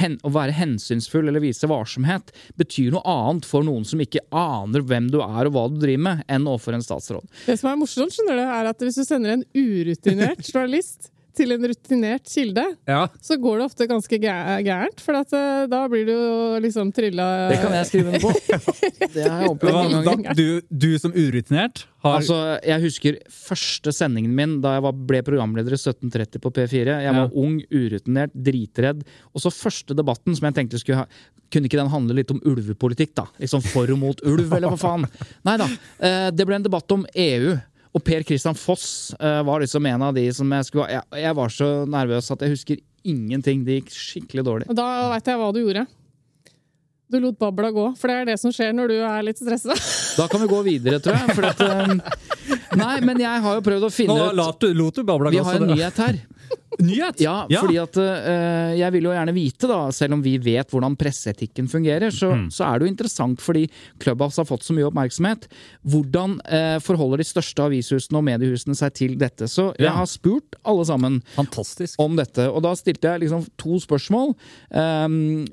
hen, 0.00 0.18
å 0.26 0.32
være 0.34 0.56
hensynsfull 0.58 1.28
eller 1.28 1.44
vise 1.44 1.68
varsomhet 1.70 2.32
betyr 2.60 2.94
noe 2.94 3.04
annet 3.08 3.48
for 3.48 3.66
noen 3.66 3.86
som 3.88 4.02
ikke 4.02 4.24
aner 4.34 4.84
hvem 4.86 5.10
du 5.12 5.20
er 5.24 5.48
og 5.48 5.54
hva 5.54 5.68
du 5.72 5.78
driver 5.82 6.04
med, 6.08 6.24
enn 6.30 6.48
overfor 6.48 6.78
en 6.78 6.84
statsråd. 6.84 7.28
Det 7.46 7.58
som 7.60 7.72
er 7.72 7.78
morsomt, 7.80 8.14
skjønner 8.14 8.38
du, 8.40 8.44
er 8.46 8.72
at 8.72 8.82
hvis 8.84 9.00
du 9.00 9.04
sender 9.06 9.36
en 9.36 9.46
urutinert 9.56 10.44
journalist 10.46 11.12
til 11.38 11.54
en 11.54 11.66
rutinert 11.70 12.26
kilde, 12.28 12.64
Ja. 12.90 13.04
så 13.22 13.38
går 13.40 13.60
det 13.62 13.66
ofte 13.70 13.86
ganske 13.90 14.18
gæ- 14.20 14.58
gærent. 14.66 15.00
For 15.04 15.14
at, 15.20 15.32
eh, 15.38 15.66
da 15.70 15.84
blir 15.88 16.04
du 16.08 16.12
jo 16.12 16.58
liksom 16.64 16.90
trylla 16.92 17.28
Det 17.52 17.60
kan 17.62 17.72
jeg 17.78 17.86
skrive 17.92 18.12
under 18.12 18.20
på. 18.26 18.32
Det 19.14 19.24
har 19.24 19.44
jeg 19.46 19.52
opplevd 19.54 19.78
mange 19.78 20.02
ganger. 20.04 20.28
Da, 20.28 20.34
du, 20.34 20.60
du 20.68 20.98
som 20.98 21.12
urutinert 21.14 21.84
har 22.04 22.18
Altså, 22.20 22.36
Jeg 22.66 22.82
husker 22.82 23.16
første 23.30 23.90
sendingen 23.94 24.34
min 24.34 24.58
da 24.62 24.74
jeg 24.76 24.84
var, 24.84 24.92
ble 24.92 25.22
programleder 25.26 25.74
i 25.74 25.78
1730 25.80 26.42
på 26.44 26.52
P4. 26.58 26.98
Jeg 27.02 27.14
var 27.14 27.26
Ja. 27.26 27.30
ung, 27.34 27.58
urutinert, 27.70 28.34
dritredd. 28.34 29.02
Og 29.34 29.42
så 29.42 29.50
første 29.54 29.94
debatten 29.98 30.34
som 30.36 30.46
jeg 30.50 30.54
tenkte 30.60 30.78
skulle 30.82 31.04
ha 31.04 31.06
Kunne 31.50 31.64
ikke 31.64 31.78
den 31.80 31.88
handle 31.88 32.12
litt 32.18 32.30
om 32.30 32.42
ulvepolitikk, 32.44 33.14
da? 33.16 33.22
Liksom 33.40 33.62
for 33.64 33.88
og 33.88 33.96
mot 33.98 34.18
ulv, 34.20 34.50
eller 34.52 34.68
hva 34.68 34.76
faen? 34.76 35.06
Nei 35.48 35.54
da. 35.56 35.64
Eh, 35.98 36.26
det 36.36 36.44
ble 36.44 36.58
en 36.58 36.66
debatt 36.66 36.92
om 36.92 37.06
EU. 37.16 37.54
Og 37.98 38.04
Per 38.06 38.22
Christian 38.22 38.54
Foss 38.54 39.10
uh, 39.18 39.42
var 39.46 39.64
liksom 39.64 39.86
en 39.90 40.08
av 40.08 40.14
de 40.14 40.28
som 40.34 40.52
jeg 40.54 40.68
skulle 40.68 40.86
jeg, 40.92 41.02
jeg 41.18 41.34
var 41.34 41.54
så 41.54 41.70
nervøs 41.90 42.30
at 42.30 42.44
jeg 42.44 42.54
husker 42.54 42.82
ingenting. 43.08 43.64
Det 43.66 43.80
gikk 43.80 43.94
skikkelig 43.94 44.44
dårlig. 44.46 44.68
Og 44.70 44.78
da 44.78 44.86
veit 45.12 45.30
jeg 45.30 45.40
hva 45.40 45.48
du 45.54 45.62
gjorde. 45.64 45.86
Du 47.08 47.16
lot 47.24 47.38
babla 47.40 47.70
gå, 47.72 47.84
for 47.96 48.10
det 48.10 48.16
er 48.20 48.26
det 48.28 48.34
som 48.36 48.52
skjer 48.52 48.74
når 48.76 48.90
du 48.92 48.96
er 49.00 49.22
litt 49.24 49.38
stressa. 49.40 49.72
Da 50.18 50.26
kan 50.28 50.42
vi 50.42 50.48
gå 50.50 50.58
videre, 50.66 50.98
tror 51.00 51.16
jeg. 51.16 51.36
For 51.38 51.46
at, 51.48 51.62
um, 51.64 52.02
nei, 52.82 52.96
men 53.00 53.22
jeg 53.22 53.44
har 53.46 53.56
jo 53.56 53.62
prøvd 53.64 53.86
å 53.88 53.90
finne 53.92 54.16
Nå 54.18 54.26
ut 54.28 54.36
lot 54.36 54.60
du, 54.60 54.68
lot 54.76 54.98
du 54.98 55.06
babla 55.08 55.32
Vi 55.32 55.40
har 55.40 55.56
en 55.56 55.70
nyhet 55.72 56.02
her. 56.04 56.20
Nyhet? 56.78 57.18
Ja, 57.18 57.40
fordi 57.50 57.78
at 57.82 57.96
uh, 57.98 58.72
jeg 58.78 58.94
vil 58.94 59.08
jo 59.08 59.14
gjerne 59.14 59.34
vite, 59.34 59.66
da, 59.70 59.78
selv 59.94 60.14
om 60.14 60.22
vi 60.22 60.36
vet 60.42 60.70
hvordan 60.70 60.94
presseetikken 60.98 61.66
fungerer, 61.70 62.12
så, 62.14 62.30
så 62.54 62.68
er 62.68 62.78
det 62.78 62.86
jo 62.86 62.92
interessant 62.92 63.42
fordi 63.42 63.64
Clubhouse 64.02 64.38
har 64.38 64.46
fått 64.46 64.66
så 64.66 64.76
mye 64.76 64.86
oppmerksomhet. 64.86 65.48
Hvordan 65.88 66.36
uh, 66.46 66.76
forholder 66.84 67.22
de 67.22 67.26
største 67.26 67.66
avishusene 67.66 68.20
og 68.20 68.28
mediehusene 68.28 68.78
seg 68.78 68.94
til 69.00 69.16
dette? 69.18 69.50
Så 69.50 69.72
jeg 69.80 69.90
har 69.96 70.06
spurt 70.10 70.58
alle 70.62 70.86
sammen 70.86 71.18
Fantastisk. 71.34 71.98
om 72.02 72.14
dette, 72.18 72.46
og 72.46 72.62
da 72.66 72.76
stilte 72.78 73.10
jeg 73.10 73.24
liksom 73.24 73.48
to 73.58 73.80
spørsmål. 73.82 74.36
Um, 74.70 75.48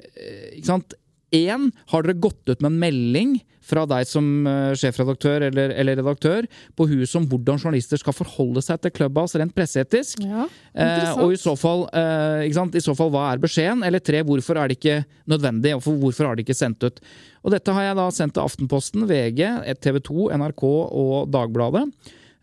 ikke 0.54 0.70
sant? 0.70 0.98
Én, 1.36 1.70
har 1.92 2.06
dere 2.06 2.18
gått 2.24 2.44
ut 2.48 2.62
med 2.62 2.72
en 2.72 2.82
melding 2.82 3.36
fra 3.66 3.86
deg 3.90 4.06
som 4.08 4.26
eh, 4.46 4.74
sjefredaktør 4.78 5.48
eller, 5.48 5.74
eller 5.74 5.98
redaktør 6.00 6.46
på 6.78 6.88
huset 6.92 7.18
om 7.18 7.26
hvordan 7.30 7.58
journalister 7.58 7.98
skal 8.02 8.14
forholde 8.14 8.62
seg 8.62 8.82
til 8.84 8.94
Clubhouse 8.94 9.40
rent 9.42 9.56
presseetisk? 9.58 10.22
Ja, 10.26 10.48
Eh, 10.76 11.14
og 11.24 11.32
i 11.32 11.38
så, 11.40 11.54
fall, 11.56 11.86
eh, 11.96 12.42
ikke 12.46 12.58
sant? 12.58 12.74
I 12.76 12.82
så 12.84 12.92
fall, 13.00 13.08
hva 13.14 13.30
er 13.32 13.40
beskjeden? 13.40 13.80
Eller 13.88 14.02
tre, 14.04 14.20
hvorfor 14.28 14.60
er 14.60 14.68
det 14.68 14.76
ikke 14.76 14.98
nødvendig? 15.32 15.72
Og 15.78 15.86
hvorfor 16.02 16.28
har 16.28 16.36
de 16.36 16.44
ikke 16.44 16.58
sendt 16.58 16.84
ut? 16.84 17.00
Og 17.48 17.54
dette 17.54 17.72
har 17.72 17.86
jeg 17.86 17.96
da 17.96 18.10
sendt 18.12 18.36
til 18.36 18.44
Aftenposten, 18.44 19.06
VG, 19.08 19.40
TV 19.80 20.02
2, 20.04 20.28
NRK 20.36 20.66
og 20.68 21.32
Dagbladet. 21.32 21.86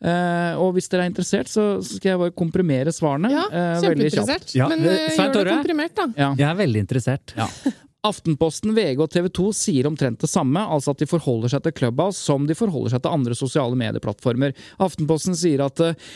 Uh, 0.02 0.56
og 0.58 0.72
hvis 0.74 0.88
dere 0.90 1.04
er 1.04 1.12
interessert, 1.12 1.50
så 1.52 1.76
skal 1.84 2.14
jeg 2.14 2.22
bare 2.24 2.34
komprimere 2.34 2.90
svarene. 2.94 3.28
Ja, 3.30 3.44
uh, 3.52 3.84
veldig 3.84 4.08
kjapt. 4.16 4.56
Ja, 4.56 4.66
Men 4.72 4.80
Svein 5.12 5.28
gjør 5.28 5.44
det 5.44 5.58
komprimert, 5.60 5.94
da. 6.00 6.08
Ja. 6.16 6.32
Jeg 6.40 6.48
er 6.48 6.58
veldig 6.64 6.86
interessert. 6.88 7.36
Aftenposten, 8.02 8.74
VG 8.74 8.98
og 8.98 9.10
TV 9.14 9.28
2 9.30 9.48
sier 9.54 9.86
omtrent 9.86 10.24
det 10.24 10.30
samme, 10.30 10.58
altså 10.58 10.90
at 10.90 11.02
de 11.04 11.06
forholder 11.06 11.52
seg 11.52 11.62
til 11.62 11.74
Clubhouse 11.78 12.18
som 12.18 12.48
de 12.48 12.56
forholder 12.58 12.96
seg 12.96 13.04
til 13.04 13.14
andre 13.14 13.36
sosiale 13.38 13.78
medieplattformer. 13.78 14.56
Aftenposten 14.82 15.38
sier 15.38 15.62
at 15.62 15.78
eh, 15.86 16.08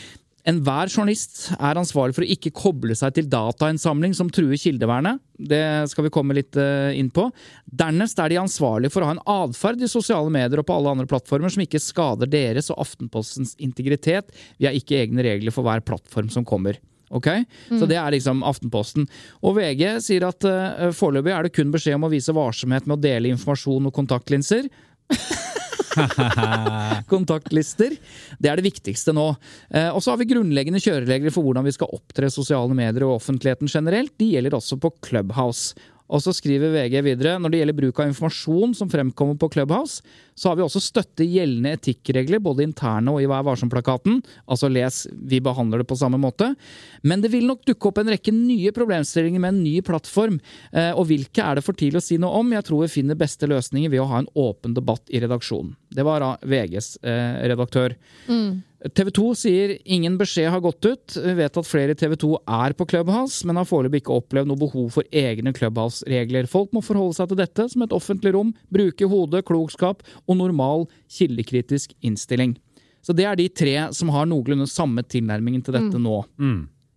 enhver 0.51 0.91
journalist 0.91 1.45
er 1.55 1.79
ansvarlig 1.79 2.17
for 2.17 2.25
å 2.25 2.29
ikke 2.35 2.51
koble 2.59 2.95
seg 2.99 3.15
til 3.15 3.29
datainnsamling 3.31 4.17
som 4.19 4.27
truer 4.27 4.59
kildevernet. 4.59 5.23
Det 5.39 5.63
skal 5.87 6.09
vi 6.09 6.11
komme 6.17 6.35
litt 6.35 6.59
eh, 6.59 6.91
inn 6.99 7.07
på. 7.13 7.29
Dernest 7.71 8.19
er 8.19 8.35
de 8.35 8.41
ansvarlige 8.43 8.91
for 8.91 9.05
å 9.05 9.13
ha 9.13 9.15
en 9.15 9.23
atferd 9.47 9.79
i 9.79 9.91
sosiale 9.91 10.33
medier 10.33 10.59
og 10.59 10.67
på 10.67 10.75
alle 10.75 10.91
andre 10.91 11.07
plattformer 11.07 11.55
som 11.55 11.63
ikke 11.63 11.83
skader 11.83 12.27
deres 12.35 12.67
og 12.73 12.83
Aftenpostens 12.83 13.55
integritet. 13.63 14.35
Vi 14.59 14.67
har 14.67 14.75
ikke 14.75 14.99
egne 15.05 15.23
regler 15.23 15.55
for 15.55 15.63
hver 15.63 15.87
plattform 15.87 16.27
som 16.35 16.43
kommer. 16.47 16.83
Ok? 17.09 17.27
Så 17.69 17.87
det 17.87 17.97
er 17.99 18.11
liksom 18.11 18.43
Aftenposten. 18.47 19.07
Og 19.45 19.57
VG 19.57 19.83
sier 20.03 20.27
at 20.27 20.47
uh, 20.47 20.89
foreløpig 20.95 21.33
er 21.33 21.47
det 21.47 21.55
kun 21.55 21.71
beskjed 21.73 21.99
om 21.99 22.07
å 22.07 22.11
vise 22.11 22.35
varsomhet 22.35 22.87
med 22.87 22.97
å 22.97 23.05
dele 23.07 23.31
informasjon 23.31 23.87
og 23.87 23.95
kontaktlinser. 23.95 24.67
Kontaktlister. 27.11 27.95
Det 28.37 28.51
er 28.51 28.59
det 28.59 28.67
viktigste 28.67 29.15
nå. 29.15 29.27
Eh, 29.71 29.89
og 29.89 30.03
så 30.03 30.13
har 30.13 30.21
vi 30.21 30.29
grunnleggende 30.29 30.81
kjøreregler 30.83 31.33
for 31.33 31.47
hvordan 31.47 31.65
vi 31.65 31.73
skal 31.73 31.93
opptre 31.95 32.29
sosiale 32.33 32.75
medier 32.77 33.07
og 33.07 33.17
offentligheten 33.17 33.71
generelt. 33.71 34.13
De 34.19 34.29
gjelder 34.35 34.57
også 34.57 34.77
på 34.81 34.93
Clubhouse. 35.07 35.73
Og 36.07 36.23
så 36.23 36.31
skriver 36.35 36.75
VG 36.75 37.01
videre 37.03 37.35
når 37.41 37.51
det 37.51 37.61
gjelder 37.61 37.79
bruk 37.81 37.99
av 37.99 38.11
informasjon 38.11 38.75
som 38.77 38.91
fremkommer 38.91 39.39
på 39.39 39.49
Clubhouse, 39.57 39.99
så 40.37 40.51
har 40.51 40.59
vi 40.59 40.65
også 40.65 40.81
støtte 40.83 41.25
gjeldende 41.25 41.73
etikkregler, 41.77 42.41
både 42.43 42.65
interne 42.67 43.13
og 43.13 43.23
i 43.23 43.29
Vær 43.29 43.45
varsom-plakaten. 43.47 44.21
Altså 44.45 44.69
les, 44.69 45.01
vi 45.09 45.41
behandler 45.43 45.81
det 45.81 45.89
på 45.89 45.97
samme 45.97 46.19
måte. 46.21 46.51
Men 47.01 47.23
det 47.23 47.33
vil 47.33 47.47
nok 47.49 47.65
dukke 47.67 47.89
opp 47.89 48.01
en 48.03 48.13
rekke 48.13 48.33
nye 48.35 48.73
problemstillinger 48.75 49.41
med 49.41 49.55
en 49.55 49.63
ny 49.65 49.75
plattform. 49.85 50.37
Eh, 50.71 50.93
og 50.93 51.09
hvilke 51.09 51.41
er 51.41 51.57
det 51.57 51.65
for 51.65 51.77
tidlig 51.77 52.03
å 52.03 52.07
si 52.07 52.19
noe 52.21 52.37
om? 52.37 52.53
Jeg 52.53 52.67
tror 52.69 52.85
vi 52.85 52.93
finner 52.99 53.19
beste 53.19 53.49
løsninger 53.49 53.91
ved 53.93 54.03
å 54.03 54.09
ha 54.11 54.21
en 54.21 54.31
åpen 54.37 54.77
debatt 54.77 55.09
i 55.09 55.23
redaksjonen. 55.23 55.73
Det 55.97 56.05
var 56.05 56.23
VGs 56.45 56.97
redaktør. 57.03 57.47
redaktør. 57.57 57.95
TV 58.93 59.09
2 59.09 59.23
sier 59.33 59.71
ingen 59.89 60.19
beskjed 60.19 60.51
har 60.53 60.61
gått 60.61 60.85
ut. 60.85 61.15
Vi 61.17 61.33
vet 61.39 61.57
at 61.57 61.67
flere 61.67 61.95
i 61.95 61.97
TV 61.97 62.13
2 62.21 62.29
er 62.59 62.75
på 62.77 62.85
Clubhouse, 62.85 63.41
men 63.47 63.57
har 63.57 63.65
foreløpig 63.65 64.03
ikke 64.03 64.19
opplevd 64.19 64.51
noe 64.51 64.61
behov 64.61 64.91
for 64.93 65.07
egne 65.09 65.53
Clubhouse-regler. 65.57 66.45
Folk 66.51 66.75
må 66.75 66.83
forholde 66.85 67.17
seg 67.17 67.31
til 67.31 67.41
dette 67.41 67.65
som 67.73 67.83
et 67.83 67.95
offentlig 67.95 68.35
rom, 68.35 68.53
bruke 68.69 69.09
hodet, 69.09 69.43
klokskap 69.49 70.05
og 70.27 70.37
normal 70.37 70.87
kildekritisk 71.09 71.93
innstilling. 72.01 72.57
Så 73.01 73.13
det 73.15 73.25
er 73.25 73.35
de 73.39 73.47
tre 73.47 73.75
som 73.95 74.09
har 74.11 74.25
noenlunde 74.27 74.67
samme 74.67 75.03
tilnærmingen 75.03 75.61
til 75.63 75.73
dette 75.77 75.97
nå. 76.03 76.23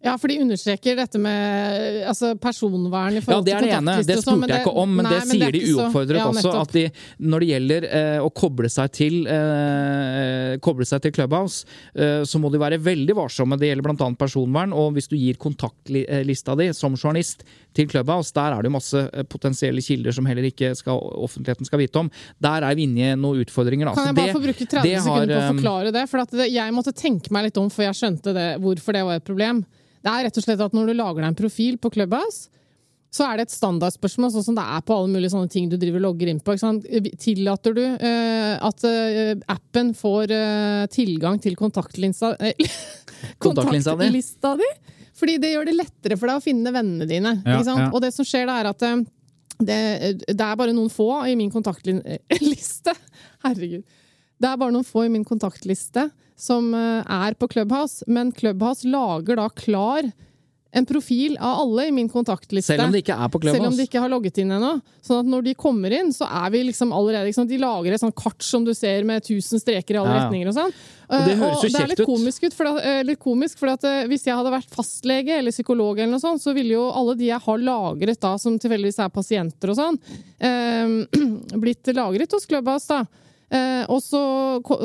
Ja, 0.03 0.15
for 0.17 0.33
de 0.33 0.39
understreker 0.41 0.97
dette 0.97 1.19
med 1.21 2.07
altså, 2.09 2.31
personvern 2.41 3.19
i 3.19 3.21
Ja, 3.21 3.41
det 3.45 3.53
er 3.53 3.67
det 3.67 3.73
ene. 3.77 3.97
Det 4.01 4.15
sånn, 4.23 4.39
spurte 4.41 4.55
jeg 4.55 4.65
ikke 4.65 4.73
om, 4.81 4.95
men 4.97 5.05
nei, 5.05 5.11
det 5.13 5.27
men 5.29 5.35
sier 5.37 5.45
er 5.45 5.53
de 5.53 5.61
ikke 5.61 5.75
så- 5.75 5.83
uoppfordret 5.85 6.21
ja, 6.21 6.29
også. 6.31 6.53
At 6.61 6.73
de, 6.73 6.85
når 7.21 7.45
det 7.45 7.49
gjelder 7.51 7.87
eh, 7.99 8.21
å 8.25 8.31
koble 8.33 8.71
seg 8.73 8.95
til 8.97 9.19
eh, 9.29 10.55
koble 10.65 10.87
seg 10.89 11.03
til 11.05 11.13
Clubhouse, 11.19 11.67
eh, 11.95 12.23
så 12.25 12.41
må 12.41 12.49
de 12.53 12.61
være 12.63 12.79
veldig 12.81 13.17
varsomme. 13.19 13.59
Det 13.61 13.69
gjelder 13.69 13.87
bl.a. 13.91 14.09
personvern. 14.23 14.73
Og 14.73 14.95
hvis 14.97 15.11
du 15.13 15.19
gir 15.21 15.37
kontaktlista 15.41 16.57
di 16.57 16.71
som 16.77 16.97
journalist 16.97 17.45
til 17.77 17.89
Clubhouse, 17.93 18.33
der 18.33 18.57
er 18.57 18.63
det 18.65 18.71
jo 18.71 18.77
masse 18.79 19.03
eh, 19.05 19.27
potensielle 19.29 19.85
kilder 19.85 20.17
som 20.17 20.25
heller 20.31 20.49
ikke 20.49 20.73
skal, 20.79 20.97
offentligheten 21.27 21.69
skal 21.69 21.83
vite 21.85 22.01
om. 22.01 22.09
Der 22.41 22.65
er 22.71 22.79
vi 22.79 22.89
inne 22.89 23.13
i 23.13 23.19
noen 23.21 23.45
utfordringer. 23.45 23.91
Da. 23.93 23.99
Kan 24.01 24.11
jeg 24.15 24.17
bare 24.23 24.33
det- 24.33 24.39
få 24.39 24.45
bruke 24.49 24.65
30 24.65 24.97
har, 24.97 25.05
sekunder 25.05 25.35
på 25.37 25.37
å 25.37 25.45
eh, 25.45 25.53
forklare 25.59 25.93
det? 26.01 26.07
For 26.09 26.25
at 26.25 26.35
det, 26.41 26.49
jeg 26.57 26.73
måtte 26.77 26.97
tenke 26.97 27.37
meg 27.37 27.51
litt 27.51 27.61
om 27.61 27.69
før 27.69 27.91
jeg 27.91 28.01
skjønte 28.01 28.33
det, 28.41 28.49
hvorfor 28.65 28.97
det 28.97 29.05
var 29.05 29.21
et 29.21 29.29
problem. 29.29 29.61
Det 30.01 30.13
er 30.13 30.27
rett 30.27 30.41
og 30.41 30.47
slett 30.47 30.65
at 30.65 30.75
når 30.77 30.91
du 30.91 30.97
lager 30.97 31.23
deg 31.23 31.29
en 31.33 31.39
profil 31.39 31.79
på 31.81 31.93
Clubhouse, 31.95 32.49
så 33.11 33.27
er 33.27 33.41
det 33.41 33.49
et 33.49 33.55
standardspørsmål, 33.57 34.31
sånn 34.31 34.45
som 34.47 34.57
det 34.57 34.63
er 34.63 34.83
på 34.87 34.95
alle 34.95 35.11
mulige 35.11 35.33
sånne 35.33 35.51
ting 35.51 35.67
du 35.71 35.75
driver 35.81 35.99
og 35.99 36.05
logger 36.13 36.31
inn 36.31 36.39
på. 36.47 36.55
Tillater 37.19 37.75
du 37.75 37.83
eh, 37.83 38.55
at 38.55 38.87
eh, 38.87 39.33
appen 39.51 39.91
får 39.99 40.35
eh, 40.37 40.85
tilgang 40.95 41.41
til 41.43 41.59
kontaktlinsa 41.59 42.37
eh, 42.39 42.55
Kontaktlinsa 43.43 43.97
kontaktlista 43.97 44.55
di? 44.61 44.69
Fordi 45.21 45.37
det 45.43 45.51
gjør 45.53 45.67
det 45.69 45.77
lettere 45.77 46.17
for 46.17 46.31
deg 46.31 46.39
å 46.39 46.45
finne 46.45 46.73
vennene 46.73 47.09
dine. 47.11 47.35
Ja, 47.45 47.59
ja. 47.67 47.89
Og 47.91 47.99
det 48.05 48.13
som 48.15 48.25
skjer 48.25 48.47
da, 48.49 48.61
er 48.63 48.71
at 48.71 48.87
eh, 48.87 49.03
det, 49.59 49.81
det 50.31 50.47
er 50.47 50.61
bare 50.63 50.73
noen 50.77 50.93
få 50.93 51.11
i 51.29 51.35
min 51.37 51.51
kontaktliste 51.53 52.95
Herregud. 53.45 53.83
Det 54.41 54.49
er 54.49 54.57
bare 54.61 54.73
noen 54.75 54.87
få 54.89 55.05
i 55.07 55.13
min 55.13 55.27
kontaktliste 55.29 56.09
som 56.41 56.73
eh, 56.75 57.05
er 57.05 57.37
på 57.37 57.51
Clubhouse, 57.53 58.07
men 58.09 58.33
Clubhouse 58.33 58.89
lager 58.89 59.37
da 59.37 59.49
klar 59.53 60.09
en 60.73 60.87
profil 60.87 61.33
av 61.43 61.65
alle 61.65 61.89
i 61.89 61.91
min 61.91 62.07
kontaktliste. 62.09 62.71
Selv 62.71 62.85
om 62.85 62.93
de 62.95 63.01
ikke 63.03 63.11
er 63.19 63.31
på 63.33 63.41
Clubhouse? 63.43 63.59
Selv 63.59 63.73
om 63.73 63.77
de 63.77 63.87
ikke 63.89 64.01
har 64.05 64.11
logget 64.13 64.37
inn 64.39 64.53
ennå. 64.55 64.69
Sånn 65.03 65.25
at 65.25 65.31
når 65.33 65.43
de 65.49 65.55
kommer 65.59 65.91
inn, 65.97 66.13
så 66.15 66.29
er 66.31 66.53
vi 66.55 66.61
liksom 66.69 66.93
allerede 66.95 67.27
liksom. 67.27 67.49
De 67.51 67.59
lager 67.59 67.97
et 67.97 68.03
sånt 68.03 68.15
kart 68.15 68.47
som 68.47 68.63
du 68.65 68.71
ser 68.79 69.03
med 69.09 69.25
tusen 69.27 69.59
streker 69.59 69.99
i 69.99 69.99
alle 69.99 70.13
Ja, 70.15 70.21
retninger 70.29 70.53
og 70.53 70.55
sånn. 70.55 70.75
Og 71.11 71.25
det 71.27 71.33
Eh, 71.35 71.41
høres 71.43 71.65
jo 71.67 71.73
det 71.75 71.81
er 71.83 71.91
litt 71.91 72.05
komisk 72.07 72.47
ut, 72.47 72.55
for, 72.55 72.71
at, 72.71 72.87
eh, 72.87 73.01
litt 73.03 73.19
komisk, 73.19 73.59
for 73.59 73.73
at 73.75 73.83
hvis 74.07 74.29
jeg 74.31 74.39
hadde 74.39 74.55
vært 74.55 74.71
fastlege 74.71 75.41
eller 75.41 75.51
psykolog 75.51 75.99
eller 75.99 76.15
noe 76.15 76.23
sånt, 76.23 76.41
så 76.41 76.55
ville 76.55 76.79
jo 76.79 76.87
alle 76.95 77.17
de 77.19 77.33
jeg 77.33 77.43
har 77.49 77.59
lagret 77.59 78.21
da, 78.23 78.37
som 78.39 78.57
tilfeldigvis 78.63 79.03
er 79.03 79.11
pasienter 79.11 79.75
og 79.75 79.81
sånn, 79.83 79.99
eh, 80.39 81.59
blitt 81.67 81.91
lagret 81.99 82.31
hos 82.31 82.47
Clubhouse 82.47 82.87
da. 82.95 83.03
Eh, 83.51 83.83
og 83.91 83.99
så, 83.99 84.19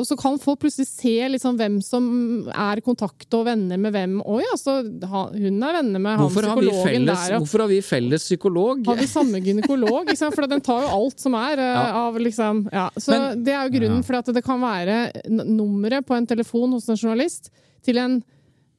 så 0.02 0.16
kan 0.18 0.40
folk 0.42 0.58
plutselig 0.64 0.88
se 0.90 1.12
liksom 1.30 1.54
hvem 1.60 1.76
som 1.86 2.06
er 2.50 2.80
kontakt 2.82 3.30
og 3.38 3.44
venner 3.46 3.78
med 3.78 3.94
hvem. 3.94 4.16
Å 4.26 4.40
ja, 4.42 4.56
så 4.58 4.80
hun 4.82 5.60
er 5.62 5.76
venner 5.78 6.02
med 6.02 6.16
han 6.16 6.24
Hvorfor 6.24 6.48
har, 6.50 6.58
psykologen 6.58 6.88
felles, 6.88 7.20
der. 7.28 7.36
Og, 7.36 7.44
hvorfor 7.44 7.62
har 7.62 7.70
vi 7.70 7.78
felles 7.86 8.26
psykolog? 8.26 8.82
har 8.90 8.98
vi 8.98 9.06
samme 9.06 9.38
gynekolog? 9.44 10.10
For 10.18 10.48
den 10.50 10.64
tar 10.66 10.82
jo 10.82 10.90
alt 10.98 11.22
som 11.22 11.38
er 11.38 11.62
eh, 11.62 11.74
Ja. 11.76 11.86
av 12.08 12.18
liksom 12.18 12.64
ja. 12.72 12.88
Så 12.98 13.14
Men- 13.14 13.44
det 13.46 13.54
er 13.54 13.68
jo 13.68 13.78
grunnen 13.78 14.02
for 14.04 14.18
at 14.18 14.32
det 14.34 14.42
kan 14.44 14.60
være 14.60 14.98
nummeret 15.30 16.06
på 16.06 16.16
en 16.18 16.26
telefon 16.26 16.72
hos 16.74 16.88
en 16.90 16.96
journalist 16.98 17.52
til 17.86 17.98
en 18.02 18.18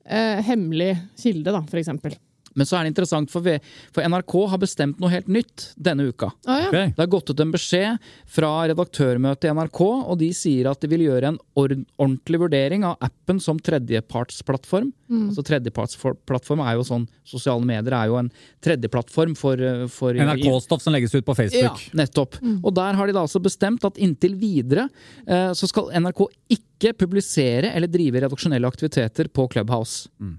eh, 0.03 0.41
hemmelig 0.43 0.97
kilde, 1.15 1.51
da, 1.51 1.61
for 1.63 1.79
eksempel. 1.79 2.15
Men 2.57 2.65
så 2.65 2.79
er 2.79 2.83
det 2.87 2.91
interessant, 2.95 3.29
for, 3.31 3.45
V- 3.45 3.59
for 3.93 4.01
NRK 4.09 4.33
har 4.51 4.61
bestemt 4.61 4.99
noe 4.99 5.11
helt 5.13 5.29
nytt 5.29 5.67
denne 5.77 6.07
uka. 6.09 6.31
Ah, 6.49 6.59
ja. 6.65 6.67
okay. 6.71 6.87
Det 6.97 7.03
har 7.03 7.11
gått 7.13 7.29
ut 7.31 7.43
en 7.45 7.53
beskjed 7.53 8.01
fra 8.33 8.51
redaktørmøtet 8.71 9.47
i 9.47 9.53
NRK, 9.53 9.81
og 10.09 10.17
de 10.19 10.31
sier 10.35 10.69
at 10.71 10.81
de 10.81 10.89
vil 10.91 11.05
gjøre 11.07 11.31
en 11.35 11.39
ordentlig 11.61 12.41
vurdering 12.41 12.83
av 12.89 12.97
appen 13.05 13.39
som 13.43 13.59
tredjepartsplattform. 13.61 14.91
Altså 15.29 15.43
Tredjepartsplattform 15.47 16.61
er 16.65 16.75
jo 16.75 16.83
sånn 16.87 17.05
Sosiale 17.27 17.63
medier 17.67 17.93
er 17.95 18.09
jo 18.09 18.17
en 18.19 18.29
tredjeplattform 18.63 19.35
for, 19.39 19.61
for 19.91 20.15
NRK-stoff 20.17 20.83
som 20.83 20.95
legges 20.95 21.15
ut 21.15 21.25
på 21.27 21.35
Facebook. 21.37 21.83
Ja, 21.91 21.95
Nettopp. 22.01 22.37
Og 22.63 22.73
der 22.75 22.97
har 22.97 23.07
de 23.09 23.15
da 23.15 23.23
altså 23.25 23.39
bestemt 23.43 23.85
at 23.87 23.99
inntil 24.03 24.35
videre 24.39 24.87
eh, 25.27 25.51
så 25.55 25.67
skal 25.69 25.91
NRK 26.01 26.25
ikke 26.57 26.93
publisere 26.99 27.71
eller 27.75 27.91
drive 27.91 28.21
redaksjonelle 28.25 28.67
aktiviteter 28.67 29.27
på 29.31 29.47
Clubhouse. 29.53 30.07
Eh, 30.23 30.35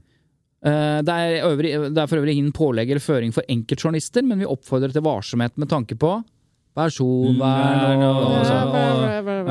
det, 0.62 1.14
er 1.14 1.44
øvrig, 1.46 1.70
det 1.94 2.02
er 2.02 2.08
for 2.10 2.18
øvrig 2.18 2.34
ingen 2.34 2.54
pålegg 2.56 2.90
eller 2.90 3.04
føring 3.04 3.30
for 3.34 3.46
enkeltjournalister, 3.48 4.24
men 4.26 4.42
vi 4.42 4.48
oppfordrer 4.50 4.94
til 4.94 5.04
varsomhet 5.06 5.54
med 5.60 5.70
tanke 5.70 5.94
på 5.98 6.16
personvern 6.78 8.02
og, 8.06 8.18
og 8.22 8.46
sånn. 8.46 8.72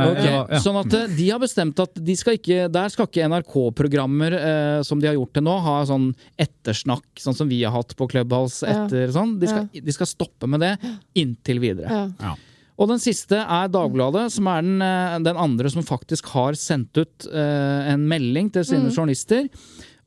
Ok, 0.08 0.22
Ja, 0.24 0.41
ja. 0.48 0.62
Sånn 0.63 0.80
at 0.80 0.96
eh, 0.96 1.13
de 1.17 1.28
har 1.34 1.41
bestemt 1.41 1.80
at 1.84 2.00
de 2.08 2.15
skal 2.20 2.38
ikke, 2.39 2.67
der 2.72 2.93
skal 2.93 3.10
ikke 3.10 3.28
NRK-programmer 3.32 4.36
eh, 4.38 4.80
som 4.88 5.02
de 5.02 5.10
har 5.10 5.17
gjort 5.17 5.34
til 5.36 5.48
nå, 5.48 5.56
ha 5.65 5.78
sånn 5.89 6.10
ettersnakk, 6.39 7.08
sånn 7.22 7.38
som 7.38 7.52
vi 7.52 7.62
har 7.65 7.76
hatt 7.76 7.96
på 8.00 8.08
Clubhouse 8.12 8.67
etter 8.67 9.12
sånn. 9.15 9.38
De 9.41 9.50
skal, 9.52 9.67
de 9.72 9.96
skal 9.96 10.10
stoppe 10.10 10.50
med 10.50 10.63
det 10.63 10.76
inntil 11.20 11.62
videre. 11.63 12.06
Ja. 12.22 12.36
Og 12.78 12.91
den 12.91 13.02
siste 13.02 13.39
er 13.41 13.72
Dagbladet, 13.74 14.28
som 14.36 14.48
er 14.52 14.62
den, 14.62 14.82
eh, 14.86 15.17
den 15.26 15.39
andre 15.41 15.72
som 15.74 15.86
faktisk 15.86 16.30
har 16.36 16.58
sendt 16.60 17.00
ut 17.02 17.28
eh, 17.32 17.91
en 17.93 18.06
melding 18.08 18.52
til 18.54 18.67
sine 18.70 18.93
journalister. 18.93 19.50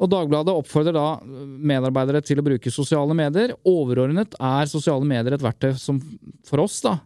Og 0.01 0.09
Dagbladet 0.09 0.55
oppfordrer 0.57 0.97
da 0.97 1.21
medarbeidere 1.21 2.23
til 2.25 2.41
å 2.41 2.45
bruke 2.47 2.73
sosiale 2.73 3.17
medier. 3.17 3.53
Overordnet 3.69 4.37
er 4.41 4.71
sosiale 4.71 5.05
medier 5.05 5.37
et 5.37 5.45
verktøy 5.45 5.75
som 5.81 6.01
for 6.49 6.63
oss, 6.65 6.79
da, 6.83 6.97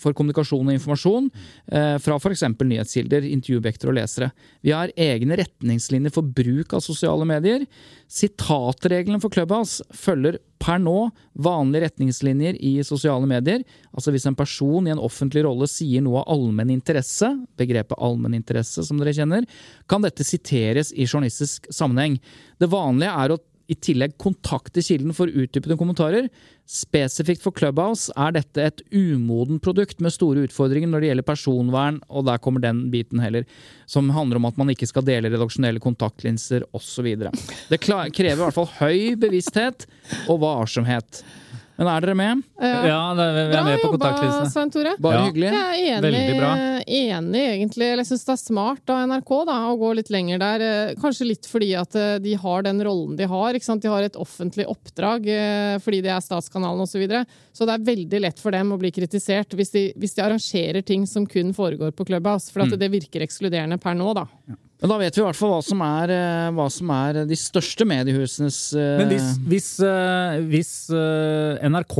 for 0.00 0.14
kommunikasjon 0.16 0.70
og 0.70 0.76
informasjon 0.76 1.26
eh, 1.74 1.96
fra 2.00 2.16
f.eks. 2.16 2.44
nyhetskilder, 2.56 3.26
intervjuobjekter 3.34 3.90
og 3.90 3.98
lesere. 3.98 4.30
Vi 4.64 4.72
har 4.72 4.94
egne 4.94 5.36
retningslinjer 5.42 6.14
for 6.14 6.24
bruk 6.24 6.72
av 6.78 6.84
sosiale 6.84 7.26
medier. 7.28 7.66
Sitatreglene 8.08 9.20
for 9.20 9.34
Clubhouse 9.34 9.84
følger 9.92 10.38
per 10.62 10.78
nå 10.82 11.10
vanlige 11.44 11.88
retningslinjer 11.88 12.58
i 12.62 12.72
sosiale 12.86 13.26
medier. 13.28 13.64
Altså 13.92 14.14
hvis 14.14 14.26
en 14.30 14.38
person 14.38 14.86
i 14.86 14.94
en 14.94 15.02
offentlig 15.02 15.44
rolle 15.46 15.68
sier 15.70 16.04
noe 16.04 16.22
av 16.22 16.36
allmenn 16.36 16.72
interesse, 16.74 17.32
begrepet 17.58 17.98
allmenn 17.98 18.38
interesse 18.38 18.84
som 18.86 19.00
dere 19.00 19.14
kjenner, 19.16 19.48
kan 19.90 20.04
dette 20.04 20.26
siteres 20.26 20.92
i 20.94 21.08
journalistisk 21.08 21.66
sammenheng. 21.74 22.20
Det 22.62 22.70
vanlige 22.70 23.16
er 23.24 23.34
å 23.34 23.40
i 23.70 23.74
tillegg 23.78 24.16
kontakte 24.20 24.82
kilden 24.84 25.14
for 25.16 25.26
utdypende 25.30 25.76
kommentarer. 25.80 26.28
Spesifikt 26.68 27.42
for 27.44 27.52
Clubhouse 27.52 28.12
er 28.16 28.32
dette 28.36 28.62
et 28.64 28.82
umoden 28.94 29.58
produkt 29.62 30.00
med 30.00 30.14
store 30.14 30.46
utfordringer 30.46 30.88
når 30.88 31.02
det 31.04 31.10
gjelder 31.10 31.28
personvern, 31.28 32.00
og 32.08 32.26
der 32.30 32.40
kommer 32.42 32.62
den 32.64 32.86
biten 32.92 33.20
heller, 33.22 33.44
som 33.86 34.08
handler 34.14 34.40
om 34.40 34.48
at 34.48 34.58
man 34.60 34.72
ikke 34.72 34.88
skal 34.88 35.04
dele 35.06 35.30
redaksjonelle 35.32 35.82
kontaktlinser 35.82 36.64
osv. 36.72 37.12
Det 37.68 37.80
krever 37.82 38.32
i 38.32 38.40
hvert 38.42 38.56
fall 38.56 38.70
høy 38.80 39.14
bevissthet 39.20 39.86
og 40.28 40.40
varsomhet. 40.46 41.22
Men 41.80 41.88
er 41.88 42.04
dere 42.04 42.14
med? 42.14 42.42
Ja, 42.60 42.98
det, 43.16 43.24
vi 43.32 43.44
Bra 43.50 43.60
er 43.62 43.64
med 43.66 43.80
på 43.80 43.88
jobba. 43.94 44.10
Svein 44.52 44.70
Tore. 44.70 44.92
Bare 45.02 45.14
Ja. 45.18 45.22
hyggelig? 45.26 45.48
Jeg 45.50 45.56
er 45.56 45.96
enig, 45.96 46.02
Veldig 46.04 46.34
bra. 46.38 46.50
Enig 46.86 47.42
egentlig. 47.42 47.86
Eller 47.92 48.02
Jeg 48.02 48.10
syns 48.12 48.24
det 48.28 48.32
er 48.34 48.40
smart 48.42 48.90
av 48.92 49.02
NRK 49.10 49.32
da, 49.48 49.56
å 49.70 49.76
gå 49.80 49.90
litt 49.98 50.10
lenger 50.12 50.40
der. 50.42 50.64
Eh, 50.66 50.94
Kanskje 51.02 51.26
litt 51.28 51.46
fordi 51.50 51.70
at 51.78 51.94
eh, 51.98 52.16
de 52.24 52.34
har 52.40 52.62
den 52.66 52.82
rollen 52.84 53.16
de 53.18 53.28
har. 53.30 53.54
Ikke 53.58 53.68
sant? 53.68 53.82
De 53.84 53.90
har 53.92 54.02
et 54.06 54.18
offentlig 54.20 54.66
oppdrag 54.70 55.28
eh, 55.32 55.76
fordi 55.84 56.02
de 56.06 56.12
er 56.14 56.20
Statskanalen 56.24 56.82
osv. 56.84 56.92
Så, 56.92 57.00
videre. 57.00 57.22
så 57.56 57.64
det 57.68 57.74
er 57.78 57.86
veldig 57.86 58.20
lett 58.26 58.38
for 58.42 58.52
dem 58.54 58.74
å 58.74 58.80
bli 58.80 58.90
kritisert 58.92 59.54
hvis 59.56 59.70
de, 59.72 59.86
hvis 59.96 60.12
de 60.18 60.22
arrangerer 60.26 60.82
ting 60.84 61.06
som 61.08 61.24
kun 61.26 61.54
foregår 61.56 61.94
på 61.96 62.04
Clubhouse. 62.10 62.50
For 62.52 62.62
at 62.66 62.72
Mm. 62.72 62.78
det 62.80 62.90
virker 62.92 63.24
ekskluderende 63.24 63.76
per 63.80 63.94
nå, 63.98 64.12
da. 64.16 64.26
Men 64.82 64.90
da 64.90 64.96
vet 64.98 65.14
vi 65.16 65.20
i 65.22 65.24
hvert 65.24 65.36
fall 65.38 65.52
hva 65.54 65.62
som 65.62 65.80
er, 65.86 66.10
hva 66.56 66.64
som 66.72 66.88
er 66.90 67.20
de 67.28 67.36
største 67.38 67.84
mediehusenes 67.86 68.56
eh, 68.74 68.98
Men 68.98 69.12
hvis, 69.12 69.28
hvis, 69.46 69.68
hvis 70.50 70.72
NRK 71.70 71.98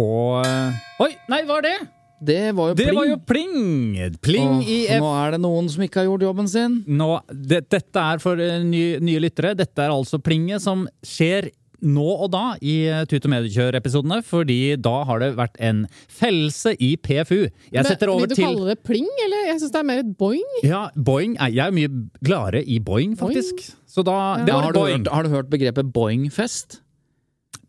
Oi, 1.02 1.10
nei, 1.30 1.42
hva 1.46 1.58
er 1.60 1.66
det? 1.68 1.76
Det 2.22 2.52
var 2.54 2.68
jo 2.70 2.74
Det 2.78 2.84
pling. 2.86 2.96
var 2.98 3.06
jo 3.10 3.16
pling! 3.26 4.18
Pling 4.22 4.52
Åh, 4.60 4.68
i 4.68 4.76
F... 4.94 5.00
Nå 5.02 5.10
er 5.24 5.34
det 5.36 5.40
noen 5.42 5.68
som 5.72 5.82
ikke 5.82 6.02
har 6.02 6.06
gjort 6.10 6.22
jobben 6.28 6.48
sin. 6.52 6.76
Nå, 6.86 7.08
det, 7.32 7.64
dette 7.72 8.04
er 8.12 8.22
for 8.22 8.38
eh, 8.38 8.60
nye, 8.62 9.00
nye 9.02 9.22
lyttere. 9.24 9.56
Dette 9.58 9.82
er 9.82 9.90
altså 9.90 10.20
plinget 10.22 10.62
som 10.62 10.86
skjer 11.02 11.50
nå 11.82 12.04
og 12.22 12.28
da 12.30 12.42
i 12.62 12.76
eh, 12.86 13.00
Tut 13.10 13.24
og 13.26 13.32
Mediekjør-episodene, 13.32 14.20
fordi 14.22 14.76
da 14.78 15.00
har 15.08 15.18
det 15.18 15.32
vært 15.34 15.56
en 15.66 15.80
fellelse 16.14 16.76
i 16.78 16.92
PFU. 17.02 17.40
Jeg 17.42 17.74
Men 17.80 17.88
setter 17.90 18.12
over 18.12 18.28
Vil 18.28 18.36
du 18.36 18.42
kalle 18.44 18.68
det 18.70 18.76
pling, 18.86 19.08
eller? 19.24 19.48
Jeg 19.50 19.58
syns 19.64 19.74
det 19.74 19.80
er 19.82 19.88
mer 19.90 20.04
et 20.04 20.12
boing. 20.20 20.46
Ja, 20.62 20.84
Boeing. 20.94 21.34
er- 21.42 21.50
Jeg 21.56 21.66
er 21.66 21.74
mye 21.74 21.90
gladere 22.22 22.62
i 22.62 22.78
boing, 22.78 23.16
faktisk. 23.18 23.64
Så 23.90 24.04
da 24.06 24.36
Det 24.44 24.54
Ja, 24.54 24.60
har, 24.62 24.72
du 24.72 24.78
hørt, 24.78 25.08
har 25.10 25.26
du 25.26 25.30
hørt 25.34 25.50
begrepet 25.50 25.90
Boeing-fest? 25.92 26.78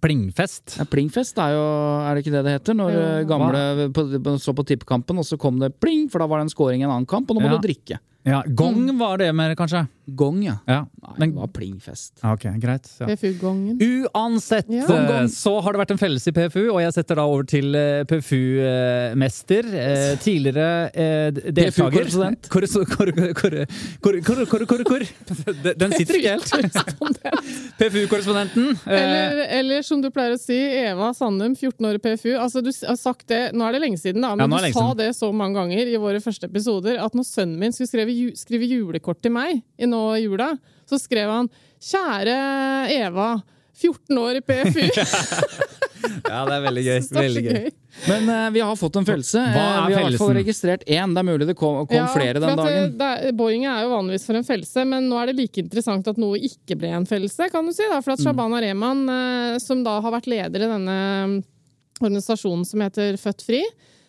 Plingfest. 0.03 0.75
Ja, 0.81 0.85
Plingfest 0.89 1.37
er 1.39 1.53
jo 1.55 1.63
Er 2.03 2.15
det 2.17 2.25
ikke 2.25 2.33
det 2.35 2.43
det 2.45 2.53
heter? 2.57 2.75
Når 2.75 2.91
Ja. 2.91 3.03
eh, 3.19 3.25
gamle 3.29 3.89
på, 3.95 4.03
så 4.43 4.53
på 4.53 4.65
tippekampen, 4.67 5.17
og 5.17 5.23
så 5.25 5.37
kom 5.39 5.59
det 5.59 5.71
pling, 5.79 6.09
for 6.11 6.19
da 6.19 6.27
var 6.27 6.39
det 6.41 6.49
en 6.49 6.55
scoring 6.55 6.81
i 6.81 6.83
en 6.87 6.91
annen 6.91 7.07
kamp, 7.07 7.29
og 7.31 7.37
nå 7.37 7.41
må 7.45 7.51
Ja. 7.51 7.57
du 7.57 7.67
drikke. 7.67 7.99
Ja, 8.23 8.43
Gong 8.47 8.97
var 8.97 9.17
det 9.17 9.33
mer, 9.35 9.55
kanskje? 9.55 9.85
Gong, 10.05 10.43
ja. 10.43 10.57
ja. 10.67 10.81
Nei, 11.01 11.13
Men, 11.17 11.31
det 11.31 11.39
var 11.39 11.47
plingfest. 11.55 12.19
Ok, 12.27 12.43
greit. 12.59 12.87
Ja. 12.99 13.07
PFU-gongen. 13.07 13.79
Uansett 13.79 14.67
ja. 14.71 14.83
gong, 14.87 15.05
gong. 15.07 15.29
så 15.31 15.53
har 15.63 15.75
det 15.75 15.79
vært 15.79 15.93
en 15.95 15.99
felles 15.99 16.27
i 16.27 16.33
PFU, 16.35 16.61
og 16.73 16.79
jeg 16.83 16.93
setter 16.95 17.19
da 17.19 17.25
over 17.27 17.47
til 17.47 17.75
PFU-mester. 18.09 19.69
Tidligere 20.23 20.67
deltaker. 21.55 22.09
PFU-korrespondent. 22.51 22.51
Den 25.79 25.95
sitter 25.95 26.19
ikke 26.19 26.35
helt. 26.35 26.51
PFU-korrespondenten. 27.79 28.73
Eller, 28.87 29.43
eller, 29.59 29.87
som 29.87 30.03
du 30.03 30.09
pleier 30.15 30.35
å 30.35 30.41
si, 30.41 30.59
Eva 30.83 31.13
Sandum, 31.15 31.55
14 31.55 31.89
år 31.91 31.99
i 31.99 32.03
PFU. 32.03 32.33
Altså, 32.39 32.63
du 32.63 32.71
har 32.71 32.99
sagt 32.99 33.27
det, 33.31 33.41
Nå 33.55 33.67
er 33.67 33.75
det 33.75 33.83
lenge 33.83 33.99
siden, 33.99 34.23
da, 34.23 34.33
men 34.39 34.51
du 34.51 34.71
sa 34.75 34.89
det 34.99 35.11
så 35.15 35.31
mange 35.35 35.59
ganger 35.59 35.91
i 35.91 35.99
våre 35.99 36.19
første 36.23 36.47
episoder 36.51 36.99
at 37.03 37.15
når 37.15 37.27
sønnen 37.27 37.59
min 37.59 37.75
skulle 37.75 37.91
skrive 37.91 38.12
skrive 38.37 38.67
julekort 38.69 39.21
til 39.21 39.31
meg 39.35 39.61
i 39.77 39.85
nå 39.89 40.03
i 40.17 40.23
jula, 40.25 40.51
så 40.89 40.99
skrev 41.01 41.29
han 41.29 41.49
'Kjære 41.79 42.37
Eva'. 42.99 43.41
14 43.73 44.17
år 44.21 44.35
i 44.37 44.41
PFU. 44.45 44.85
Ja, 46.23 46.41
det 46.45 46.55
er 46.57 46.61
veldig 46.65 46.81
gøy. 46.83 46.97
Er 46.99 47.15
Veldig 47.15 47.41
gøy. 47.45 47.67
Men 48.09 48.25
uh, 48.27 48.49
vi 48.51 48.59
har 48.59 48.75
fått 48.75 48.97
en 48.99 49.05
følelse. 49.07 49.39
Hva 49.53 49.61
er 49.63 49.77
Eh, 49.79 49.85
vi 49.87 49.93
har 49.95 50.01
i 50.01 50.05
hvert 50.11 50.19
fall 50.19 50.35
registrert 50.35 50.83
én. 50.85 51.13
Det 51.15 51.21
er 51.21 51.27
mulig 51.27 51.47
det 51.47 51.55
kom, 51.55 51.77
kom 51.87 51.95
Ja, 51.95 52.07
flere 52.11 52.41
den 52.43 52.57
dagen. 52.57 52.65
det- 52.65 52.97
det 52.99 53.07
er- 53.29 53.31
Boeing 53.39 53.63
er 53.65 53.83
jo 53.85 53.89
vanligvis 53.93 54.25
for 54.27 54.35
en 54.35 54.43
fellelse, 54.43 54.83
men 54.85 55.07
nå 55.09 55.15
er 55.21 55.27
det 55.31 55.35
like 55.37 55.57
interessant 55.63 56.07
at 56.07 56.17
noe 56.17 56.35
ikke 56.37 56.75
ble 56.77 56.89
en 56.91 57.05
fellelse, 57.07 57.49
kan 57.51 57.65
du 57.65 57.71
si. 57.71 57.83
Da, 57.89 58.01
for 58.01 58.11
at 58.11 58.19
Mm. 58.19 58.25
Shabana 58.25 58.59
Rehman, 58.61 59.09
uh, 59.09 59.57
som 59.59 59.83
da 59.83 59.99
har 60.01 60.11
vært 60.11 60.27
leder 60.27 60.59
i 60.67 60.71
denne 60.75 61.43
organisasjonen 62.01 62.65
som 62.67 62.81
heter 62.81 63.15
Født 63.17 63.41
Fri, 63.45 63.63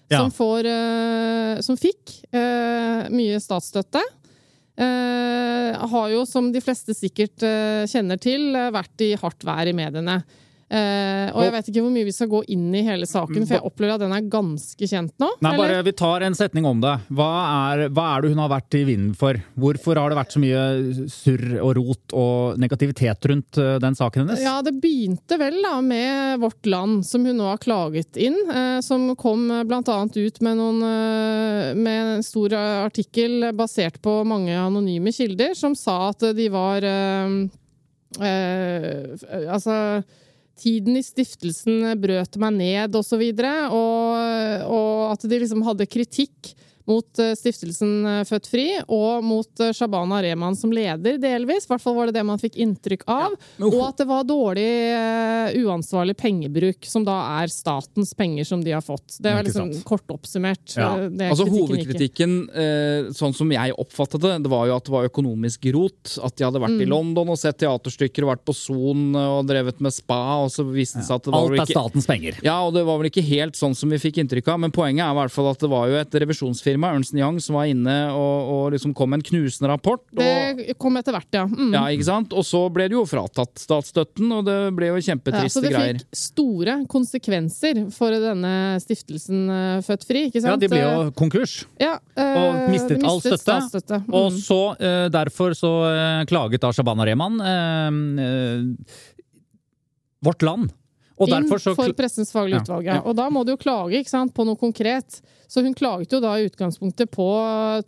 Ja. 0.09 0.21
som, 0.21 0.31
får, 0.31 0.67
eh, 0.69 1.61
som 1.65 1.79
fikk 1.81 2.13
eh, 2.35 3.07
mye 3.15 3.41
statsstøtte. 3.41 4.03
Eh, 4.77 5.89
har 5.95 6.09
jo, 6.13 6.25
som 6.29 6.51
de 6.53 6.61
fleste 6.61 6.97
sikkert 6.97 7.45
kjenner 7.91 8.21
til, 8.21 8.53
vært 8.75 9.05
i 9.07 9.15
hardt 9.21 9.47
vær 9.47 9.71
i 9.71 9.77
mediene. 9.77 10.21
Eh, 10.75 11.29
og 11.31 11.45
jeg 11.45 11.53
vet 11.55 11.69
ikke 11.71 11.83
hvor 11.85 11.93
mye 11.95 12.07
vi 12.09 12.13
skal 12.15 12.29
gå 12.33 12.41
inn 12.51 12.73
i 12.75 12.83
hele 12.83 13.07
saken, 13.07 13.45
for 13.45 13.55
jeg 13.55 13.67
opplever 13.69 13.95
at 13.95 14.03
den 14.03 14.15
er 14.17 14.25
ganske 14.31 14.89
kjent 14.91 15.13
nå. 15.23 15.29
Nei, 15.45 15.53
bare 15.59 15.83
Vi 15.87 15.93
tar 15.95 16.25
en 16.27 16.35
setning 16.35 16.67
om 16.67 16.81
det. 16.83 16.95
Hva 17.15 17.29
er, 17.45 17.85
hva 17.95 18.07
er 18.15 18.25
det 18.25 18.33
hun 18.33 18.43
har 18.43 18.51
vært 18.51 18.75
i 18.79 18.83
vinden 18.89 19.13
for? 19.19 19.39
Hvorfor 19.61 20.01
har 20.01 20.11
det 20.11 20.19
vært 20.19 20.35
så 20.35 20.43
mye 20.43 20.65
surr 21.13 21.45
og 21.61 21.71
rot 21.79 22.17
og 22.19 22.59
negativitet 22.63 23.29
rundt 23.31 23.61
eh, 23.63 23.77
den 23.85 23.99
saken 23.99 24.25
hennes? 24.25 24.43
Ja, 24.43 24.57
det 24.67 24.75
begynte 24.83 25.39
vel 25.39 25.61
da 25.63 25.77
med 25.85 26.43
Vårt 26.43 26.67
Land, 26.67 27.05
som 27.07 27.27
hun 27.29 27.39
nå 27.39 27.47
har 27.53 27.63
klaget 27.63 28.19
inn. 28.19 28.41
Uh, 28.51 28.81
som 28.83 29.07
kom 29.21 29.47
bl.a. 29.69 29.99
ut 30.11 30.41
med, 30.43 30.59
noen, 30.59 30.83
uh, 30.83 31.71
med 31.79 32.01
en 32.17 32.27
stor 32.27 32.57
artikkel 32.59 33.53
basert 33.55 34.01
på 34.03 34.17
mange 34.27 34.57
anonyme 34.59 35.15
kilder, 35.15 35.55
som 35.59 35.79
sa 35.79 36.11
at 36.11 36.27
de 36.35 36.51
var 36.51 36.87
Altså 38.15 39.75
Tiden 40.61 40.99
i 40.99 41.03
stiftelsen 41.03 41.83
brøt 41.99 42.39
meg 42.39 42.55
ned, 42.59 42.95
og 42.95 43.07
så 43.07 43.19
videre. 43.19 43.71
Og, 43.75 44.69
og 44.71 45.13
at 45.13 45.27
de 45.27 45.41
liksom 45.43 45.65
hadde 45.67 45.89
kritikk 45.91 46.55
mot 46.87 47.19
eh, 47.23 47.33
stiftelsen 47.39 47.93
eh, 48.07 48.25
Født 48.29 48.49
Fri, 48.51 48.67
og 48.93 49.25
mot 49.25 49.61
eh, 49.65 49.73
Shabana 49.73 50.19
Rehman 50.25 50.57
som 50.59 50.73
leder, 50.75 51.17
delvis. 51.23 51.65
I 51.65 51.73
hvert 51.73 51.83
fall 51.85 51.97
var 51.97 52.11
det 52.11 52.19
det 52.19 52.25
man 52.29 52.41
fikk 52.43 52.59
inntrykk 52.61 53.07
av. 53.09 53.37
Og 53.65 53.79
at 53.87 54.03
det 54.03 54.07
var 54.11 54.27
dårlig, 54.29 54.69
uansvarlig 55.65 56.17
pengebruk, 56.21 56.85
som 56.89 57.05
da 57.07 57.17
er 57.41 57.53
statens 57.53 58.15
penger 58.17 58.45
som 58.49 58.63
de 58.65 58.73
har 58.75 58.85
fått. 58.85 59.17
Det 59.21 59.31
er 59.31 59.41
Ikke 59.41 59.49
liksom 59.51 59.73
kort 59.87 60.13
oppsummert. 60.13 60.75
Ja. 60.77 60.91
Altså. 61.31 61.47
Hovedkritikken, 61.49 62.37
eh, 62.53 63.11
sånn 63.17 63.35
som 63.37 63.51
jeg 63.53 63.75
oppfattet 63.81 64.21
det, 64.25 64.35
det 64.45 64.53
var 64.53 64.67
jo 64.69 64.77
at 64.77 64.85
det 64.85 64.93
var 64.95 65.09
økonomisk 65.09 65.69
rot. 65.75 66.17
At 66.25 66.37
de 66.37 66.45
hadde 66.49 66.61
vært 66.61 66.75
Mm. 66.75 66.83
i 66.83 66.87
London 66.91 67.29
og 67.31 67.39
sett 67.39 67.59
teaterstykker 67.59 68.25
og 68.25 68.33
vært 68.35 68.45
på 68.45 68.55
Son 68.55 69.15
og 69.15 69.47
drevet 69.47 69.79
med 69.81 69.93
spa, 69.95 70.43
og 70.43 70.51
så 70.51 70.65
viste 70.67 70.99
det 70.99 71.07
seg 71.07 71.21
at 71.21 71.23
det 71.25 71.31
var 71.33 71.45
Alt 71.45 71.53
er 71.53 71.63
ikke 71.63 71.77
statens 71.79 72.07
penger. 72.09 72.35
ja, 72.43 72.57
og 72.67 72.75
det 72.75 72.85
var 72.85 72.99
vel 72.99 73.07
ikke 73.11 73.23
helt 73.23 73.55
sånn 73.55 73.77
som 73.77 73.89
vi 73.91 73.99
fikk 74.03 74.19
inntrykk 74.19 74.49
av, 74.49 74.59
men 74.59 74.73
poenget 74.73 75.05
er 75.07 75.13
i 75.15 75.19
hvert 75.21 75.31
fall 75.31 75.51
at 75.53 75.61
det 75.61 75.71
var 75.71 75.87
jo 75.87 75.95
et 75.95 76.11
revisjonsfirma, 76.11 76.74
Ernst 76.83 77.15
Young, 77.15 77.39
som 77.41 77.55
var 77.55 77.69
inne 77.71 77.95
og, 78.11 78.51
og 78.51 78.73
liksom 78.75 78.95
kom 78.97 79.11
med 79.11 79.21
en 79.21 79.27
knusende 79.29 79.71
rapport. 79.71 80.03
Og, 80.11 80.59
Det 80.59 80.75
kom 80.79 80.97
etter 80.97 81.13
hvert, 81.15 81.29
ja. 81.31 81.45
Mm. 81.47 81.71
ja, 81.77 81.85
ikke 81.95 82.05
sant? 82.09 82.33
Og 82.35 82.43
så 82.45 82.65
ble 82.75 82.89
det 82.91 82.97
jo 82.97 83.05
fratatt 83.07 83.63
statsstøtten, 83.63 84.33
og 84.35 84.45
det 84.49 84.57
ble 84.75 84.89
jo 84.91 84.99
kjempetriste 84.99 85.63
Ja, 85.63 85.63
kjempetriste 85.63 85.63
så 85.63 85.63
det 85.63 86.03
fikk 86.03 86.19
store 86.25 86.77
konsekvenser 86.91 87.83
for 87.95 88.11
denne 88.11 88.55
stiftelsen 88.83 89.45
eh, 89.51 89.81
Født 89.87 90.05
Fri. 90.09 90.27
ikke 90.31 90.43
sant? 90.43 90.57
Ja, 90.57 90.61
De 90.65 90.69
ble 90.73 90.83
jo 90.83 91.11
konkurs. 91.15 91.65
Ja, 91.79 91.99
øh, 92.19 92.39
Og 92.41 92.71
mistet 92.73 92.99
mistet 92.99 93.11
all 93.11 93.21
støtte. 93.21 93.43
statsstøtte. 93.45 94.01
Mm. 94.07 94.15
Og 94.15 94.33
så, 94.33 94.61
øh, 94.81 95.09
derfor 95.13 95.55
så 95.55 95.73
øh, 95.91 96.25
klaget 96.27 96.61
da 96.65 96.73
Shabana 96.73 97.05
Rehman 97.07 97.39
eh, 97.45 98.25
eh, 98.25 99.05
Vårt 100.25 100.43
Land. 100.43 100.73
Og 101.21 101.31
inn 101.31 101.47
for 101.47 101.93
Pressens 101.95 102.33
faglige 102.35 102.65
utvalg. 102.65 102.89
Ja. 102.89 102.99
ja. 102.99 103.03
Og 103.07 103.15
da 103.15 103.29
må 103.31 103.45
du 103.47 103.53
jo 103.55 103.61
klage 103.61 104.01
ikke 104.01 104.11
sant, 104.11 104.35
på 104.35 104.47
noe 104.47 104.59
konkret. 104.59 105.21
Så 105.49 105.63
hun 105.65 105.75
klaget 105.77 106.15
jo 106.15 106.23
da 106.23 106.37
i 106.39 106.47
utgangspunktet 106.49 107.11
på 107.15 107.29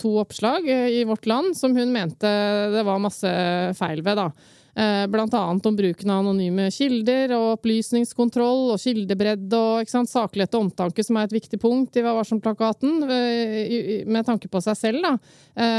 to 0.00 0.16
oppslag 0.22 0.68
eh, 0.68 1.00
i 1.00 1.04
Vårt 1.08 1.26
Land 1.26 1.56
som 1.58 1.76
hun 1.76 1.92
mente 1.94 2.30
det 2.72 2.84
var 2.86 3.02
masse 3.02 3.30
feil 3.78 4.02
ved. 4.04 4.20
da. 4.20 4.30
Eh, 4.76 5.06
Blant 5.08 5.34
annet 5.34 5.66
om 5.66 5.76
bruken 5.76 6.12
av 6.12 6.20
anonyme 6.20 6.68
kilder 6.74 7.32
og 7.38 7.46
opplysningskontroll 7.54 8.74
og 8.74 8.82
kildebredde 8.82 9.56
og 9.56 9.88
sant, 9.88 10.10
saklighet 10.12 10.54
og 10.58 10.66
omtanke, 10.66 11.04
som 11.06 11.16
er 11.16 11.30
et 11.30 11.38
viktig 11.38 11.60
punkt 11.62 11.96
i 11.96 12.04
Vær 12.04 12.18
varsom-plakaten, 12.18 13.00
eh, 13.08 14.04
med 14.04 14.28
tanke 14.28 14.52
på 14.52 14.62
seg 14.64 14.76
selv. 14.76 15.02
da. 15.06 15.16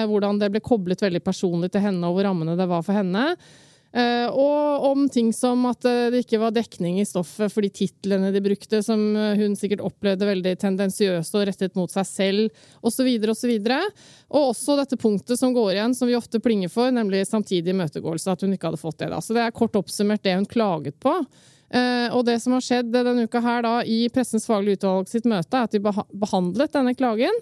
Hvordan 0.10 0.40
det 0.42 0.50
ble 0.52 0.62
koblet 0.66 1.02
veldig 1.02 1.22
personlig 1.22 1.72
til 1.72 1.82
henne, 1.86 2.04
og 2.08 2.18
hvor 2.18 2.26
rammene 2.26 2.58
det 2.58 2.68
var 2.68 2.82
for 2.82 2.98
henne. 2.98 3.36
Eh, 3.98 4.30
og 4.30 4.84
om 4.92 5.08
ting 5.10 5.32
som 5.34 5.64
at 5.72 5.86
eh, 5.90 6.08
det 6.14 6.22
ikke 6.22 6.38
var 6.38 6.54
dekning 6.54 7.00
i 7.02 7.06
stoffet 7.08 7.50
for 7.50 7.66
de 7.66 7.72
titlene 7.74 8.30
de 8.34 8.42
brukte, 8.46 8.84
som 8.86 9.02
eh, 9.18 9.40
hun 9.40 9.56
sikkert 9.58 9.82
opplevde 9.88 10.28
veldig 10.28 10.54
tendensiøst 10.62 11.38
og 11.38 11.46
rettet 11.50 11.78
mot 11.80 11.90
seg 11.90 12.06
selv, 12.06 12.66
osv., 12.86 13.08
videre 13.08 13.34
Og 13.34 14.38
og 14.38 14.52
også 14.52 14.76
dette 14.78 15.00
punktet 15.02 15.40
som 15.40 15.54
går 15.56 15.72
igjen, 15.74 15.96
som 15.98 16.10
vi 16.10 16.18
ofte 16.18 16.42
plinger 16.44 16.70
for, 16.70 16.92
nemlig 16.94 17.24
samtidig 17.26 17.74
imøtegåelse, 17.74 18.32
at 18.32 18.44
hun 18.46 18.54
ikke 18.54 18.70
hadde 18.70 18.82
fått 18.82 19.00
det. 19.00 19.10
da. 19.10 19.22
Så 19.24 19.34
det 19.34 19.46
er 19.46 19.56
kort 19.56 19.76
oppsummert 19.80 20.22
det 20.24 20.36
hun 20.36 20.46
klaget 20.46 21.00
på. 21.00 21.14
Og 22.16 22.22
det 22.24 22.38
som 22.40 22.54
har 22.56 22.64
skjedd 22.64 22.94
denne 22.94 23.26
uka 23.28 23.42
her 23.44 23.64
da, 23.66 23.74
i 23.84 24.06
Pressens 24.14 24.46
faglige 24.48 24.80
utvalg 24.80 25.10
sitt 25.12 25.26
møte, 25.28 25.58
er 25.58 25.68
at 25.68 25.74
de 25.74 25.82
behandlet 25.82 26.76
denne 26.76 26.94
klagen. 26.96 27.42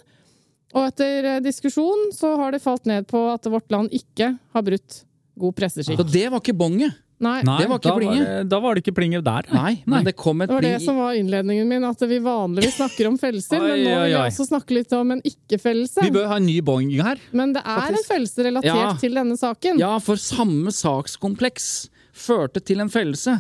Og 0.74 0.88
etter 0.88 1.44
diskusjon 1.46 2.08
så 2.16 2.36
har 2.40 2.56
de 2.56 2.64
falt 2.64 2.88
ned 2.90 3.10
på 3.12 3.26
at 3.34 3.50
Vårt 3.52 3.70
Land 3.74 3.94
ikke 3.94 4.32
har 4.56 4.66
brutt 4.66 5.04
god 5.40 5.56
presseskikk. 5.58 6.00
Så 6.00 6.08
det 6.12 6.28
var 6.32 6.42
ikke 6.44 6.56
bonget! 6.58 7.02
Nei, 7.16 7.38
Nei, 7.48 7.62
Det 7.62 7.68
var 7.72 7.78
ikke 7.80 7.88
da, 7.88 7.92
var 7.96 8.16
det, 8.20 8.48
da 8.52 8.58
var 8.60 8.76
det 8.76 8.82
ikke 8.84 8.94
plinger 8.98 9.22
der. 9.24 9.46
Nei, 9.56 9.70
men 9.88 10.04
det 10.04 10.18
kom 10.20 10.42
et 10.44 10.50
Det 10.50 10.56
var 10.58 10.66
det 10.66 10.82
som 10.84 10.98
var 11.00 11.14
innledningen 11.16 11.70
min, 11.70 11.86
at 11.88 12.02
vi 12.12 12.18
vanligvis 12.20 12.76
snakker 12.76 13.08
om 13.08 13.16
fellelser. 13.22 13.56
Oi, 13.64 13.70
men 13.70 13.86
nå 13.88 13.94
vil 14.02 14.12
jeg 14.12 14.20
også 14.34 14.48
snakke 14.50 14.76
litt 14.76 14.92
om 14.98 15.14
en 15.16 15.22
ikke-fellelse. 15.24 16.04
Vi 16.04 16.12
bør 16.12 16.28
ha 16.34 16.40
en 16.42 16.46
ny 16.50 16.58
bong 16.68 16.90
her. 17.00 17.22
Men 17.32 17.54
det 17.56 17.64
er 17.64 17.96
en 17.96 18.04
fellelse 18.04 18.44
relatert 18.50 18.82
Ja. 18.82 18.92
til 19.00 19.16
denne 19.16 19.38
saken. 19.40 19.80
Ja, 19.80 19.94
for 20.04 20.20
samme 20.20 20.74
sakskompleks 20.76 21.70
førte 22.12 22.60
til 22.60 22.84
en 22.84 22.92
fellelse. 22.92 23.38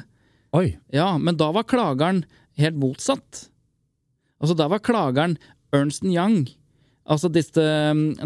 Oi. 0.56 0.78
Ja, 0.96 1.18
men 1.18 1.36
da 1.36 1.52
var 1.52 1.68
klageren 1.68 2.24
helt 2.56 2.80
motsatt. 2.80 3.50
Altså, 4.40 4.56
da 4.56 4.70
var 4.72 4.80
klageren 4.80 5.36
Ernst 5.76 6.08
Young. 6.08 6.46
Altså 7.06 7.30
dette, 7.30 7.64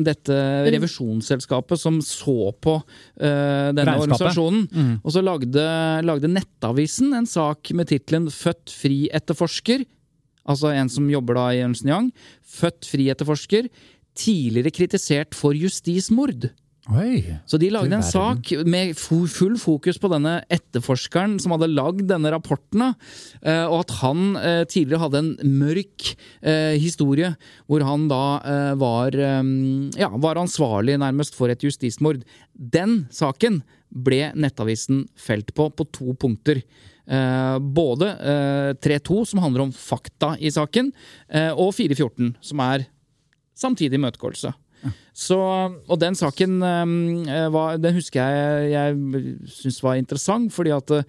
dette 0.08 0.36
revisjonsselskapet 0.72 1.82
som 1.82 1.98
så 2.06 2.54
på 2.64 2.78
uh, 2.80 3.24
denne 3.76 3.84
Regnskapet. 3.84 4.06
organisasjonen. 4.06 4.94
Og 5.04 5.12
så 5.12 5.24
lagde, 5.26 5.66
lagde 6.08 6.32
Nettavisen 6.32 7.12
en 7.18 7.28
sak 7.28 7.74
med 7.76 7.92
tittelen 7.92 8.30
'Født 8.32 8.72
fri-etterforsker'. 8.72 9.84
Altså 10.50 10.72
en 10.72 10.90
som 10.90 11.10
jobber 11.12 11.36
da 11.36 11.50
i 11.52 11.62
Ernst 11.66 11.84
Young. 11.84 12.08
'Født 12.40 12.88
fri-etterforsker'. 12.88 13.68
Tidligere 14.16 14.72
kritisert 14.72 15.36
for 15.36 15.52
justismord. 15.52 16.50
Oi. 16.90 17.22
Så 17.46 17.60
de 17.62 17.70
lagde 17.70 17.94
en 17.94 18.06
sak 18.06 18.50
med 18.66 18.96
full 18.98 19.58
fokus 19.62 20.00
på 20.02 20.10
denne 20.10 20.40
etterforskeren 20.50 21.36
som 21.42 21.54
hadde 21.54 21.70
lagd 21.70 22.08
denne 22.10 22.32
rapporten, 22.34 22.88
eh, 23.44 23.66
og 23.68 23.84
at 23.84 23.96
han 24.00 24.24
eh, 24.40 24.64
tidligere 24.66 25.04
hadde 25.04 25.22
en 25.22 25.32
mørk 25.60 26.14
eh, 26.42 26.80
historie, 26.82 27.36
hvor 27.70 27.86
han 27.86 28.08
da 28.10 28.24
var, 28.80 29.14
ja, 29.14 30.10
var 30.22 30.40
ansvarlig 30.42 30.98
nærmest 31.02 31.38
for 31.38 31.52
et 31.52 31.64
justismord. 31.64 32.24
Den 32.54 33.04
saken 33.14 33.62
ble 33.90 34.30
Nettavisen 34.38 35.06
felt 35.18 35.54
på 35.58 35.70
på 35.74 35.86
to 35.94 36.14
punkter. 36.18 36.62
Eh, 37.10 37.60
både 37.60 38.10
eh, 38.22 38.72
3.2, 38.78 39.26
som 39.26 39.42
handler 39.42 39.66
om 39.66 39.74
fakta 39.74 40.36
i 40.38 40.52
saken, 40.54 40.92
eh, 41.34 41.50
og 41.50 41.74
4.14, 41.74 42.36
som 42.52 42.62
er 42.62 42.86
samtidig 43.58 43.98
imøtegåelse. 43.98 44.54
Så, 45.20 45.38
og 45.38 46.00
den 46.00 46.16
saken 46.16 46.62
eh, 46.64 47.48
var, 47.52 47.80
den 47.82 47.98
husker 47.98 48.24
jeg 48.24 48.70
jeg 48.72 49.26
syns 49.52 49.82
var 49.84 50.00
interessant, 50.00 50.54
fordi 50.56 50.72
at 50.72 50.94
eh, 50.96 51.08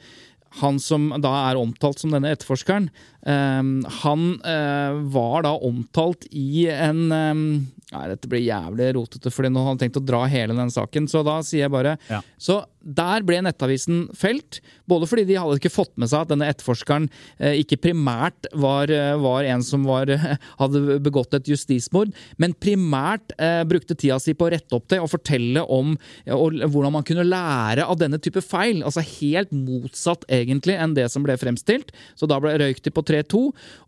han 0.59 0.81
som 0.83 1.13
da 1.23 1.31
er 1.47 1.61
omtalt 1.61 2.03
som 2.03 2.11
denne 2.11 2.33
etterforskeren, 2.35 2.89
eh, 2.91 3.20
han 3.25 4.41
eh, 4.49 4.93
var 5.13 5.45
da 5.45 5.53
omtalt 5.53 6.25
i 6.31 6.65
en 6.73 7.13
eh, 7.13 7.45
Nei, 7.91 8.05
dette 8.07 8.29
blir 8.31 8.45
jævlig 8.45 8.93
rotete, 8.95 9.33
fordi 9.35 9.49
nå 9.51 9.65
har 9.65 9.73
han 9.73 9.81
tenkt 9.81 9.97
å 9.99 10.05
dra 10.07 10.21
hele 10.31 10.55
den 10.55 10.71
saken. 10.71 11.09
Så 11.11 11.25
da 11.27 11.41
sier 11.43 11.65
jeg 11.65 11.75
bare 11.75 11.97
Ja. 12.07 12.21
Så 12.39 12.61
der 12.81 13.25
ble 13.27 13.41
Nettavisen 13.45 14.07
felt, 14.17 14.61
både 14.89 15.09
fordi 15.09 15.27
de 15.29 15.37
hadde 15.37 15.59
ikke 15.59 15.73
fått 15.73 15.93
med 16.01 16.09
seg 16.09 16.25
at 16.25 16.31
denne 16.31 16.49
etterforskeren 16.49 17.09
eh, 17.37 17.59
ikke 17.61 17.81
primært 17.85 18.49
var, 18.57 18.89
eh, 18.95 19.13
var 19.21 19.45
en 19.45 19.65
som 19.65 19.85
var, 19.89 20.09
hadde 20.63 20.97
begått 21.05 21.37
et 21.37 21.51
justismord, 21.51 22.15
men 22.41 22.57
primært 22.57 23.35
eh, 23.37 23.61
brukte 23.69 23.97
tida 23.99 24.17
si 24.23 24.33
på 24.33 24.49
å 24.49 24.53
rette 24.55 24.77
opp 24.77 24.89
det 24.93 25.01
og 25.03 25.11
fortelle 25.13 25.65
om 25.69 25.93
og, 26.33 26.57
hvordan 26.63 26.97
man 26.97 27.07
kunne 27.07 27.27
lære 27.27 27.85
av 27.85 28.01
denne 28.01 28.21
type 28.23 28.41
feil. 28.45 28.81
Altså 28.87 29.05
helt 29.05 29.53
motsatt 29.53 30.25
egentlig 30.33 30.79
enn 30.81 30.97
det 30.97 31.09
som 31.13 31.27
ble 31.27 31.37
fremstilt. 31.41 31.93
Så 32.17 32.29
da 32.31 32.41
ble 32.41 32.57
røyk 32.61 32.81
de 32.87 32.95
på 32.95 33.05
3-2, 33.11 33.41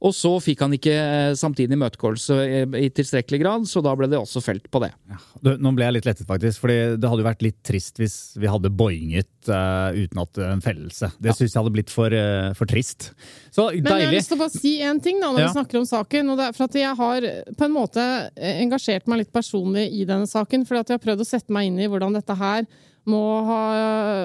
og 0.03 0.14
så 0.16 0.33
fikk 0.43 0.64
han 0.64 0.77
ikke 0.77 0.95
eh, 0.95 1.35
samtidig 1.39 1.79
imøtegåelse 1.79 2.39
i, 2.43 2.62
i 2.83 2.91
tilstrekkelig 2.95 3.41
grad, 3.43 3.68
så 3.70 3.83
da 3.85 3.95
ble 3.99 4.09
det 4.11 4.18
også 4.20 4.43
felt 4.45 4.68
på 4.73 4.83
det. 4.85 4.93
Du, 5.41 5.55
nå 5.62 5.73
ble 5.77 5.87
jeg 5.87 5.97
litt 5.99 6.09
lettet, 6.11 6.29
faktisk. 6.29 6.61
fordi 6.64 6.79
det 6.99 7.11
hadde 7.11 7.25
jo 7.25 7.29
vært 7.29 7.47
litt 7.47 7.61
trist 7.66 8.01
hvis 8.03 8.16
vi 8.41 8.51
hadde 8.51 8.73
boinget 8.75 9.51
uh, 9.51 9.95
uten 9.95 10.23
at 10.23 10.43
en 10.49 10.64
fellelse. 10.64 11.12
Det 11.23 11.35
synes 11.37 11.55
jeg 11.55 11.61
hadde 11.61 11.75
blitt 11.75 11.93
for, 11.93 12.14
uh, 12.14 12.53
for 12.59 12.70
trist. 12.70 13.11
Så 13.55 13.68
Men 13.75 13.91
jeg 14.03 14.11
har 14.11 14.16
lyst 14.16 14.33
til 14.33 14.39
å 14.39 14.43
bare 14.45 14.55
si 14.55 14.77
en 14.85 15.03
ting 15.03 15.20
da, 15.23 15.33
når 15.33 15.45
Ja. 15.45 15.51
vi 15.51 15.59
snakker 15.59 15.81
om 15.83 15.89
saken. 15.89 16.31
og 16.33 16.39
det 16.41 16.47
er 16.49 16.57
for 16.57 16.64
at 16.68 16.79
Jeg 16.83 16.97
har 16.97 17.29
på 17.59 17.66
en 17.66 17.75
måte 17.75 18.07
engasjert 18.37 19.07
meg 19.11 19.25
litt 19.25 19.33
personlig 19.33 19.89
i 19.93 20.07
denne 20.09 20.27
saken. 20.27 20.66
fordi 20.66 20.81
at 20.81 20.89
Jeg 20.89 20.99
har 21.01 21.07
prøvd 21.07 21.25
å 21.25 21.29
sette 21.29 21.53
meg 21.53 21.66
inn 21.66 21.79
i 21.81 21.89
hvordan 21.89 22.14
dette 22.16 22.35
her 22.37 22.66
må 23.11 23.20
ha 23.48 23.61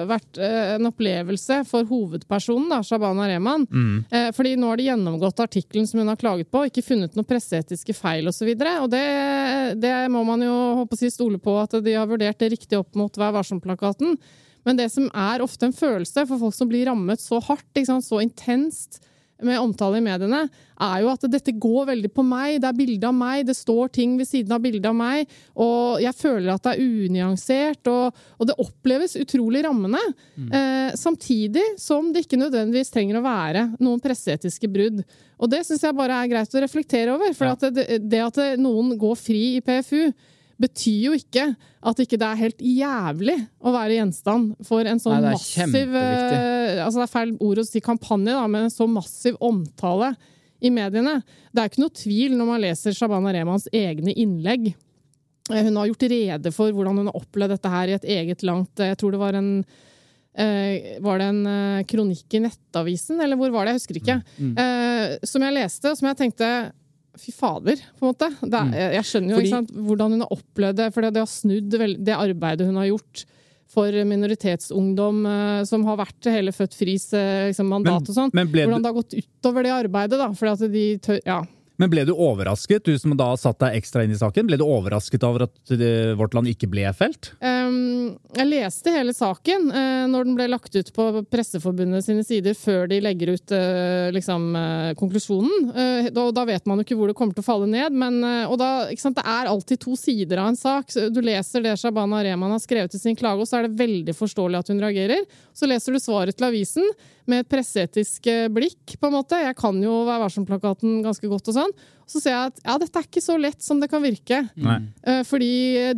vært 0.06 0.38
eh, 0.38 0.74
en 0.76 0.88
opplevelse 0.90 1.60
for 1.68 1.86
hovedpersonen, 1.88 2.68
da, 2.70 2.80
Shabana 2.86 3.26
Rehman. 3.30 3.66
Mm. 3.70 4.32
Fordi 4.36 4.54
nå 4.58 4.70
har 4.70 4.78
de 4.78 4.88
gjennomgått 4.88 5.42
artikkelen 5.42 5.88
som 5.88 6.02
hun 6.02 6.10
har 6.12 6.20
klaget 6.20 6.50
på, 6.52 6.64
ikke 6.68 6.84
funnet 6.86 7.16
noen 7.18 7.26
presseetiske 7.28 7.96
feil 7.98 8.30
osv. 8.30 8.52
Og, 8.52 8.62
så 8.62 8.74
og 8.84 8.90
det, 8.92 9.04
det 9.82 9.94
må 10.14 10.22
man 10.28 10.44
jo 10.46 10.56
håpe 10.82 10.98
å 10.98 11.10
stole 11.10 11.42
på 11.42 11.56
at 11.60 11.78
de 11.84 11.96
har 11.98 12.08
vurdert 12.10 12.38
det 12.38 12.52
riktig 12.54 12.78
opp 12.78 12.94
mot 12.98 13.18
Vær 13.18 13.34
varsom-plakaten. 13.34 14.16
Men 14.66 14.78
det 14.78 14.90
som 14.92 15.06
er 15.16 15.42
ofte 15.42 15.68
en 15.68 15.76
følelse 15.76 16.26
for 16.28 16.40
folk 16.40 16.56
som 16.56 16.70
blir 16.70 16.88
rammet 16.90 17.22
så 17.22 17.40
hardt, 17.42 17.84
sant, 17.86 18.06
så 18.06 18.20
intenst 18.22 19.00
med 19.44 19.60
omtale 19.60 20.00
i 20.00 20.04
mediene, 20.04 20.44
er 20.78 21.02
jo 21.02 21.10
at 21.10 21.26
dette 21.30 21.54
går 21.58 21.88
veldig 21.90 22.10
på 22.14 22.24
meg. 22.26 22.58
Det 22.62 22.68
er 22.68 22.78
bilde 22.78 23.08
av 23.08 23.14
meg, 23.16 23.44
det 23.48 23.56
står 23.58 23.90
ting 23.94 24.16
ved 24.18 24.28
siden 24.28 24.54
av 24.54 24.62
bildet 24.62 24.88
av 24.90 24.96
meg. 24.98 25.30
Og 25.58 26.02
jeg 26.02 26.14
føler 26.18 26.52
at 26.54 26.64
det 26.64 26.74
er 26.74 26.82
unyansert, 26.84 27.90
og, 27.90 28.18
og 28.38 28.50
det 28.50 28.58
oppleves 28.62 29.18
utrolig 29.20 29.62
rammende. 29.66 30.02
Eh, 30.38 30.96
samtidig 30.98 31.64
som 31.80 32.12
det 32.14 32.24
ikke 32.24 32.40
nødvendigvis 32.40 32.94
trenger 32.94 33.20
å 33.20 33.26
være 33.26 33.66
noen 33.78 34.02
presseetiske 34.02 34.70
brudd. 34.72 35.04
Og 35.38 35.50
det 35.52 35.62
syns 35.66 35.84
jeg 35.86 35.98
bare 35.98 36.18
er 36.18 36.32
greit 36.32 36.58
å 36.58 36.64
reflektere 36.64 37.14
over. 37.14 37.34
For 37.38 37.54
at 37.54 37.68
det, 37.74 38.02
det 38.10 38.24
at 38.24 38.42
noen 38.58 38.96
går 38.98 39.16
fri 39.18 39.44
i 39.58 39.62
PFU, 39.64 40.10
betyr 40.58 41.04
jo 41.08 41.14
ikke 41.16 41.44
at 41.88 42.00
ikke 42.02 42.18
det 42.18 42.26
er 42.26 42.40
helt 42.40 42.62
jævlig 42.64 43.36
å 43.62 43.72
være 43.74 43.98
gjenstand 44.00 44.56
for 44.66 44.88
en 44.90 45.00
sånn 45.02 45.22
Nei, 45.22 45.34
massiv 45.36 45.94
eh, 45.94 46.80
altså 46.82 46.98
Det 46.98 47.06
er 47.06 47.12
feil 47.12 47.34
ord 47.46 47.62
å 47.62 47.66
si 47.66 47.82
kampanje, 47.84 48.34
da, 48.34 48.44
men 48.50 48.66
en 48.66 48.74
så 48.74 48.88
massiv 48.90 49.38
omtale 49.44 50.12
i 50.58 50.72
mediene. 50.74 51.20
Det 51.54 51.62
er 51.62 51.70
ikke 51.70 51.84
noe 51.84 51.94
tvil 51.94 52.34
når 52.34 52.48
man 52.48 52.62
leser 52.64 52.96
Shabana 52.96 53.30
Remans 53.34 53.68
egne 53.70 54.10
innlegg. 54.18 54.72
Eh, 55.52 55.60
Hun 55.68 55.78
har 55.78 55.92
gjort 55.92 56.08
rede 56.10 56.54
for 56.54 56.74
hvordan 56.74 56.98
hun 56.98 57.12
har 57.12 57.20
opplevd 57.20 57.54
dette 57.54 57.74
her 57.76 57.92
i 57.92 57.98
et 58.00 58.08
eget 58.18 58.42
langt 58.46 58.82
eh, 58.82 58.90
Jeg 58.90 58.98
tror 59.00 59.14
det 59.14 59.22
var 59.22 59.38
en 59.38 59.52
var 61.02 61.18
det 61.18 61.24
en 61.32 61.46
kronikk 61.90 62.34
i 62.36 62.40
Nettavisen, 62.44 63.18
eller 63.18 63.34
hvor 63.34 63.50
var 63.50 63.66
det? 63.66 63.72
Jeg 63.72 63.80
husker 63.80 63.96
ikke. 63.98 64.14
Mm. 64.38 64.52
Eh, 64.62 65.14
som 65.26 65.42
jeg 65.42 65.56
leste, 65.56 65.90
og 65.90 65.98
som 65.98 66.06
jeg 66.06 66.18
tenkte 66.20 66.50
Fy 67.18 67.32
fader, 67.32 67.76
på 67.98 68.06
en 68.06 68.12
måte. 68.14 68.28
Er, 68.48 68.70
jeg- 68.72 68.94
jeg 68.94 69.04
skjønner 69.04 69.28
jo 69.30 69.36
Mm. 69.36 69.40
Fordi- 69.42 69.50
sant, 69.50 69.70
hvordan 69.74 70.10
hun 70.10 70.20
har 70.20 70.28
opplevd 70.38 70.76
det, 70.76 70.94
for 70.94 71.00
det 71.02 71.16
har 71.16 71.26
snudd 71.26 71.70
det 72.04 72.14
arbeidet 72.16 72.66
hun 72.66 72.76
har 72.76 72.86
gjort 72.86 73.24
for 73.68 73.90
minoritetsungdom 73.92 75.26
eh, 75.26 75.64
som 75.64 75.84
har 75.84 75.96
vært 76.00 76.24
hele 76.32 76.52
Født 76.52 76.74
Fris 76.74 77.12
eh, 77.12 77.48
liksom, 77.50 77.68
mandat 77.68 78.00
Men- 78.00 78.08
og 78.08 78.14
sånn. 78.16 78.32
Hvordan 78.32 78.82
det 78.82 78.90
har 78.92 79.02
gått 79.02 79.14
utover 79.18 79.62
det 79.62 79.72
arbeidet, 79.76 80.18
da. 80.18 80.28
Fordi 80.32 80.52
at 80.52 80.72
de 80.72 80.98
tør 80.98 81.20
Ja. 81.26 81.42
Men 81.78 81.90
ble 81.92 82.02
du 82.08 82.10
overrasket, 82.10 82.88
du 82.88 82.98
som 82.98 83.12
da 83.18 83.28
satt 83.38 83.60
deg 83.62 83.76
ekstra 83.78 84.02
inn 84.02 84.10
i 84.10 84.18
saken? 84.18 84.48
Ble 84.48 84.56
du 84.58 84.64
overrasket 84.66 85.22
over 85.26 85.44
at 85.46 85.72
eh, 85.74 86.10
Vårt 86.18 86.34
Land 86.34 86.50
ikke 86.50 86.66
ble 86.70 86.82
felt? 86.96 87.30
Um, 87.38 88.16
jeg 88.34 88.48
leste 88.50 88.94
hele 88.94 89.14
saken 89.14 89.68
uh, 89.70 90.06
når 90.10 90.26
den 90.26 90.38
ble 90.38 90.48
lagt 90.50 90.74
ut 90.74 90.90
på 90.96 91.06
Presseforbundet 91.30 92.02
sine 92.06 92.24
sider 92.26 92.56
før 92.58 92.90
de 92.90 92.98
legger 93.04 93.30
ut 93.36 93.54
uh, 93.54 94.08
liksom, 94.14 94.48
uh, 94.58 94.90
konklusjonen. 94.98 95.70
Da, 96.14 96.24
da 96.34 96.44
vet 96.48 96.66
man 96.66 96.80
jo 96.80 96.86
ikke 96.86 96.96
hvor 96.98 97.10
det 97.10 97.16
kommer 97.18 97.36
til 97.36 97.44
å 97.44 97.46
falle 97.46 97.68
ned. 97.70 97.94
Men, 97.94 98.18
og 98.48 98.56
da, 98.58 98.70
sant, 98.98 99.18
det 99.18 99.26
er 99.28 99.50
alltid 99.50 99.82
to 99.84 99.94
sider 99.98 100.40
av 100.42 100.50
en 100.50 100.58
sak. 100.58 100.90
Du 101.14 101.20
leser 101.22 101.62
det 101.62 101.76
Shabana 101.78 102.24
Rehman 102.26 102.54
har 102.54 102.62
skrevet 102.62 102.96
i 102.96 103.00
sin 103.00 103.16
klage, 103.18 103.44
og 103.44 103.50
så 103.50 103.60
er 103.60 103.68
det 103.68 103.78
veldig 103.78 104.14
forståelig 104.18 104.58
at 104.58 104.72
hun 104.72 104.82
reagerer. 104.82 105.22
Så 105.54 105.68
leser 105.70 105.94
du 105.94 106.02
svaret 106.02 106.38
til 106.38 106.48
avisen 106.48 106.90
med 107.28 107.44
et 107.44 107.48
presseetisk 107.52 108.26
eh, 108.32 108.48
blikk, 108.52 108.96
på 108.98 109.06
en 109.10 109.14
måte. 109.18 109.38
Jeg 109.44 109.56
kan 109.58 109.76
jo 109.84 110.00
Vær 110.08 110.22
varsom-plakaten 110.24 111.02
ganske 111.04 111.28
godt 111.30 111.48
og 111.52 111.56
sånn. 111.60 111.72
Så 112.08 112.22
ser 112.24 112.32
jeg 112.32 112.48
at 112.54 112.60
ja, 112.64 112.74
dette 112.80 112.96
er 112.96 113.04
ikke 113.04 113.20
så 113.20 113.34
lett 113.36 113.60
som 113.60 113.80
det 113.82 113.90
kan 113.92 114.00
virke. 114.00 114.38
Nei. 114.56 114.78
Eh, 115.04 115.20
Fordi 115.28 115.48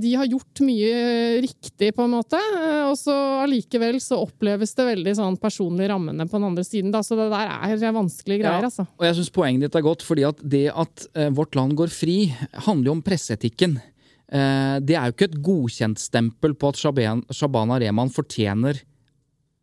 de 0.02 0.14
har 0.18 0.26
gjort 0.26 0.62
mye 0.66 1.38
riktig, 1.44 1.92
på 1.94 2.02
en 2.02 2.10
måte. 2.16 2.34
eh, 2.58 2.88
Og 2.90 2.96
så 2.98 3.14
allikevel 3.44 4.00
så 4.02 4.18
oppleves 4.24 4.74
det 4.74 4.88
veldig 4.90 5.14
sånn 5.20 5.38
personlig 5.38 5.86
rammende 5.92 6.26
på 6.26 6.34
den 6.40 6.48
andre 6.50 6.64
siden. 6.66 6.90
Da. 6.90 7.04
Så 7.06 7.14
det 7.14 7.28
der 7.30 7.54
er 7.54 7.94
vanskelige 7.94 8.42
greier, 8.42 8.58
Ja, 8.58 8.66
altså. 8.72 8.88
Og 8.98 9.06
jeg 9.06 9.14
syns 9.20 9.30
poenget 9.30 9.68
ditt 9.68 9.78
er 9.78 9.86
godt, 9.86 10.02
fordi 10.02 10.26
at 10.26 10.42
det 10.42 10.66
at 10.74 11.06
eh, 11.14 11.30
Vårt 11.30 11.54
Land 11.54 11.78
går 11.78 11.88
fri, 11.94 12.18
handler 12.66 12.90
jo 12.90 12.96
om 12.98 13.02
presseetikken. 13.06 13.78
Eh, 14.32 14.76
det 14.82 14.94
er 14.98 15.06
jo 15.10 15.14
ikke 15.14 15.30
et 15.30 15.40
godkjentstempel 15.42 16.54
på 16.58 16.68
at 16.70 16.78
Shaban- 16.78 17.24
Shabana 17.34 17.78
Rehman 17.82 18.10
fortjener 18.14 18.82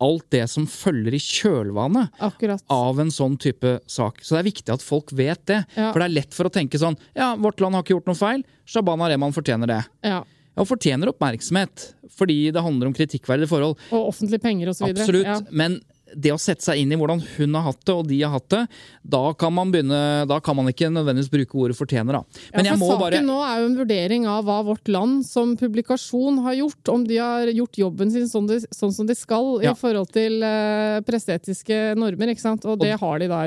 alt 0.00 0.26
det 0.30 0.44
som 0.50 0.66
følger 0.70 1.16
i 1.16 1.20
kjølvannet 1.22 2.12
Akkurat. 2.22 2.62
av 2.70 3.00
en 3.02 3.10
sånn 3.10 3.36
type 3.40 3.78
sak. 3.90 4.20
Så 4.22 4.36
det 4.36 4.40
er 4.44 4.50
viktig 4.50 4.74
at 4.74 4.84
folk 4.84 5.10
vet 5.16 5.42
det. 5.50 5.64
Ja. 5.74 5.90
For 5.92 5.98
det 6.02 6.08
er 6.08 6.16
lett 6.20 6.36
for 6.36 6.46
å 6.48 6.54
tenke 6.54 6.78
sånn 6.78 6.96
Ja, 7.18 7.32
Vårt 7.36 7.60
Land 7.60 7.74
har 7.74 7.82
ikke 7.82 7.96
gjort 7.96 8.10
noe 8.10 8.18
feil. 8.18 8.44
Shabana 8.68 9.08
Rehman 9.10 9.34
fortjener 9.34 9.70
det. 9.70 9.80
Ja. 10.06 10.20
Ja, 10.58 10.64
og 10.64 10.66
fortjener 10.66 11.12
oppmerksomhet, 11.12 11.92
fordi 12.18 12.50
det 12.50 12.62
handler 12.64 12.90
om 12.90 12.94
kritikkverdige 12.96 13.46
forhold. 13.46 13.78
Og 13.94 14.08
offentlige 14.10 14.42
penger 14.42 14.72
videre. 14.74 15.04
Absolutt. 15.04 15.28
Ja. 15.28 15.36
Men 15.54 15.76
det 16.16 16.32
å 16.32 16.38
sette 16.40 16.64
seg 16.64 16.80
inn 16.80 16.92
i 16.92 16.96
hvordan 16.98 17.20
hun 17.36 17.54
har 17.58 17.66
hatt 17.68 17.80
det, 17.84 17.94
og 17.94 18.06
de 18.08 18.18
har 18.22 18.32
hatt 18.32 18.48
det, 18.54 18.62
da 19.02 19.20
kan 19.38 19.52
man 19.54 19.70
begynne 19.72 19.98
Da 20.28 20.38
kan 20.44 20.56
man 20.56 20.68
ikke 20.70 20.88
nødvendigvis 20.92 21.30
bruke 21.32 21.58
ordet 21.60 21.76
fortjener, 21.78 22.18
da. 22.18 22.40
Men 22.54 22.64
ja, 22.68 22.72
jeg 22.72 22.80
for 22.80 23.00
bare 23.00 23.18
saken 23.18 23.26
bare 23.26 23.26
nå 23.28 23.36
er 23.44 23.60
jo 23.62 23.66
en 23.68 23.76
vurdering 23.78 24.26
av 24.30 24.44
hva 24.48 24.58
Vårt 24.66 24.88
Land 24.92 25.26
som 25.28 25.54
publikasjon 25.60 26.40
har 26.44 26.56
gjort. 26.58 26.92
Om 26.92 27.04
de 27.08 27.18
har 27.20 27.50
gjort 27.52 27.78
jobben 27.80 28.12
sin 28.14 28.28
sånn, 28.30 28.48
de, 28.50 28.60
sånn 28.74 28.94
som 28.94 29.08
de 29.08 29.16
skal 29.18 29.62
Ja. 29.64 29.72
i 29.72 29.78
forhold 29.78 30.10
til 30.14 30.40
uh, 30.44 31.00
presseetiske 31.06 31.94
normer. 31.98 32.32
ikke 32.32 32.44
sant? 32.44 32.64
Og 32.68 32.78
det 32.80 32.94
har 33.00 33.18
de 33.22 33.28
da 33.30 33.42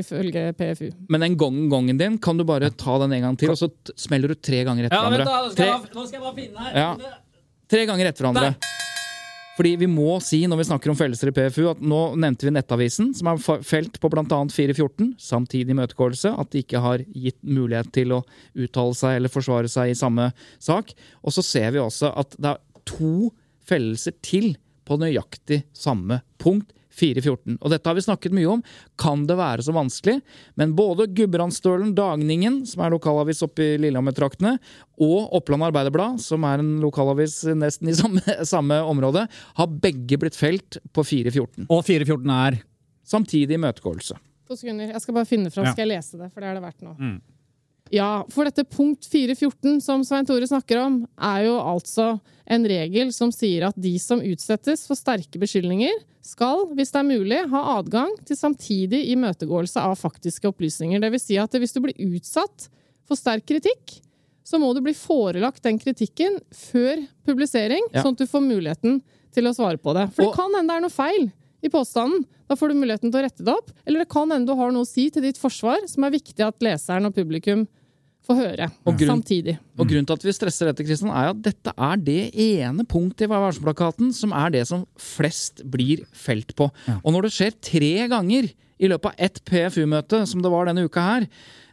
ifølge 0.00 0.52
PFU. 0.58 0.88
Men 1.08 1.24
den 1.26 1.36
gongen 1.40 1.68
gongen 1.72 1.98
din, 2.00 2.18
kan 2.18 2.36
du 2.38 2.44
bare 2.48 2.70
ta 2.70 2.98
den 3.02 3.12
en 3.18 3.22
gang 3.28 3.36
til, 3.38 3.50
og 3.54 3.58
så 3.60 3.70
smeller 3.98 4.28
du 4.32 4.34
tre 4.38 4.64
ganger 4.66 4.88
etter 4.88 4.96
Ja, 4.98 5.10
vent 5.10 5.24
da, 5.24 5.38
nå 5.44 5.52
skal, 5.52 5.56
Tre, 5.58 5.70
jeg, 5.72 5.94
nå 5.94 6.06
skal 6.06 6.18
jeg 6.18 6.24
bare 6.26 6.36
finne 6.38 6.66
her. 6.68 6.78
Ja. 6.78 7.16
tre 7.68 7.86
ganger 7.90 8.10
etter 8.12 8.26
hverandre. 8.26 8.54
Fordi 9.58 9.72
vi 9.80 9.88
må 9.90 10.20
si 10.22 10.44
når 10.46 10.60
vi 10.60 10.68
snakker 10.68 10.92
om 10.92 10.96
fellelser 10.98 11.32
i 11.32 11.34
PFU, 11.34 11.64
at 11.72 11.80
nå 11.82 11.98
nevnte 12.22 12.46
vi 12.46 12.52
Nettavisen, 12.54 13.10
som 13.18 13.32
er 13.32 13.40
felt 13.66 13.98
på 13.98 14.10
bl.a. 14.12 14.22
414, 14.54 15.16
samtidig 15.18 15.74
imøtegåelse, 15.74 16.30
at 16.30 16.52
de 16.54 16.62
ikke 16.62 16.82
har 16.84 17.02
gitt 17.10 17.40
mulighet 17.42 17.90
til 17.96 18.14
å 18.14 18.20
uttale 18.54 18.94
seg 18.94 19.18
eller 19.18 19.34
forsvare 19.34 19.70
seg 19.72 19.90
i 19.90 19.98
samme 19.98 20.30
sak. 20.62 20.94
Og 21.26 21.34
så 21.34 21.42
ser 21.42 21.74
vi 21.74 21.82
også 21.82 22.12
at 22.22 22.38
det 22.38 22.54
er 22.54 22.86
to 22.86 23.32
fellelser 23.66 24.14
til 24.22 24.52
på 24.86 25.00
nøyaktig 25.02 25.64
samme 25.74 26.22
punkt. 26.38 26.70
414. 26.98 27.58
Og 27.62 27.72
dette 27.72 27.88
har 27.88 27.96
vi 27.98 28.04
snakket 28.04 28.34
mye 28.36 28.50
om. 28.58 28.62
Kan 29.00 29.24
det 29.28 29.38
være 29.38 29.64
så 29.66 29.74
vanskelig? 29.76 30.18
Men 30.60 30.74
både 30.78 31.08
Gudbrandsdølen 31.14 31.94
Dagningen, 31.98 32.60
som 32.68 32.84
er 32.84 32.94
lokalavis 32.94 33.44
oppe 33.46 33.64
i 33.64 33.80
Lillehammer-traktene, 33.82 34.56
og 34.98 35.34
Oppland 35.38 35.68
Arbeiderblad, 35.68 36.18
som 36.22 36.46
er 36.48 36.62
en 36.62 36.76
lokalavis 36.82 37.40
nesten 37.58 37.92
i 37.92 37.96
samme, 37.98 38.24
samme 38.54 38.80
område, 38.82 39.28
har 39.60 39.76
begge 39.86 40.18
blitt 40.20 40.38
felt 40.38 40.80
på 40.92 41.06
414. 41.06 41.68
Og 41.68 41.84
414 41.86 42.34
er 42.38 42.64
Samtidig 43.08 43.56
imøtegåelse. 43.56 44.18
To 44.48 44.56
sekunder. 44.56 44.90
Jeg 44.92 45.00
skal 45.00 45.14
bare 45.16 45.28
finne 45.28 45.48
fram. 45.52 45.64
Ja. 45.64 45.72
Skal 45.72 45.86
jeg 45.86 45.94
lese 45.94 46.18
det? 46.20 46.26
For 46.32 46.44
det 46.44 46.50
er 46.50 46.58
det 46.58 46.64
verdt 46.66 46.82
nå. 46.84 46.92
Ja, 47.90 48.24
for 48.32 48.44
dette 48.48 48.64
punkt 48.68 49.06
414 49.08 49.80
som 49.84 50.02
Svein 50.04 50.26
Tore 50.28 50.46
snakker 50.48 50.80
om, 50.82 50.98
er 51.16 51.46
jo 51.46 51.54
altså 51.60 52.18
en 52.48 52.64
regel 52.68 53.12
som 53.16 53.30
sier 53.32 53.66
at 53.68 53.76
de 53.80 53.94
som 54.02 54.20
utsettes 54.24 54.86
for 54.88 54.98
sterke 54.98 55.40
beskyldninger, 55.40 55.94
skal, 56.28 56.66
hvis 56.76 56.92
det 56.92 57.00
er 57.00 57.06
mulig, 57.08 57.38
ha 57.48 57.62
adgang 57.78 58.10
til 58.28 58.36
samtidig 58.36 59.06
imøtegåelse 59.14 59.80
av 59.80 59.94
faktiske 59.96 60.50
opplysninger. 60.50 61.00
Det 61.00 61.10
vil 61.14 61.22
si 61.22 61.38
at 61.40 61.54
hvis 61.56 61.72
du 61.72 61.80
blir 61.86 61.96
utsatt 62.04 62.68
for 63.08 63.16
sterk 63.16 63.46
kritikk, 63.48 63.98
så 64.44 64.60
må 64.60 64.74
du 64.76 64.82
bli 64.84 64.92
forelagt 64.96 65.62
den 65.64 65.78
kritikken 65.80 66.38
før 66.52 67.00
publisering, 67.28 67.84
Ja. 67.94 68.02
sånn 68.02 68.12
at 68.16 68.18
du 68.24 68.26
får 68.28 68.44
muligheten 68.44 69.00
til 69.32 69.44
å 69.48 69.54
svare 69.56 69.80
på 69.80 69.94
det. 69.96 70.10
For 70.12 70.28
det 70.28 70.36
kan 70.36 70.52
hende 70.56 70.68
det 70.72 70.76
er 70.76 70.84
noe 70.84 70.92
feil 70.92 71.30
i 71.64 71.70
påstanden. 71.72 72.24
Da 72.48 72.56
får 72.56 72.70
du 72.72 72.78
muligheten 72.80 73.10
til 73.12 73.20
å 73.20 73.24
rette 73.26 73.44
det 73.44 73.52
opp. 73.54 73.72
Eller 73.86 74.04
det 74.04 74.12
kan 74.12 74.30
hende 74.30 74.48
du 74.48 74.54
har 74.58 74.70
noe 74.72 74.86
å 74.86 74.88
si 74.88 75.08
til 75.10 75.24
ditt 75.26 75.40
forsvar 75.40 75.84
som 75.90 76.06
er 76.06 76.14
viktig 76.14 76.44
at 76.46 76.62
leseren 76.64 77.08
og 77.10 77.16
publikum 77.16 77.66
får 78.28 78.36
høre 78.42 78.66
Og 78.84 78.96
grunn- 78.98 79.14
samtidig. 79.16 79.56
Og 79.78 79.88
grunnen 79.88 80.06
til 80.06 80.18
at 80.18 80.24
vi 80.26 80.34
stresser 80.36 80.68
dette, 80.68 80.84
Kristian, 80.84 81.10
er 81.10 81.30
at 81.32 81.42
dette 81.42 81.72
er 81.72 81.96
det 81.96 82.20
ene 82.34 82.84
punktet 82.84 83.24
i 83.24 83.30
Vær 83.30 83.40
varsom-plakaten 83.46 84.12
som 84.12 84.34
er 84.36 84.50
det 84.50 84.66
som 84.68 84.84
flest 85.00 85.62
blir 85.64 86.04
felt 86.12 86.54
på. 86.58 86.70
Og 87.02 87.12
når 87.14 87.22
det 87.28 87.32
skjer 87.32 87.56
tre 87.60 87.92
ganger 88.12 88.50
i 88.78 88.86
løpet 88.90 89.10
av 89.10 89.14
ett 89.18 89.40
PFU-møte, 89.48 90.26
som 90.28 90.42
det 90.44 90.50
var 90.52 90.68
denne 90.68 90.84
uka 90.86 91.00
her, 91.02 91.26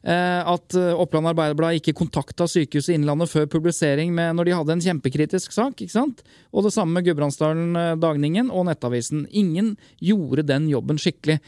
at 0.06 0.76
eh, 0.78 0.92
Oppland 0.94 1.32
Arbeiderblad 1.32 1.80
ikke 1.80 1.96
kontakta 1.98 2.46
Sykehuset 2.50 2.94
Innlandet 2.94 3.32
før 3.32 3.48
publisering 3.50 4.12
med, 4.14 4.36
når 4.38 4.46
de 4.46 4.54
hadde 4.54 4.76
en 4.76 4.84
kjempekritisk 4.86 5.56
sak, 5.56 5.82
ikke 5.82 5.96
sant? 5.96 6.22
Og 6.54 6.68
det 6.68 6.76
samme 6.76 6.94
med 6.94 7.08
Gudbrandsdalen 7.08 7.80
eh, 7.80 7.94
Dagningen 7.98 8.52
og 8.54 8.68
Nettavisen. 8.70 9.26
Ingen 9.34 9.74
gjorde 9.98 10.46
den 10.46 10.70
jobben 10.70 11.02
skikkelig. 11.02 11.40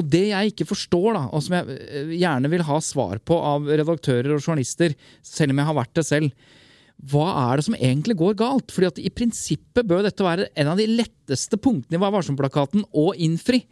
Og 0.00 0.08
det 0.12 0.30
jeg 0.30 0.54
ikke 0.54 0.68
forstår, 0.72 1.10
da, 1.18 1.24
og 1.28 1.44
som 1.44 1.58
jeg 1.58 1.76
eh, 1.76 2.14
gjerne 2.16 2.52
vil 2.52 2.64
ha 2.68 2.80
svar 2.84 3.20
på 3.20 3.36
av 3.52 3.68
redaktører 3.68 4.32
og 4.32 4.40
journalister, 4.40 4.96
selv 5.20 5.52
om 5.52 5.60
jeg 5.60 5.68
har 5.68 5.80
vært 5.82 5.98
det 6.00 6.06
selv, 6.08 6.54
hva 6.96 7.26
er 7.50 7.58
det 7.58 7.66
som 7.66 7.76
egentlig 7.76 8.16
går 8.16 8.38
galt? 8.40 8.72
Fordi 8.72 8.88
at 8.88 9.00
i 9.02 9.12
prinsippet 9.12 9.84
bør 9.84 10.06
dette 10.06 10.24
være 10.24 10.48
en 10.56 10.72
av 10.72 10.80
de 10.80 10.88
letteste 10.88 11.60
punktene 11.60 11.98
i 11.98 12.00
Vær 12.00 12.14
varsom-plakaten 12.14 12.86
å 12.96 13.10
innfri. 13.12 13.66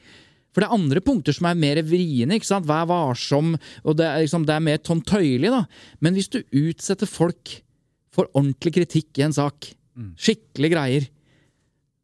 For 0.55 0.63
det 0.63 0.69
er 0.69 0.77
andre 0.77 1.03
punkter 1.03 1.35
som 1.35 1.49
er 1.51 1.59
mer 1.59 1.81
vriene. 1.83 2.39
ikke 2.39 2.47
sant? 2.47 2.69
Vær 2.69 2.87
varsom, 2.87 3.57
og 3.83 3.99
det 3.99 4.07
er, 4.07 4.23
liksom, 4.23 4.47
det 4.47 4.55
er 4.55 4.63
mer 4.63 4.79
Tom 4.87 5.03
Tøyli, 5.03 5.51
da. 5.51 5.65
Men 6.05 6.15
hvis 6.15 6.31
du 6.31 6.41
utsetter 6.45 7.11
folk 7.11 7.57
for 8.15 8.31
ordentlig 8.33 8.77
kritikk 8.77 9.19
i 9.19 9.27
en 9.27 9.35
sak, 9.35 9.73
skikkelig 10.19 10.71
greier, 10.71 11.09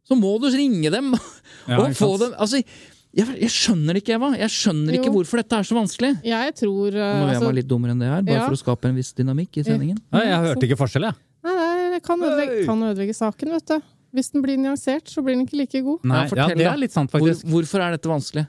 så 0.06 0.18
må 0.18 0.32
du 0.42 0.48
ringe 0.50 0.90
dem 0.90 1.12
Ja, 1.70 1.78
og 1.78 1.92
få 1.94 2.16
sant? 2.16 2.24
dem 2.24 2.34
Altså, 2.42 2.58
jeg, 3.14 3.26
jeg 3.42 3.50
skjønner 3.50 3.98
ikke, 3.98 4.16
Eva. 4.18 4.32
Jeg 4.38 4.50
skjønner 4.54 4.96
ikke 4.98 5.10
hvorfor 5.14 5.40
dette 5.42 5.58
er 5.58 5.66
så 5.66 5.74
vanskelig. 5.74 6.12
Jeg 6.26 6.54
tror 6.58 6.94
Nå 6.94 7.00
er 7.02 7.16
må 7.18 7.30
jeg 7.30 7.38
altså, 7.40 7.54
litt 7.56 7.70
dummere 7.70 7.94
enn 7.94 8.02
det 8.02 8.10
her, 8.10 8.22
bare 8.26 8.38
ja. 8.38 8.44
for 8.46 8.58
å 8.58 8.60
skape 8.60 8.90
en 8.90 8.98
viss 8.98 9.10
dynamikk 9.18 9.58
i 9.62 9.64
sendingen. 9.66 9.98
Nei, 10.14 10.26
Jeg 10.28 10.44
hørte 10.46 10.68
ikke 10.68 10.78
forskjell, 10.78 11.08
jeg. 11.10 11.18
Nei, 11.46 11.54
nei, 11.56 11.88
det 11.94 12.02
kan 12.06 12.22
ødelegge, 12.22 12.60
kan 12.68 12.84
ødelegge 12.90 13.16
saken, 13.16 13.50
vet 13.56 13.72
du. 13.72 13.90
Hvis 14.12 14.32
den 14.34 14.42
blir 14.42 14.56
nyansert, 14.58 15.06
så 15.06 15.22
blir 15.22 15.36
den 15.38 15.46
ikke 15.46 15.60
like 15.60 15.82
god. 15.86 16.00
Nei, 16.04 16.24
Ja, 16.36 16.48
det 16.48 16.66
er 16.66 16.76
litt 16.80 16.92
sant, 16.92 17.10
Hvor, 17.12 17.20
faktisk. 17.20 17.46
hvorfor 17.46 17.80
er 17.84 17.94
dette 17.96 18.10
vanskelig? 18.10 18.48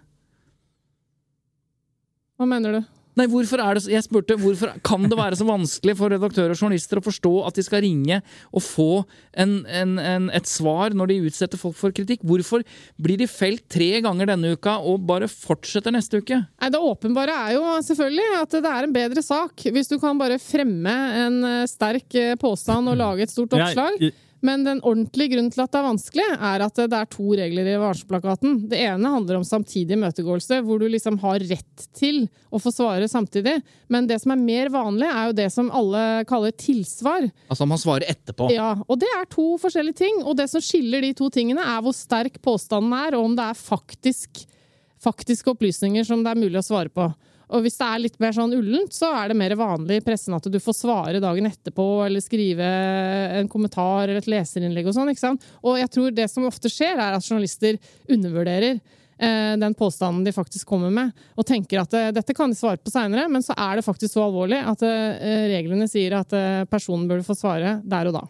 Hva 2.40 2.48
mener 2.50 2.80
du? 2.80 2.82
Nei, 3.20 3.26
hvorfor 3.28 3.60
er 3.60 3.74
det, 3.76 3.82
så- 3.84 3.92
jeg 3.92 4.04
spurte, 4.06 4.38
hvorfor 4.40 4.72
kan 4.88 5.04
det 5.04 5.18
være 5.20 5.36
så 5.36 5.44
vanskelig 5.46 5.98
for 5.98 6.10
redaktører 6.10 6.52
og 6.52 6.58
journalister 6.58 6.96
å 6.98 7.04
forstå 7.04 7.46
at 7.46 7.54
de 7.56 7.62
skal 7.62 7.82
ringe 7.84 8.22
og 8.54 8.62
få 8.64 9.06
en, 9.36 9.66
en, 9.68 10.00
en, 10.00 10.30
et 10.32 10.48
svar 10.48 10.92
når 10.96 11.08
de 11.12 11.18
utsetter 11.28 11.60
folk 11.60 11.76
for 11.76 11.92
kritikk? 11.92 12.24
Hvorfor 12.24 12.64
blir 12.98 13.18
de 13.20 13.28
felt 13.28 13.68
tre 13.68 14.00
ganger 14.02 14.28
denne 14.32 14.54
uka 14.56 14.78
og 14.80 15.06
bare 15.06 15.28
fortsetter 15.28 15.92
neste 15.92 16.24
uke? 16.24 16.40
Nei, 16.62 16.70
Det 16.72 16.80
åpenbare 16.80 17.36
er 17.50 17.54
jo 17.60 17.66
selvfølgelig 17.84 18.42
at 18.42 18.50
det 18.50 18.66
er 18.66 18.84
en 18.88 18.94
bedre 18.96 19.22
sak 19.22 19.56
hvis 19.58 19.90
du 19.92 20.00
kan 20.00 20.18
bare 20.18 20.40
fremme 20.40 20.96
en 21.28 21.44
eh, 21.44 21.66
sterk 21.68 22.16
eh, 22.16 22.36
påstand 22.40 22.88
og 22.88 22.98
lage 22.98 23.24
et 23.28 23.30
stort 23.30 23.52
oppslag. 23.52 24.00
Jeg- 24.00 24.14
Men 24.42 24.64
den 24.66 24.80
ordentlige 24.82 25.36
grunnen 25.36 25.52
til 25.54 25.62
at 25.62 25.72
det 25.72 25.80
er 25.80 25.86
vanskelig, 25.86 26.26
er 26.34 26.64
at 26.66 26.80
det 26.82 26.98
er 26.98 27.10
to 27.14 27.28
regler 27.38 27.68
i 27.70 27.78
varselplakaten. 27.82 28.56
Det 28.72 28.80
ene 28.82 29.12
handler 29.14 29.38
om 29.38 29.46
samtidig 29.46 29.94
imøtegåelse, 29.98 30.62
hvor 30.66 30.82
du 30.82 30.88
liksom 30.90 31.20
har 31.22 31.44
rett 31.52 31.86
til 31.98 32.24
å 32.50 32.62
få 32.62 32.74
svare 32.74 33.10
samtidig. 33.12 33.60
Men 33.94 34.10
det 34.10 34.18
som 34.24 34.34
er 34.34 34.42
mer 34.42 34.72
vanlig, 34.74 35.10
er 35.10 35.30
jo 35.30 35.38
det 35.38 35.48
som 35.54 35.70
alle 35.78 36.04
kaller 36.30 36.56
tilsvar. 36.58 37.30
Altså, 37.54 37.70
man 37.70 37.82
svarer 37.82 38.10
etterpå. 38.10 38.50
Ja, 38.56 38.74
og 38.88 39.02
det 39.02 39.12
er 39.20 39.30
to 39.30 39.52
forskjellige 39.62 40.02
ting. 40.02 40.24
Og 40.26 40.40
det 40.42 40.50
som 40.50 40.64
skiller 40.66 41.06
de 41.06 41.14
to 41.18 41.30
tingene, 41.34 41.62
er 41.62 41.86
hvor 41.86 41.94
sterk 41.96 42.42
påstanden 42.42 42.98
er, 42.98 43.18
og 43.18 43.30
om 43.30 43.38
det 43.38 43.46
er 43.46 43.62
faktisk, 43.62 44.48
faktiske 45.02 45.54
opplysninger 45.54 46.06
som 46.06 46.26
det 46.26 46.34
er 46.34 46.42
mulig 46.42 46.60
å 46.62 46.66
svare 46.66 46.90
på. 46.94 47.12
Og 47.52 47.66
hvis 47.66 47.76
det 47.80 47.88
er 47.88 48.02
litt 48.06 48.18
mer 48.22 48.34
sånn 48.36 48.54
ullent, 48.56 48.94
så 48.96 49.12
er 49.18 49.32
det 49.32 49.40
mer 49.40 49.56
vanlig 49.60 50.00
i 50.00 50.06
pressen 50.06 50.36
at 50.38 50.48
du 50.48 50.58
får 50.64 50.78
svare 50.78 51.22
dagen 51.24 51.50
etterpå, 51.50 51.88
eller 52.06 52.24
skrive 52.24 52.68
en 53.42 53.52
kommentar 53.52 54.08
eller 54.08 54.22
et 54.22 54.32
leserinnlegg 54.32 54.88
og 54.88 54.96
sånn. 54.96 55.12
ikke 55.12 55.26
sant? 55.26 55.46
Og 55.66 55.80
jeg 55.82 55.92
tror 55.92 56.16
det 56.16 56.30
som 56.32 56.48
ofte 56.48 56.72
skjer, 56.72 56.96
er 56.96 57.18
at 57.18 57.28
journalister 57.28 57.80
undervurderer 58.12 58.80
eh, 58.80 59.54
den 59.60 59.76
påstanden 59.78 60.24
de 60.24 60.36
faktisk 60.36 60.72
kommer 60.72 60.94
med, 60.96 61.12
og 61.36 61.48
tenker 61.48 61.84
at 61.84 61.96
eh, 61.98 62.12
dette 62.16 62.36
kan 62.38 62.52
de 62.52 62.60
svare 62.60 62.80
på 62.80 62.94
seinere, 62.94 63.28
men 63.32 63.44
så 63.44 63.58
er 63.58 63.80
det 63.80 63.88
faktisk 63.88 64.16
så 64.16 64.30
alvorlig 64.30 64.62
at 64.64 64.86
eh, 64.88 65.50
reglene 65.52 65.90
sier 65.92 66.22
at 66.22 66.36
eh, 66.38 66.64
personen 66.72 67.10
burde 67.12 67.28
få 67.28 67.36
svare 67.38 67.82
der 67.84 68.12
og 68.12 68.22
da. 68.22 68.28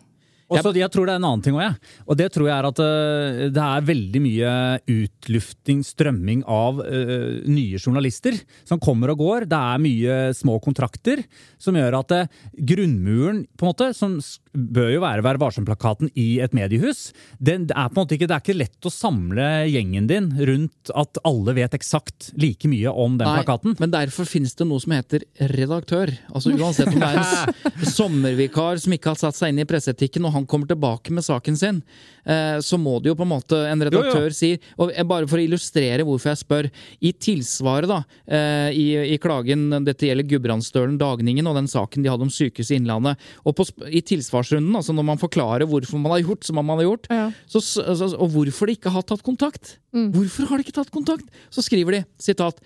Og 0.51 0.59
så 0.59 0.73
jeg 0.75 0.91
tror 0.91 1.07
det 1.07 1.13
er 1.15 1.21
en 1.21 1.27
annen 1.29 1.43
ting 1.45 1.55
òg, 1.55 1.63
jeg. 1.63 1.91
Og 2.05 2.17
det 2.19 2.27
tror 2.35 2.49
jeg 2.49 2.55
er 2.57 2.67
at 2.67 2.81
uh, 2.83 3.41
det 3.55 3.65
er 3.65 3.87
veldig 3.87 4.21
mye 4.23 4.55
utlufting, 4.91 5.83
strømming 5.87 6.43
av 6.51 6.81
uh, 6.83 7.39
nye 7.47 7.79
journalister 7.79 8.35
som 8.67 8.81
kommer 8.83 9.13
og 9.13 9.23
går. 9.23 9.47
Det 9.51 9.61
er 9.71 9.83
mye 9.85 10.17
små 10.37 10.57
kontrakter 10.63 11.23
som 11.61 11.77
gjør 11.79 12.01
at 12.01 12.15
uh, 12.17 12.41
grunnmuren, 12.71 13.45
på 13.55 13.67
en 13.67 13.71
måte, 13.71 13.91
som 13.97 14.19
bør 14.51 14.89
jo 14.91 15.01
være 15.03 15.23
Vær 15.25 15.39
varsom-plakaten 15.39 16.09
i 16.19 16.41
et 16.43 16.53
mediehus, 16.55 17.11
Det 17.39 17.55
er 17.71 17.89
på 17.89 17.95
en 17.95 17.99
måte 18.01 18.15
ikke, 18.17 18.27
det 18.27 18.35
er 18.35 18.43
ikke 18.43 18.57
lett 18.57 18.87
å 18.87 18.91
samle 18.91 19.47
gjengen 19.69 20.07
din 20.09 20.29
rundt 20.47 20.91
at 20.97 21.19
alle 21.27 21.55
vet 21.55 21.75
eksakt 21.77 22.31
like 22.41 22.67
mye 22.67 22.91
om 22.91 23.17
den 23.19 23.27
plakaten. 23.27 23.75
men 23.79 23.91
derfor 23.91 24.25
finnes 24.25 24.55
det 24.55 24.67
noe 24.67 24.81
som 24.81 24.91
heter 24.95 25.23
redaktør. 25.53 26.11
Altså 26.33 26.51
Uansett 26.51 26.91
om 26.91 26.99
det 26.99 27.09
er 27.09 27.21
en 27.21 27.91
sommervikar 27.97 28.81
som 28.81 28.95
ikke 28.95 29.13
har 29.13 29.21
satt 29.21 29.37
seg 29.37 29.53
inn 29.53 29.61
i 29.63 29.67
presseetikken, 29.67 30.25
og 30.25 30.35
han 30.35 30.45
kommer 30.49 30.67
tilbake 30.67 31.13
med 31.15 31.23
saken 31.23 31.57
sin, 31.57 31.81
eh, 32.25 32.59
så 32.59 32.79
må 32.81 32.99
det 32.99 33.11
jo 33.11 33.17
på 33.19 33.27
en 33.27 33.33
måte 33.33 33.61
en 33.69 33.81
redaktør 33.87 34.33
si 34.35 34.53
Og 34.77 34.91
eh, 34.91 35.05
bare 35.07 35.27
for 35.29 35.39
å 35.39 35.45
illustrere 35.45 36.03
hvorfor 36.07 36.33
jeg 36.33 36.41
spør. 36.43 36.69
I 37.01 37.13
tilsvaret, 37.13 37.89
da, 37.89 38.01
eh, 38.27 38.69
i, 38.75 38.87
i 39.15 39.17
klagen 39.21 39.69
Dette 39.85 40.07
gjelder 40.07 40.27
Gudbrandsdølen 40.27 40.99
Dagningen 40.99 41.47
og 41.47 41.57
den 41.59 41.69
saken 41.71 42.03
de 42.03 42.11
hadde 42.11 42.27
om 42.27 42.33
Sykehuset 42.33 42.77
Innlandet. 42.77 43.21
Og 43.45 43.55
på, 43.57 43.67
i 43.87 44.03
tilsvaret 44.05 44.40
ansvarsrunden, 44.41 44.75
altså 44.75 44.93
når 44.97 45.05
man 45.13 45.21
forklarer 45.21 45.67
hvorfor 45.69 46.01
man 46.01 46.11
har 46.17 46.23
gjort 46.25 46.43
som 46.47 46.55
man 46.61 46.77
har 46.77 46.83
gjort, 46.89 47.07
Ja. 47.11 47.31
så, 47.47 47.61
så, 47.61 48.11
og 48.17 48.29
hvorfor 48.33 48.67
de 48.67 48.75
ikke 48.77 48.91
har 48.93 49.03
tatt 49.03 49.23
kontakt. 49.23 49.77
Hvorfor 49.93 50.47
har 50.49 50.57
de 50.57 50.63
ikke 50.65 50.73
tatt 50.81 50.91
kontakt? 50.91 51.25
Så 51.51 51.61
skriver 51.65 51.91
de, 51.99 52.05
sitat, 52.19 52.59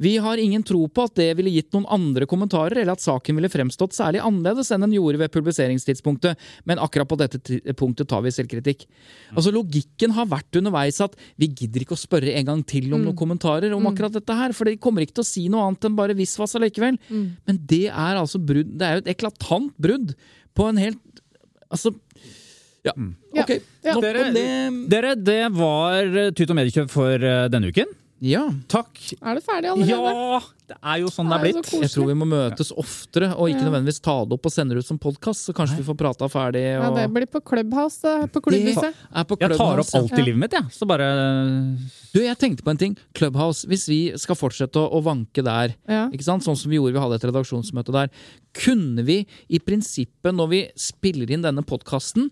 vi 0.00 0.16
har 0.16 0.40
ingen 0.40 0.62
tro 0.64 0.86
på 0.88 1.02
at 1.04 1.14
det 1.20 1.36
ville 1.36 1.50
gitt 1.52 1.68
noen 1.74 1.84
andre 1.92 2.24
kommentarer, 2.26 2.78
eller 2.80 2.94
at 2.96 3.02
saken 3.04 3.36
ville 3.36 3.50
fremstått 3.52 3.92
særlig 3.92 4.22
annerledes 4.24 4.70
enn 4.72 4.80
den 4.86 4.94
gjorde 4.96 5.20
ved 5.20 5.30
publiseringstidspunktet, 5.34 6.40
men 6.64 6.80
akkurat 6.80 7.06
på 7.10 7.18
dette 7.20 7.60
punktet 7.76 8.08
tar 8.08 8.22
vi 8.24 8.32
selvkritikk. 8.32 8.86
Altså 9.36 9.52
Logikken 9.52 10.14
har 10.16 10.26
vært 10.32 10.56
underveis 10.58 10.98
at 11.04 11.14
vi 11.36 11.50
gidder 11.52 11.84
ikke 11.84 11.94
å 11.94 12.00
spørre 12.00 12.32
en 12.40 12.48
gang 12.48 12.64
til 12.64 12.88
om 12.96 13.04
noen 13.04 13.16
kommentarer 13.20 13.76
om 13.76 13.86
akkurat 13.92 14.16
dette 14.16 14.32
her, 14.40 14.52
for 14.56 14.64
de 14.64 14.78
kommer 14.80 15.04
ikke 15.04 15.18
til 15.20 15.26
å 15.26 15.28
si 15.28 15.44
noe 15.52 15.68
annet 15.68 15.84
enn 15.84 15.96
bare 16.00 16.16
visvas 16.18 16.56
allikevel. 16.56 16.96
Men 17.12 17.60
det 17.68 17.84
er 17.92 18.16
altså 18.16 18.40
brudd, 18.40 18.72
det 18.80 18.88
er 18.88 18.96
jo 18.98 19.04
et 19.04 19.12
eklatant 19.14 19.76
brudd 19.76 20.16
på 20.56 20.66
en 20.72 20.80
helt 20.80 21.11
Altså 21.72 21.94
Ja, 22.84 22.92
Ja. 23.32 23.42
ok. 23.44 23.50
Ja. 23.84 23.92
Nok 23.94 24.02
Dere, 24.02 24.22
om 24.28 24.34
det. 24.34 24.90
dere, 24.90 25.14
det 25.16 25.40
var 25.54 26.08
Tut 26.34 26.50
og 26.50 26.56
mediekjøp 26.58 26.90
for 26.90 27.14
eh, 27.14 27.44
denne 27.52 27.70
uken. 27.70 27.86
Ja. 28.22 28.44
Takk. 28.70 29.00
Er 29.18 29.34
det 29.34 29.42
ferdig 29.42 29.70
allerede? 29.72 29.88
Ja, 29.90 30.38
det 30.70 30.76
er 30.78 30.98
jo 31.02 31.08
sånn 31.10 31.26
det 31.26 31.34
er 31.34 31.42
Det 31.42 31.48
er 31.50 31.56
blitt. 31.58 31.70
Jeg 31.82 31.90
tror 31.90 32.06
vi 32.06 32.14
må 32.20 32.28
møtes 32.30 32.70
oftere, 32.78 33.32
og 33.34 33.50
ikke 33.50 33.64
nødvendigvis 33.66 33.98
ta 34.04 34.14
det 34.24 34.36
opp 34.36 34.46
og 34.46 34.54
sende 34.54 34.76
det 34.76 34.84
ut 34.84 34.88
som 34.88 35.00
podkast. 35.02 35.48
Så 35.48 35.54
kanskje 35.56 35.80
vi 35.80 35.86
får 35.88 35.98
prata 35.98 36.28
ferdig. 36.30 36.62
Ja, 36.76 36.92
det 36.94 37.08
blir 37.10 37.26
på 37.26 37.42
Clubhouse, 37.42 38.14
på 38.30 38.38
Det 38.38 38.44
klubbhuset. 38.46 39.00
Jeg 39.10 39.56
tar 39.58 39.82
opp 39.82 39.94
alt 39.98 40.14
i 40.14 40.22
livet 40.22 40.38
mitt, 40.44 40.54
jeg. 40.54 40.70
Så 40.70 40.86
bare 40.86 41.08
Du, 42.12 42.20
jeg 42.22 42.38
tenkte 42.38 42.62
på 42.62 42.70
en 42.70 42.80
ting. 42.84 42.94
Clubhouse, 43.18 43.66
hvis 43.66 43.88
vi 43.90 44.00
skal 44.20 44.38
fortsette 44.38 44.78
å, 44.78 44.86
å 44.94 45.02
vanke 45.02 45.42
der, 45.42 45.74
Ja. 45.88 46.06
ikke 46.12 46.22
sant? 46.28 46.46
sånn 46.46 46.56
som 46.56 46.70
vi 46.70 46.78
gjorde, 46.78 46.94
vi 46.94 47.02
hadde 47.02 47.18
et 47.18 47.26
redaksjonsmøte 47.26 47.92
der, 47.92 48.08
kunne 48.54 49.02
vi 49.04 49.26
i 49.50 49.58
prinsippet, 49.58 50.30
når 50.34 50.48
vi 50.48 50.62
spiller 50.78 51.30
inn 51.30 51.42
denne 51.42 51.62
podkasten, 51.66 52.30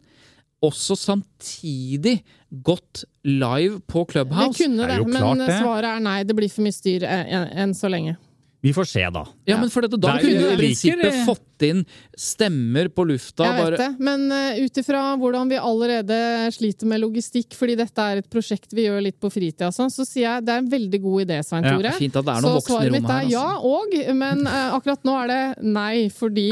også 0.65 0.97
samtidig 0.99 2.21
gått 2.51 3.05
live 3.25 3.81
på 3.87 4.05
Clubhouse? 4.11 4.59
Det 4.59 4.65
kunne 4.65 4.89
det, 4.89 4.99
det, 4.99 5.13
men 5.13 5.45
det. 5.45 5.61
svaret 5.61 5.91
er 5.95 6.03
nei. 6.05 6.19
Det 6.25 6.37
blir 6.37 6.51
for 6.53 6.67
mye 6.67 6.77
styr 6.77 7.07
eh, 7.09 7.31
enn 7.37 7.49
enn 7.65 7.77
så 7.77 7.91
lenge. 7.93 8.17
Vi 8.61 8.73
får 8.77 8.85
se, 8.85 9.11
da. 9.11 9.27
Ja, 9.49 9.57
men 9.61 9.71
for 9.73 9.85
dette, 9.85 9.97
da 9.97 10.15
Der 10.15 10.21
kunne 10.21 10.49
vi 10.51 10.53
i 10.53 10.57
prinsippet 10.59 11.23
fått 11.25 11.65
inn 11.65 11.81
stemmer 12.17 12.89
på 12.93 13.05
lufta. 13.09 13.47
Jeg 13.47 13.57
vet 13.57 13.65
bare... 13.65 13.79
det, 13.81 14.05
men 14.05 14.27
uh, 14.33 14.61
ut 14.61 14.81
ifra 14.83 15.01
hvordan 15.21 15.49
vi 15.49 15.57
allerede 15.61 16.19
sliter 16.53 16.89
med 16.91 17.01
logistikk, 17.01 17.57
fordi 17.57 17.79
dette 17.81 18.05
er 18.05 18.21
et 18.21 18.29
prosjekt 18.33 18.75
vi 18.77 18.85
gjør 18.85 19.01
litt 19.07 19.17
på 19.21 19.31
fritida, 19.33 19.71
sånn, 19.73 19.93
så 19.93 20.05
sier 20.09 20.27
jeg 20.27 20.47
det 20.47 20.55
er 20.55 20.65
en 20.65 20.71
veldig 20.73 21.01
god 21.05 21.25
idé, 21.25 21.41
Svein 21.47 21.69
Ja, 21.69 21.75
Tore. 21.77 21.95
Fint 21.97 22.21
at 22.21 22.29
det 22.29 22.35
er 22.35 22.45
noen 22.45 22.51
så 22.51 22.55
voksne 22.59 22.77
svaret 22.77 22.97
mitt 22.97 23.09
er 23.09 23.15
her. 23.15 23.25
er 23.25 23.33
ja 23.33 23.47
Altså. 23.51 23.73
og, 23.81 24.15
men 24.21 24.45
uh, 24.47 24.77
akkurat 24.77 25.09
nå 25.09 25.17
er 25.23 25.31
det 25.33 25.43
nei, 25.65 25.95
fordi 26.13 26.49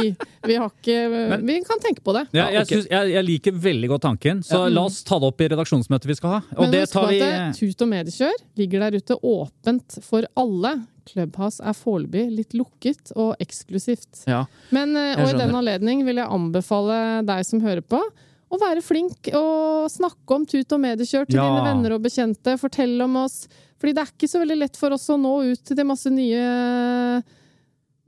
vi 0.49 0.57
har 0.57 0.73
ikke 0.73 0.99
Vi 1.45 1.61
kan 1.67 1.81
tenke 1.83 2.03
på 2.05 2.15
det. 2.17 2.25
Ja, 2.33 2.49
jeg, 2.49 2.65
okay. 2.65 2.75
synes, 2.75 2.91
jeg, 2.91 3.15
jeg 3.15 3.29
liker 3.29 3.59
veldig 3.69 3.93
godt 3.93 4.07
tanken, 4.09 4.45
så 4.47 4.65
la 4.73 4.87
oss 4.89 5.03
ta 5.07 5.21
det 5.21 5.29
opp 5.29 5.45
i 5.45 5.51
redaksjonsmøtet 5.53 6.09
vi 6.09 6.17
skal 6.17 6.39
ha. 6.39 6.41
Og 6.57 6.65
Men 6.65 6.77
det 6.77 6.85
tar 6.93 7.11
vi 7.13 7.21
at 7.25 7.59
Tut 7.59 7.85
og 7.85 7.91
mediekjør 7.91 8.39
ligger 8.61 8.87
der 8.87 8.99
ute 9.01 9.19
åpent 9.19 10.01
for 10.05 10.25
alle. 10.39 10.79
Clubhouse 11.09 11.61
er 11.65 11.75
foreløpig 11.77 12.27
litt 12.37 12.55
lukket 12.59 13.13
og 13.17 13.35
eksklusivt. 13.43 14.25
Ja. 14.29 14.45
Men, 14.75 14.95
eh, 14.97 15.17
og 15.23 15.33
i 15.33 15.39
den 15.41 15.55
anledning 15.59 16.05
vil 16.07 16.21
jeg 16.21 16.29
anbefale 16.29 16.99
deg 17.29 17.45
som 17.49 17.61
hører 17.65 17.83
på, 17.83 18.01
å 18.49 18.57
være 18.61 18.81
flink 18.81 19.29
og 19.37 19.91
snakke 19.93 20.37
om 20.39 20.47
tut 20.49 20.71
og 20.73 20.81
mediekjør 20.81 21.27
til 21.29 21.37
Ja. 21.37 21.49
dine 21.51 21.65
venner 21.67 21.97
og 21.99 22.03
bekjente. 22.07 22.55
Fortell 22.61 22.95
om 23.05 23.17
oss. 23.25 23.43
Fordi 23.79 23.93
det 23.95 24.03
er 24.07 24.13
ikke 24.15 24.29
så 24.33 24.41
veldig 24.41 24.57
lett 24.59 24.77
for 24.81 24.91
oss 24.97 25.05
å 25.13 25.19
nå 25.21 25.35
ut 25.53 25.65
til 25.69 25.85
masse 25.85 26.09
nye 26.11 27.23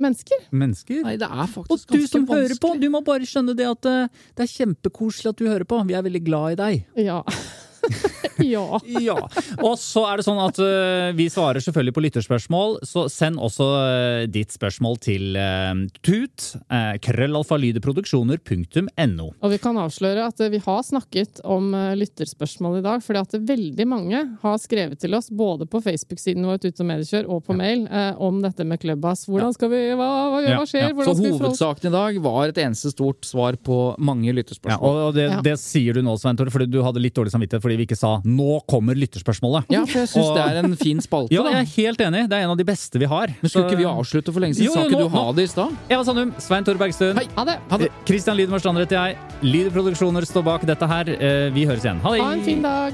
mennesker. 0.00 0.46
mennesker. 0.50 1.02
Nei, 1.04 1.16
det 1.20 1.28
er 1.28 1.42
Og 1.44 1.50
faktisk 1.52 1.90
du 1.92 1.98
ganske 1.98 2.08
som 2.14 2.26
hører 2.26 2.56
på, 2.58 2.70
du 2.80 2.88
må 2.88 3.02
bare 3.04 3.20
skjønne 3.28 3.54
det 3.54 3.66
at 3.68 3.84
eh, 3.90 4.08
det 4.34 4.46
er 4.46 4.54
kjempekoselig 4.64 5.28
at 5.34 5.36
du 5.36 5.44
hører 5.46 5.66
på. 5.68 5.82
Vi 5.86 5.94
er 5.98 6.02
veldig 6.06 6.22
glad 6.24 6.52
i 6.52 6.60
deg. 6.62 6.86
Ja. 7.04 7.20
ja. 8.54 8.80
Ja. 9.00 9.16
Og 9.64 9.76
så 9.80 10.04
er 10.10 10.16
det 10.20 10.24
sånn 10.26 10.40
at 10.42 10.58
uh, 10.62 11.10
vi 11.16 11.26
svarer 11.32 11.60
selvfølgelig 11.64 11.94
på 11.96 12.02
lytterspørsmål, 12.06 12.78
så 12.86 13.06
send 13.12 13.36
også 13.40 13.66
uh, 13.70 14.26
ditt 14.30 14.52
spørsmål 14.54 14.98
til 15.04 15.36
uh, 15.38 15.74
tut. 16.06 16.38
Uh, 16.72 16.94
krøllalfalydeproduksjoner.no. 17.02 19.26
Og 19.40 19.48
vi 19.52 19.58
kan 19.62 19.78
avsløre 19.80 20.26
at 20.30 20.38
vi 20.52 20.58
har 20.64 20.82
snakket 20.86 21.40
om 21.44 21.72
lytterspørsmål 21.98 22.78
i 22.80 22.84
dag, 22.84 23.02
fordi 23.04 23.20
at 23.22 23.34
veldig 23.50 23.86
mange 23.88 24.20
har 24.42 24.56
skrevet 24.60 25.00
til 25.02 25.14
oss, 25.16 25.30
både 25.30 25.66
på 25.70 25.80
Facebook-siden 25.84 26.46
vår 26.48 26.58
Tut 26.60 26.80
og 26.82 26.86
mediekjør 26.90 27.24
og 27.32 27.38
på 27.46 27.54
mail, 27.56 27.86
eh, 27.88 28.14
om 28.20 28.40
dette 28.42 28.64
med 28.68 28.80
Clubhouse. 28.82 29.24
Hvordan 29.30 29.52
skal 29.56 29.68
vi 29.72 29.78
Hva, 29.96 30.08
hva, 30.32 30.40
hva 30.44 30.64
skjer? 30.68 30.90
ja. 30.90 30.94
Så 31.06 31.14
hovedsaken 31.16 31.88
i 31.88 31.92
dag 31.94 32.18
var 32.24 32.48
et 32.52 32.58
eneste 32.60 32.90
stort 32.92 33.24
svar 33.28 33.52
på 33.56 33.76
mange 33.98 34.26
Ja, 34.28 34.32
lytterspørsmål. 34.36 34.96
og 35.08 35.14
det, 35.16 35.26
Ja. 35.30 35.40
det 35.40 35.56
sier 35.62 35.92
du 35.96 36.02
nå, 36.04 36.12
Svein 36.20 36.36
Tore, 36.36 36.50
fordi 36.52 36.66
du 36.70 36.82
hadde 36.84 37.00
litt 37.00 37.14
dårlig 37.16 37.32
samvittighet 37.32 37.62
fordi 37.70 37.78
vi 37.78 37.86
ikke 37.86 37.96
sa 37.98 38.18
'nå 38.24 38.60
kommer 38.66 38.94
lytterspørsmålet'. 38.98 39.70
Ja, 39.70 39.84
for 39.86 39.98
jeg 40.00 40.08
syns 40.10 40.26
Og- 40.26 40.36
det 40.36 40.44
er 40.50 40.64
en 40.64 40.76
fin 40.76 40.98
spalte. 41.00 41.30
Ja, 41.30 41.42
jeg 41.44 41.54
er 41.62 41.68
helt 41.76 41.98
enig. 42.00 42.28
Det 42.28 42.32
er 42.38 42.42
en 42.42 42.50
av 42.50 42.56
de 42.58 42.64
beste 42.64 42.98
vi 42.98 43.06
har. 43.06 43.26
Men 43.28 43.48
skulle 43.50 43.64
Så- 43.64 43.70
ikke 43.70 43.78
vi 43.78 43.84
avslutte 43.84 44.32
for 44.32 44.40
lenge 44.40 44.54
siden? 44.56 44.66
Jo, 44.66 44.72
Sa 44.74 44.82
ikke 44.84 44.98
nå- 44.98 44.98
du 44.98 45.08
ha 45.16 45.32
det 45.32 45.42
i 45.44 45.46
stad? 45.46 45.76
Eva 45.88 46.02
Sandum, 46.04 46.34
Svein 46.40 46.64
Tore 46.64 46.78
Bergstuen. 46.78 47.14
Hei. 47.16 47.28
Ha 47.36 47.44
det! 47.44 47.58
Ha 47.70 47.76
det. 47.76 47.86
Eh, 47.86 47.92
Christian 48.06 48.36
Lydmar 48.36 48.58
Strand 48.58 48.78
heter 48.78 48.96
jeg. 49.06 49.16
Lyder 49.42 49.70
Produksjoner 49.70 50.22
står 50.26 50.42
bak 50.44 50.62
dette 50.66 50.86
her. 50.86 51.08
Eh, 51.08 51.50
Vi 51.50 51.64
høres 51.64 51.84
igjen. 51.84 52.00
Ha 52.00 52.10
det! 52.10 52.20
Ha 52.20 52.32
en 52.32 52.42
fin 52.42 52.62
dag. 52.62 52.92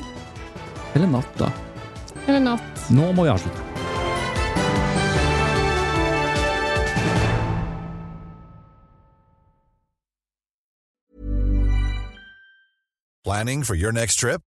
Eller 0.95 1.07
natt, 1.07 1.37
da. 1.39 1.51
Eller 2.29 2.41
natt. 2.41 2.91
Nå 2.91 3.13
må 3.15 3.23
vi 3.25 3.31
avslutte. 3.31 3.63
Planning 13.25 13.65
for 13.65 13.75
your 13.75 13.93
next 13.93 14.17
trip? 14.21 14.41